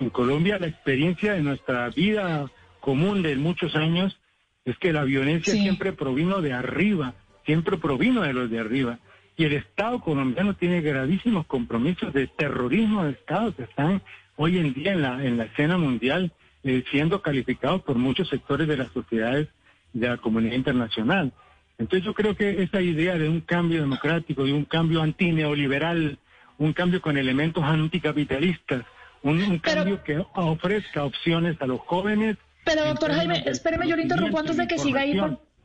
En 0.00 0.10
Colombia 0.10 0.58
la 0.58 0.66
experiencia 0.66 1.34
de 1.34 1.42
nuestra 1.42 1.88
vida 1.90 2.50
común 2.80 3.22
de 3.22 3.36
muchos 3.36 3.74
años 3.76 4.18
es 4.64 4.76
que 4.78 4.92
la 4.92 5.04
violencia 5.04 5.52
Sí. 5.52 5.60
siempre 5.60 5.92
provino 5.92 6.40
de 6.40 6.52
arriba, 6.52 7.14
siempre 7.44 7.76
provino 7.78 8.22
de 8.22 8.32
los 8.32 8.50
de 8.50 8.58
arriba. 8.60 8.98
Y 9.36 9.44
el 9.44 9.52
Estado 9.54 10.00
colombiano 10.00 10.54
tiene 10.54 10.80
gravísimos 10.80 11.46
compromisos 11.46 12.12
de 12.12 12.26
terrorismo 12.28 13.04
de 13.04 13.12
Estado 13.12 13.54
que 13.54 13.64
están 13.64 14.00
hoy 14.36 14.58
en 14.58 14.72
día 14.74 14.92
en 14.92 15.02
la, 15.02 15.24
en 15.24 15.36
la 15.36 15.44
escena 15.44 15.76
mundial 15.76 16.32
eh, 16.62 16.82
siendo 16.90 17.20
calificados 17.20 17.82
por 17.82 17.96
muchos 17.96 18.28
sectores 18.28 18.66
de 18.66 18.76
las 18.76 18.90
sociedades 18.92 19.48
de 19.92 20.08
la 20.08 20.16
comunidad 20.16 20.54
internacional. 20.54 21.32
Entonces 21.78 22.04
yo 22.06 22.14
creo 22.14 22.36
que 22.36 22.62
esa 22.62 22.80
idea 22.80 23.18
de 23.18 23.28
un 23.28 23.40
cambio 23.40 23.80
democrático, 23.80 24.44
de 24.44 24.52
un 24.52 24.64
cambio 24.64 25.02
antineoliberal, 25.02 26.18
un 26.58 26.72
cambio 26.72 27.00
con 27.00 27.16
elementos 27.16 27.62
anticapitalistas, 27.64 28.84
un, 29.22 29.58
cambio 29.58 30.02
que 30.02 30.24
ofrezca 30.34 31.04
opciones 31.04 31.60
a 31.60 31.66
los 31.66 31.80
jóvenes. 31.80 32.36
Pero 32.64 32.84
doctor 32.84 33.12
Jaime, 33.12 33.42
espéreme, 33.46 33.88
yo 33.88 33.96
le 33.96 34.02
interrumpo 34.02 34.38
antes 34.38 34.56
de 34.56 34.66
que 34.66 34.78
siga 34.78 35.00
ahí. 35.00 35.18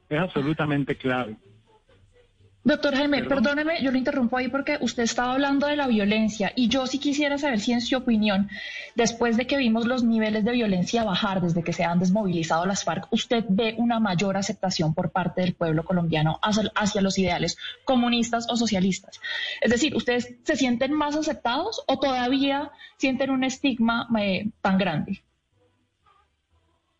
Es 0.09 0.19
absolutamente 0.19 0.95
clave. 0.95 1.35
Doctor 2.61 2.93
Jaime, 2.93 3.23
perdóneme, 3.23 3.81
yo 3.81 3.89
lo 3.89 3.97
interrumpo 3.97 4.35
ahí 4.35 4.49
porque 4.49 4.77
usted 4.81 5.03
estaba 5.03 5.31
hablando 5.31 5.65
de 5.65 5.77
la 5.77 5.87
violencia 5.87 6.51
y 6.57 6.67
yo 6.67 6.85
sí 6.87 6.99
quisiera 6.99 7.37
saber 7.37 7.61
si 7.61 7.71
en 7.71 7.79
su 7.79 7.95
opinión, 7.95 8.49
después 8.95 9.37
de 9.37 9.47
que 9.47 9.57
vimos 9.57 9.87
los 9.87 10.03
niveles 10.03 10.43
de 10.43 10.51
violencia 10.51 11.05
bajar 11.05 11.41
desde 11.41 11.63
que 11.63 11.71
se 11.71 11.85
han 11.85 11.99
desmovilizado 11.99 12.65
las 12.65 12.83
FARC, 12.83 13.07
usted 13.11 13.45
ve 13.47 13.75
una 13.77 14.01
mayor 14.01 14.35
aceptación 14.35 14.93
por 14.93 15.11
parte 15.11 15.39
del 15.39 15.53
pueblo 15.53 15.85
colombiano 15.85 16.37
hacia, 16.41 17.01
los 17.01 17.17
ideales 17.17 17.57
comunistas 17.85 18.45
o 18.49 18.57
socialistas. 18.57 19.21
Es 19.61 19.71
decir, 19.71 19.95
¿ustedes 19.95 20.35
se 20.43 20.57
sienten 20.57 20.91
más 20.91 21.15
aceptados 21.15 21.81
o 21.87 21.97
todavía 21.97 22.71
sienten 22.97 23.29
un 23.29 23.45
estigma 23.45 24.05
eh, 24.19 24.49
tan 24.61 24.77
grande? 24.77 25.21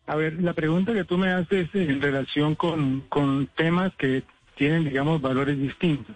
A 0.06 0.16
ver, 0.16 0.42
la 0.42 0.54
pregunta 0.54 0.94
que 0.94 1.04
tú 1.04 1.18
me 1.18 1.30
haces 1.30 1.68
en 1.74 2.00
relación 2.00 2.54
con, 2.54 3.02
con 3.10 3.46
temas 3.54 3.92
que 3.96 4.24
tienen, 4.60 4.84
digamos, 4.84 5.22
valores 5.22 5.58
distintos. 5.58 6.14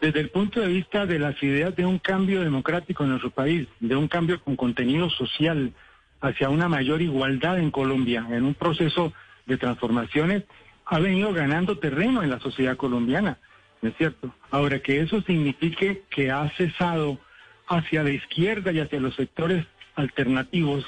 Desde 0.00 0.20
el 0.20 0.30
punto 0.30 0.60
de 0.60 0.68
vista 0.68 1.06
de 1.06 1.18
las 1.18 1.42
ideas 1.42 1.74
de 1.74 1.84
un 1.84 1.98
cambio 1.98 2.40
democrático 2.40 3.02
en 3.02 3.10
nuestro 3.10 3.32
país, 3.32 3.66
de 3.80 3.96
un 3.96 4.06
cambio 4.06 4.40
con 4.40 4.54
contenido 4.54 5.10
social 5.10 5.72
hacia 6.20 6.50
una 6.50 6.68
mayor 6.68 7.02
igualdad 7.02 7.58
en 7.58 7.72
Colombia, 7.72 8.24
en 8.30 8.44
un 8.44 8.54
proceso 8.54 9.12
de 9.46 9.56
transformaciones, 9.56 10.44
ha 10.86 11.00
venido 11.00 11.32
ganando 11.32 11.78
terreno 11.78 12.22
en 12.22 12.30
la 12.30 12.38
sociedad 12.38 12.76
colombiana, 12.76 13.38
¿no 13.82 13.88
es 13.88 13.96
cierto? 13.96 14.32
Ahora, 14.52 14.78
que 14.78 15.00
eso 15.00 15.20
signifique 15.22 16.04
que 16.10 16.30
ha 16.30 16.48
cesado 16.50 17.18
hacia 17.66 18.04
la 18.04 18.10
izquierda 18.10 18.70
y 18.70 18.78
hacia 18.78 19.00
los 19.00 19.16
sectores 19.16 19.66
alternativos 19.96 20.86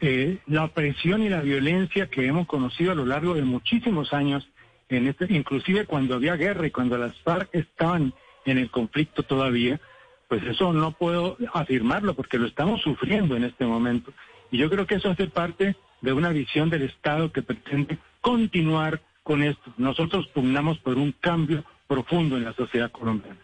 eh, 0.00 0.38
la 0.46 0.68
presión 0.68 1.24
y 1.24 1.28
la 1.28 1.40
violencia 1.40 2.06
que 2.06 2.26
hemos 2.26 2.46
conocido 2.46 2.92
a 2.92 2.94
lo 2.94 3.06
largo 3.06 3.34
de 3.34 3.42
muchísimos 3.42 4.12
años 4.12 4.48
este, 4.92 5.26
inclusive 5.30 5.86
cuando 5.86 6.14
había 6.14 6.36
guerra 6.36 6.66
y 6.66 6.70
cuando 6.70 6.96
las 6.98 7.16
FARC 7.20 7.48
estaban 7.54 8.14
en 8.44 8.58
el 8.58 8.70
conflicto 8.70 9.22
todavía, 9.22 9.80
pues 10.28 10.42
eso 10.44 10.72
no 10.72 10.92
puedo 10.92 11.36
afirmarlo 11.52 12.14
porque 12.14 12.38
lo 12.38 12.46
estamos 12.46 12.80
sufriendo 12.80 13.36
en 13.36 13.44
este 13.44 13.66
momento. 13.66 14.12
Y 14.50 14.58
yo 14.58 14.70
creo 14.70 14.86
que 14.86 14.94
eso 14.94 15.10
hace 15.10 15.26
parte 15.26 15.76
de 16.00 16.12
una 16.12 16.30
visión 16.30 16.70
del 16.70 16.82
Estado 16.82 17.32
que 17.32 17.42
pretende 17.42 17.98
continuar 18.20 19.02
con 19.22 19.42
esto. 19.42 19.72
Nosotros 19.76 20.26
pugnamos 20.28 20.78
por 20.78 20.96
un 20.96 21.12
cambio 21.12 21.64
profundo 21.86 22.36
en 22.36 22.44
la 22.44 22.54
sociedad 22.54 22.90
colombiana. 22.90 23.41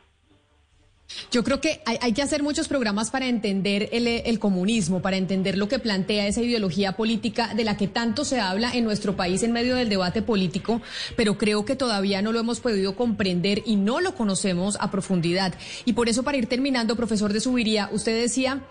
Yo 1.30 1.42
creo 1.42 1.60
que 1.60 1.80
hay, 1.86 2.12
que 2.12 2.20
hacer 2.20 2.42
muchos 2.42 2.68
programas 2.68 3.10
para 3.10 3.26
entender 3.26 3.88
el, 3.92 4.38
comunismo, 4.38 5.00
para 5.00 5.16
entender 5.16 5.56
lo 5.56 5.66
que 5.66 5.78
plantea 5.78 6.26
esa 6.26 6.42
ideología 6.42 6.96
política 6.96 7.54
de 7.54 7.64
la 7.64 7.78
que 7.78 7.88
tanto 7.88 8.26
se 8.26 8.40
habla 8.40 8.72
en 8.72 8.84
nuestro 8.84 9.16
país 9.16 9.42
en 9.42 9.52
medio 9.52 9.76
del 9.76 9.88
debate 9.88 10.20
político, 10.20 10.82
pero 11.16 11.38
creo 11.38 11.64
que 11.64 11.76
todavía 11.76 12.20
no 12.20 12.32
lo 12.32 12.40
hemos 12.40 12.60
podido 12.60 12.94
comprender 12.94 13.62
y 13.64 13.76
no 13.76 14.00
lo 14.00 14.14
conocemos 14.14 14.76
a 14.80 14.90
profundidad. 14.90 15.54
Y 15.86 15.94
por 15.94 16.10
eso, 16.10 16.24
para 16.24 16.36
ir 16.36 16.46
terminando, 16.46 16.94
profesor 16.94 17.32
de 17.32 17.40
Subiría, 17.40 17.88
usted 17.90 18.20
decía, 18.20 18.62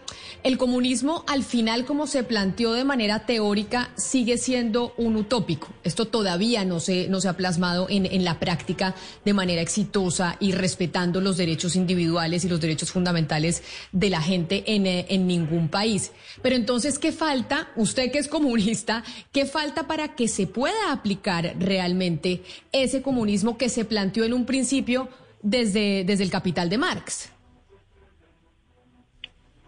el 0.43 0.59
comunismo 0.59 1.23
al 1.27 1.43
final, 1.43 1.85
como 1.85 2.05
se 2.05 2.23
planteó 2.23 2.73
de 2.73 2.83
manera 2.83 3.25
teórica, 3.25 3.89
sigue 3.95 4.37
siendo 4.37 4.93
un 4.97 5.15
utópico. 5.15 5.69
Esto 5.83 6.05
todavía 6.05 6.65
no 6.65 6.79
se, 6.79 7.07
no 7.07 7.19
se 7.19 7.29
ha 7.29 7.37
plasmado 7.37 7.87
en, 7.89 8.05
en 8.05 8.23
la 8.23 8.39
práctica 8.39 8.93
de 9.25 9.33
manera 9.33 9.61
exitosa 9.61 10.37
y 10.39 10.51
respetando 10.51 11.19
los 11.19 11.37
derechos 11.37 11.75
individuales 11.75 12.26
y 12.27 12.49
los 12.49 12.59
derechos 12.59 12.91
fundamentales 12.91 13.63
de 13.91 14.09
la 14.09 14.21
gente 14.21 14.63
eh, 14.65 15.05
en, 15.09 15.27
ningún 15.27 15.69
país. 15.69 16.11
Pero 16.41 16.55
entonces, 16.55 16.99
¿qué 16.99 17.11
falta? 17.11 17.69
Usted 17.75 18.11
que 18.11 18.19
es 18.19 18.27
comunista, 18.27 19.03
¿qué 19.31 19.45
falta 19.45 19.87
para 19.87 20.15
que 20.15 20.27
se 20.27 20.47
pueda 20.47 20.91
aplicar 20.91 21.55
realmente 21.59 22.41
ese 22.71 23.01
comunismo 23.01 23.57
que 23.57 23.69
se 23.69 23.85
planteó 23.85 24.23
en 24.23 24.33
un 24.33 24.45
principio 24.45 25.09
desde, 25.41 26.03
desde 26.03 26.23
el 26.23 26.29
capital 26.29 26.69
de 26.69 26.77
Marx? 26.77 27.31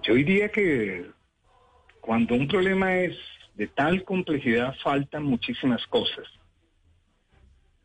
Yo 0.03 0.13
diría 0.13 0.49
que 0.49 1.05
cuando 2.01 2.35
un 2.35 2.47
problema 2.47 2.95
es 2.97 3.17
de 3.55 3.67
tal 3.67 4.03
complejidad 4.03 4.73
faltan 4.81 5.23
muchísimas 5.23 5.85
cosas. 5.87 6.25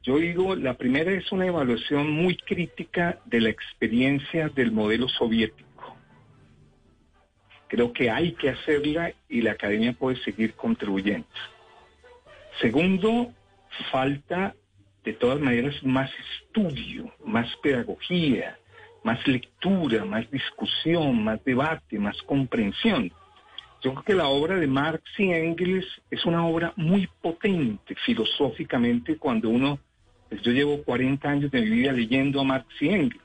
Yo 0.05 0.19
digo, 0.19 0.55
la 0.55 0.75
primera 0.75 1.11
es 1.13 1.33
una 1.33 1.47
evaluación 1.47 2.11
muy 2.11 2.37
crítica 2.37 3.19
de 3.25 3.41
la 3.41 3.49
experiencia 3.49 4.51
del 4.51 4.71
modelo 4.71 5.09
soviético. 5.09 5.97
Creo 7.69 7.91
que 7.95 8.11
hay 8.11 8.33
que 8.33 8.51
hacerla 8.51 9.15
y 9.31 9.41
la 9.41 9.53
academia 9.53 9.95
puede 9.95 10.17
seguir 10.19 10.53
contribuyendo. 10.53 11.27
Segundo, 12.61 13.33
falta 13.91 14.55
de 15.05 15.15
todas 15.15 15.41
maneras 15.41 15.83
más 15.83 16.11
estudio, 16.43 17.11
más 17.25 17.49
pedagogía, 17.63 18.59
más 19.05 19.27
lectura, 19.27 20.05
más 20.05 20.31
discusión, 20.31 21.25
más 21.25 21.43
debate, 21.45 21.99
más 21.99 22.21
comprensión. 22.25 23.11
Yo 23.83 23.95
creo 23.95 24.05
que 24.05 24.15
la 24.15 24.29
obra 24.29 24.57
de 24.57 24.67
Marx 24.67 25.03
y 25.17 25.33
Engels 25.33 25.87
es 26.11 26.27
una 26.27 26.47
obra 26.47 26.75
muy 26.77 27.09
potente 27.23 27.95
filosóficamente 28.05 29.17
cuando 29.17 29.49
uno 29.49 29.79
pues 30.29 30.43
yo 30.43 30.53
llevo 30.53 30.83
40 30.83 31.29
años 31.29 31.51
de 31.51 31.61
mi 31.61 31.71
vida 31.71 31.93
leyendo 31.93 32.41
a 32.41 32.45
Marx 32.45 32.67
y 32.81 32.89
Engels, 32.89 33.21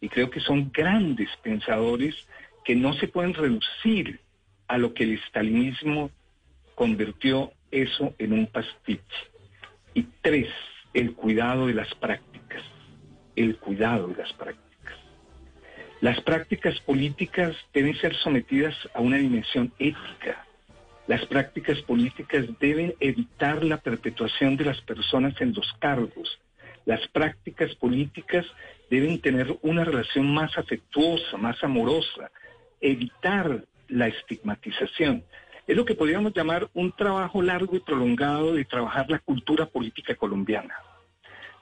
y 0.00 0.08
creo 0.08 0.30
que 0.30 0.40
son 0.40 0.70
grandes 0.72 1.28
pensadores 1.42 2.14
que 2.64 2.74
no 2.74 2.92
se 2.94 3.08
pueden 3.08 3.34
reducir 3.34 4.20
a 4.68 4.78
lo 4.78 4.92
que 4.92 5.04
el 5.04 5.14
estalinismo 5.14 6.10
convirtió 6.74 7.52
eso 7.70 8.14
en 8.18 8.32
un 8.32 8.46
pastiche. 8.46 9.02
Y 9.94 10.04
tres, 10.20 10.48
el 10.92 11.14
cuidado 11.14 11.66
de 11.66 11.74
las 11.74 11.92
prácticas, 11.94 12.62
el 13.34 13.56
cuidado 13.56 14.08
de 14.08 14.16
las 14.16 14.32
prácticas. 14.34 14.66
Las 16.00 16.20
prácticas 16.20 16.78
políticas 16.80 17.56
deben 17.72 17.96
ser 17.96 18.14
sometidas 18.16 18.74
a 18.94 19.00
una 19.00 19.16
dimensión 19.16 19.72
ética, 19.78 20.45
las 21.06 21.24
prácticas 21.26 21.80
políticas 21.82 22.46
deben 22.58 22.94
evitar 22.98 23.62
la 23.64 23.76
perpetuación 23.76 24.56
de 24.56 24.64
las 24.64 24.80
personas 24.80 25.40
en 25.40 25.54
los 25.54 25.72
cargos. 25.78 26.38
Las 26.84 27.06
prácticas 27.08 27.74
políticas 27.76 28.44
deben 28.90 29.20
tener 29.20 29.56
una 29.62 29.84
relación 29.84 30.32
más 30.32 30.56
afectuosa, 30.58 31.36
más 31.36 31.62
amorosa, 31.62 32.30
evitar 32.80 33.64
la 33.88 34.08
estigmatización. 34.08 35.24
Es 35.66 35.76
lo 35.76 35.84
que 35.84 35.94
podríamos 35.94 36.32
llamar 36.34 36.68
un 36.74 36.92
trabajo 36.92 37.40
largo 37.40 37.76
y 37.76 37.80
prolongado 37.80 38.54
de 38.54 38.64
trabajar 38.64 39.08
la 39.08 39.18
cultura 39.20 39.66
política 39.66 40.14
colombiana. 40.16 40.74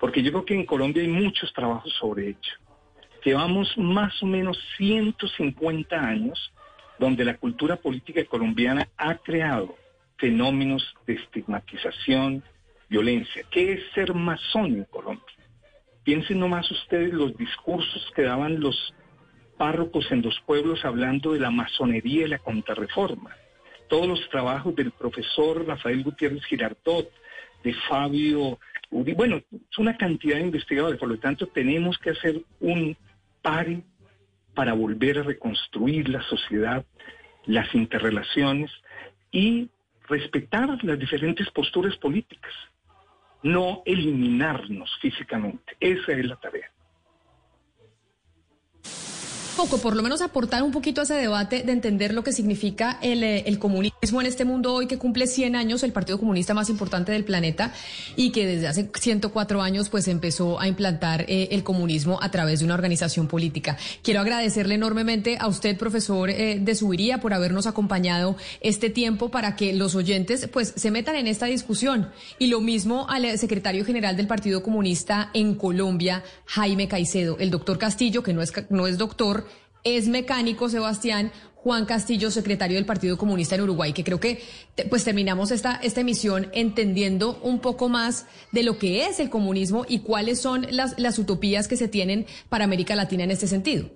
Porque 0.00 0.22
yo 0.22 0.30
creo 0.32 0.44
que 0.44 0.54
en 0.54 0.66
Colombia 0.66 1.02
hay 1.02 1.08
muchos 1.08 1.52
trabajos 1.52 1.92
sobre 1.98 2.28
ello. 2.28 2.52
Llevamos 3.24 3.76
más 3.78 4.22
o 4.22 4.26
menos 4.26 4.58
150 4.76 5.96
años 5.98 6.52
donde 6.98 7.24
la 7.24 7.36
cultura 7.36 7.76
política 7.76 8.24
colombiana 8.24 8.88
ha 8.96 9.16
creado 9.16 9.76
fenómenos 10.16 10.94
de 11.06 11.14
estigmatización, 11.14 12.42
violencia. 12.88 13.44
¿Qué 13.50 13.72
es 13.72 13.80
ser 13.94 14.14
masón 14.14 14.66
en 14.66 14.84
Colombia? 14.84 15.24
Piensen 16.04 16.38
nomás 16.38 16.70
ustedes 16.70 17.12
los 17.12 17.36
discursos 17.36 18.12
que 18.14 18.22
daban 18.22 18.60
los 18.60 18.94
párrocos 19.56 20.10
en 20.10 20.22
los 20.22 20.38
pueblos 20.46 20.84
hablando 20.84 21.32
de 21.32 21.40
la 21.40 21.50
masonería 21.50 22.26
y 22.26 22.28
la 22.28 22.38
contrarreforma. 22.38 23.30
Todos 23.88 24.06
los 24.06 24.28
trabajos 24.28 24.74
del 24.74 24.90
profesor 24.90 25.66
Rafael 25.66 26.02
Gutiérrez 26.02 26.44
Girardot, 26.44 27.10
de 27.62 27.74
Fabio 27.88 28.58
bueno, 28.90 29.36
es 29.52 29.78
una 29.78 29.96
cantidad 29.96 30.36
de 30.36 30.42
investigadores, 30.42 30.98
por 30.98 31.08
lo 31.08 31.18
tanto 31.18 31.46
tenemos 31.48 31.98
que 31.98 32.10
hacer 32.10 32.42
un 32.60 32.96
pare 33.42 33.82
para 34.54 34.72
volver 34.72 35.18
a 35.18 35.22
reconstruir 35.22 36.08
la 36.08 36.22
sociedad, 36.22 36.84
las 37.46 37.74
interrelaciones 37.74 38.70
y 39.30 39.68
respetar 40.08 40.82
las 40.82 40.98
diferentes 40.98 41.50
posturas 41.50 41.96
políticas, 41.96 42.52
no 43.42 43.82
eliminarnos 43.84 44.90
físicamente. 45.00 45.76
Esa 45.80 46.12
es 46.12 46.26
la 46.26 46.36
tarea. 46.36 46.73
Poco, 49.54 49.78
por 49.78 49.96
lo 49.96 50.02
menos 50.02 50.20
aportar 50.20 50.62
un 50.62 50.72
poquito 50.72 51.00
a 51.00 51.04
ese 51.04 51.14
debate 51.14 51.62
de 51.62 51.72
entender 51.72 52.12
lo 52.12 52.24
que 52.24 52.32
significa 52.32 52.98
el, 53.02 53.22
eh, 53.22 53.44
el, 53.46 53.58
comunismo 53.58 54.20
en 54.20 54.26
este 54.26 54.44
mundo 54.44 54.74
hoy 54.74 54.86
que 54.86 54.98
cumple 54.98 55.26
100 55.26 55.56
años, 55.56 55.82
el 55.82 55.92
partido 55.92 56.18
comunista 56.18 56.54
más 56.54 56.68
importante 56.68 57.12
del 57.12 57.24
planeta 57.24 57.72
y 58.16 58.30
que 58.30 58.46
desde 58.46 58.68
hace 58.68 58.90
104 58.92 59.62
años 59.62 59.88
pues 59.88 60.08
empezó 60.08 60.60
a 60.60 60.68
implantar 60.68 61.24
eh, 61.28 61.48
el 61.52 61.62
comunismo 61.62 62.18
a 62.20 62.30
través 62.30 62.58
de 62.58 62.64
una 62.64 62.74
organización 62.74 63.28
política. 63.28 63.76
Quiero 64.02 64.20
agradecerle 64.20 64.74
enormemente 64.74 65.36
a 65.38 65.46
usted, 65.46 65.76
profesor 65.78 66.30
eh, 66.30 66.58
de 66.60 66.74
Subiría, 66.74 67.18
por 67.18 67.32
habernos 67.32 67.66
acompañado 67.66 68.36
este 68.60 68.90
tiempo 68.90 69.30
para 69.30 69.56
que 69.56 69.72
los 69.72 69.94
oyentes 69.94 70.48
pues 70.52 70.74
se 70.76 70.90
metan 70.90 71.16
en 71.16 71.28
esta 71.28 71.46
discusión. 71.46 72.10
Y 72.38 72.48
lo 72.48 72.60
mismo 72.60 73.06
al 73.08 73.38
secretario 73.38 73.84
general 73.84 74.16
del 74.16 74.26
Partido 74.26 74.62
Comunista 74.62 75.30
en 75.32 75.54
Colombia, 75.54 76.24
Jaime 76.46 76.88
Caicedo, 76.88 77.36
el 77.38 77.50
doctor 77.50 77.78
Castillo, 77.78 78.22
que 78.22 78.32
no 78.32 78.42
es, 78.42 78.52
no 78.70 78.86
es 78.86 78.98
doctor, 78.98 79.46
es 79.84 80.08
mecánico, 80.08 80.68
Sebastián. 80.68 81.30
Juan 81.64 81.86
Castillo, 81.86 82.30
secretario 82.30 82.76
del 82.76 82.84
Partido 82.84 83.16
Comunista 83.16 83.54
en 83.54 83.62
Uruguay, 83.62 83.94
que 83.94 84.04
creo 84.04 84.20
que 84.20 84.42
pues 84.90 85.02
terminamos 85.02 85.50
esta, 85.50 85.76
esta 85.76 86.02
emisión 86.02 86.50
entendiendo 86.52 87.38
un 87.42 87.58
poco 87.58 87.88
más 87.88 88.26
de 88.52 88.64
lo 88.64 88.78
que 88.78 89.06
es 89.06 89.18
el 89.18 89.30
comunismo 89.30 89.86
y 89.88 90.00
cuáles 90.00 90.42
son 90.42 90.66
las, 90.68 90.98
las 90.98 91.18
utopías 91.18 91.66
que 91.66 91.78
se 91.78 91.88
tienen 91.88 92.26
para 92.50 92.64
América 92.64 92.94
Latina 92.94 93.24
en 93.24 93.30
este 93.30 93.46
sentido. 93.46 93.88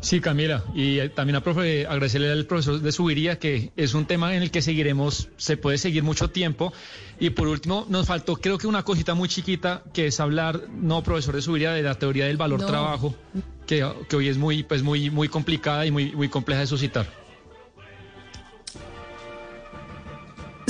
Sí, 0.00 0.20
Camila, 0.20 0.64
y 0.74 0.98
eh, 0.98 1.10
también 1.10 1.36
a 1.36 1.42
profe, 1.42 1.86
agradecerle 1.86 2.30
al 2.30 2.46
profesor 2.46 2.80
de 2.80 2.90
Subiría, 2.90 3.38
que 3.38 3.70
es 3.76 3.92
un 3.92 4.06
tema 4.06 4.34
en 4.34 4.42
el 4.42 4.50
que 4.50 4.62
seguiremos, 4.62 5.28
se 5.36 5.58
puede 5.58 5.76
seguir 5.76 6.02
mucho 6.02 6.30
tiempo. 6.30 6.72
Y 7.18 7.30
por 7.30 7.48
último, 7.48 7.86
nos 7.88 8.06
faltó 8.06 8.36
creo 8.36 8.56
que 8.56 8.66
una 8.66 8.82
cosita 8.82 9.14
muy 9.14 9.28
chiquita, 9.28 9.82
que 9.92 10.06
es 10.06 10.18
hablar, 10.18 10.68
no, 10.70 11.02
profesor 11.02 11.34
de 11.34 11.42
Subiría, 11.42 11.72
de 11.72 11.82
la 11.82 11.96
teoría 11.96 12.26
del 12.26 12.38
valor 12.38 12.64
trabajo, 12.64 13.14
que, 13.70 14.16
hoy 14.16 14.28
es 14.28 14.36
muy, 14.36 14.64
pues 14.64 14.82
muy, 14.82 15.10
muy 15.10 15.28
complicada 15.28 15.86
y 15.86 15.92
muy, 15.92 16.12
muy 16.12 16.28
compleja 16.28 16.60
de 16.60 16.66
suscitar. 16.66 17.06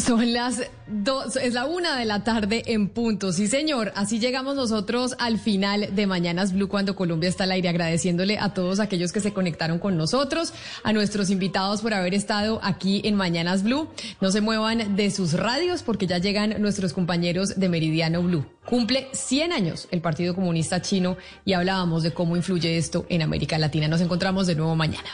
Son 0.06 0.32
las 0.32 0.62
dos, 0.86 1.36
es 1.36 1.52
la 1.52 1.66
una 1.66 1.98
de 1.98 2.04
la 2.04 2.24
tarde 2.24 2.62
en 2.66 2.88
punto. 2.88 3.32
Sí, 3.32 3.48
señor. 3.48 3.92
Así 3.94 4.18
llegamos 4.18 4.56
nosotros 4.56 5.14
al 5.18 5.38
final 5.38 5.94
de 5.94 6.06
Mañanas 6.06 6.54
Blue 6.54 6.68
cuando 6.68 6.96
Colombia 6.96 7.28
está 7.28 7.44
al 7.44 7.52
aire, 7.52 7.68
agradeciéndole 7.68 8.38
a 8.38 8.54
todos 8.54 8.80
aquellos 8.80 9.12
que 9.12 9.20
se 9.20 9.32
conectaron 9.32 9.78
con 9.78 9.96
nosotros, 9.96 10.54
a 10.84 10.92
nuestros 10.92 11.28
invitados 11.28 11.82
por 11.82 11.92
haber 11.92 12.14
estado 12.14 12.60
aquí 12.62 13.02
en 13.04 13.14
Mañanas 13.14 13.62
Blue. 13.62 13.88
No 14.20 14.30
se 14.30 14.40
muevan 14.40 14.96
de 14.96 15.10
sus 15.10 15.34
radios 15.34 15.82
porque 15.82 16.06
ya 16.06 16.18
llegan 16.18 16.60
nuestros 16.62 16.92
compañeros 16.92 17.60
de 17.60 17.68
Meridiano 17.68 18.22
Blue. 18.22 18.46
Cumple 18.64 19.08
100 19.12 19.52
años 19.52 19.88
el 19.90 20.00
Partido 20.00 20.34
Comunista 20.34 20.80
Chino 20.80 21.18
y 21.44 21.52
hablábamos 21.52 22.02
de 22.02 22.12
cómo 22.12 22.36
influye 22.36 22.78
esto 22.78 23.04
en 23.08 23.22
América 23.22 23.58
Latina. 23.58 23.86
Nos 23.86 24.00
encontramos 24.00 24.46
de 24.46 24.54
nuevo 24.54 24.74
mañana. 24.76 25.10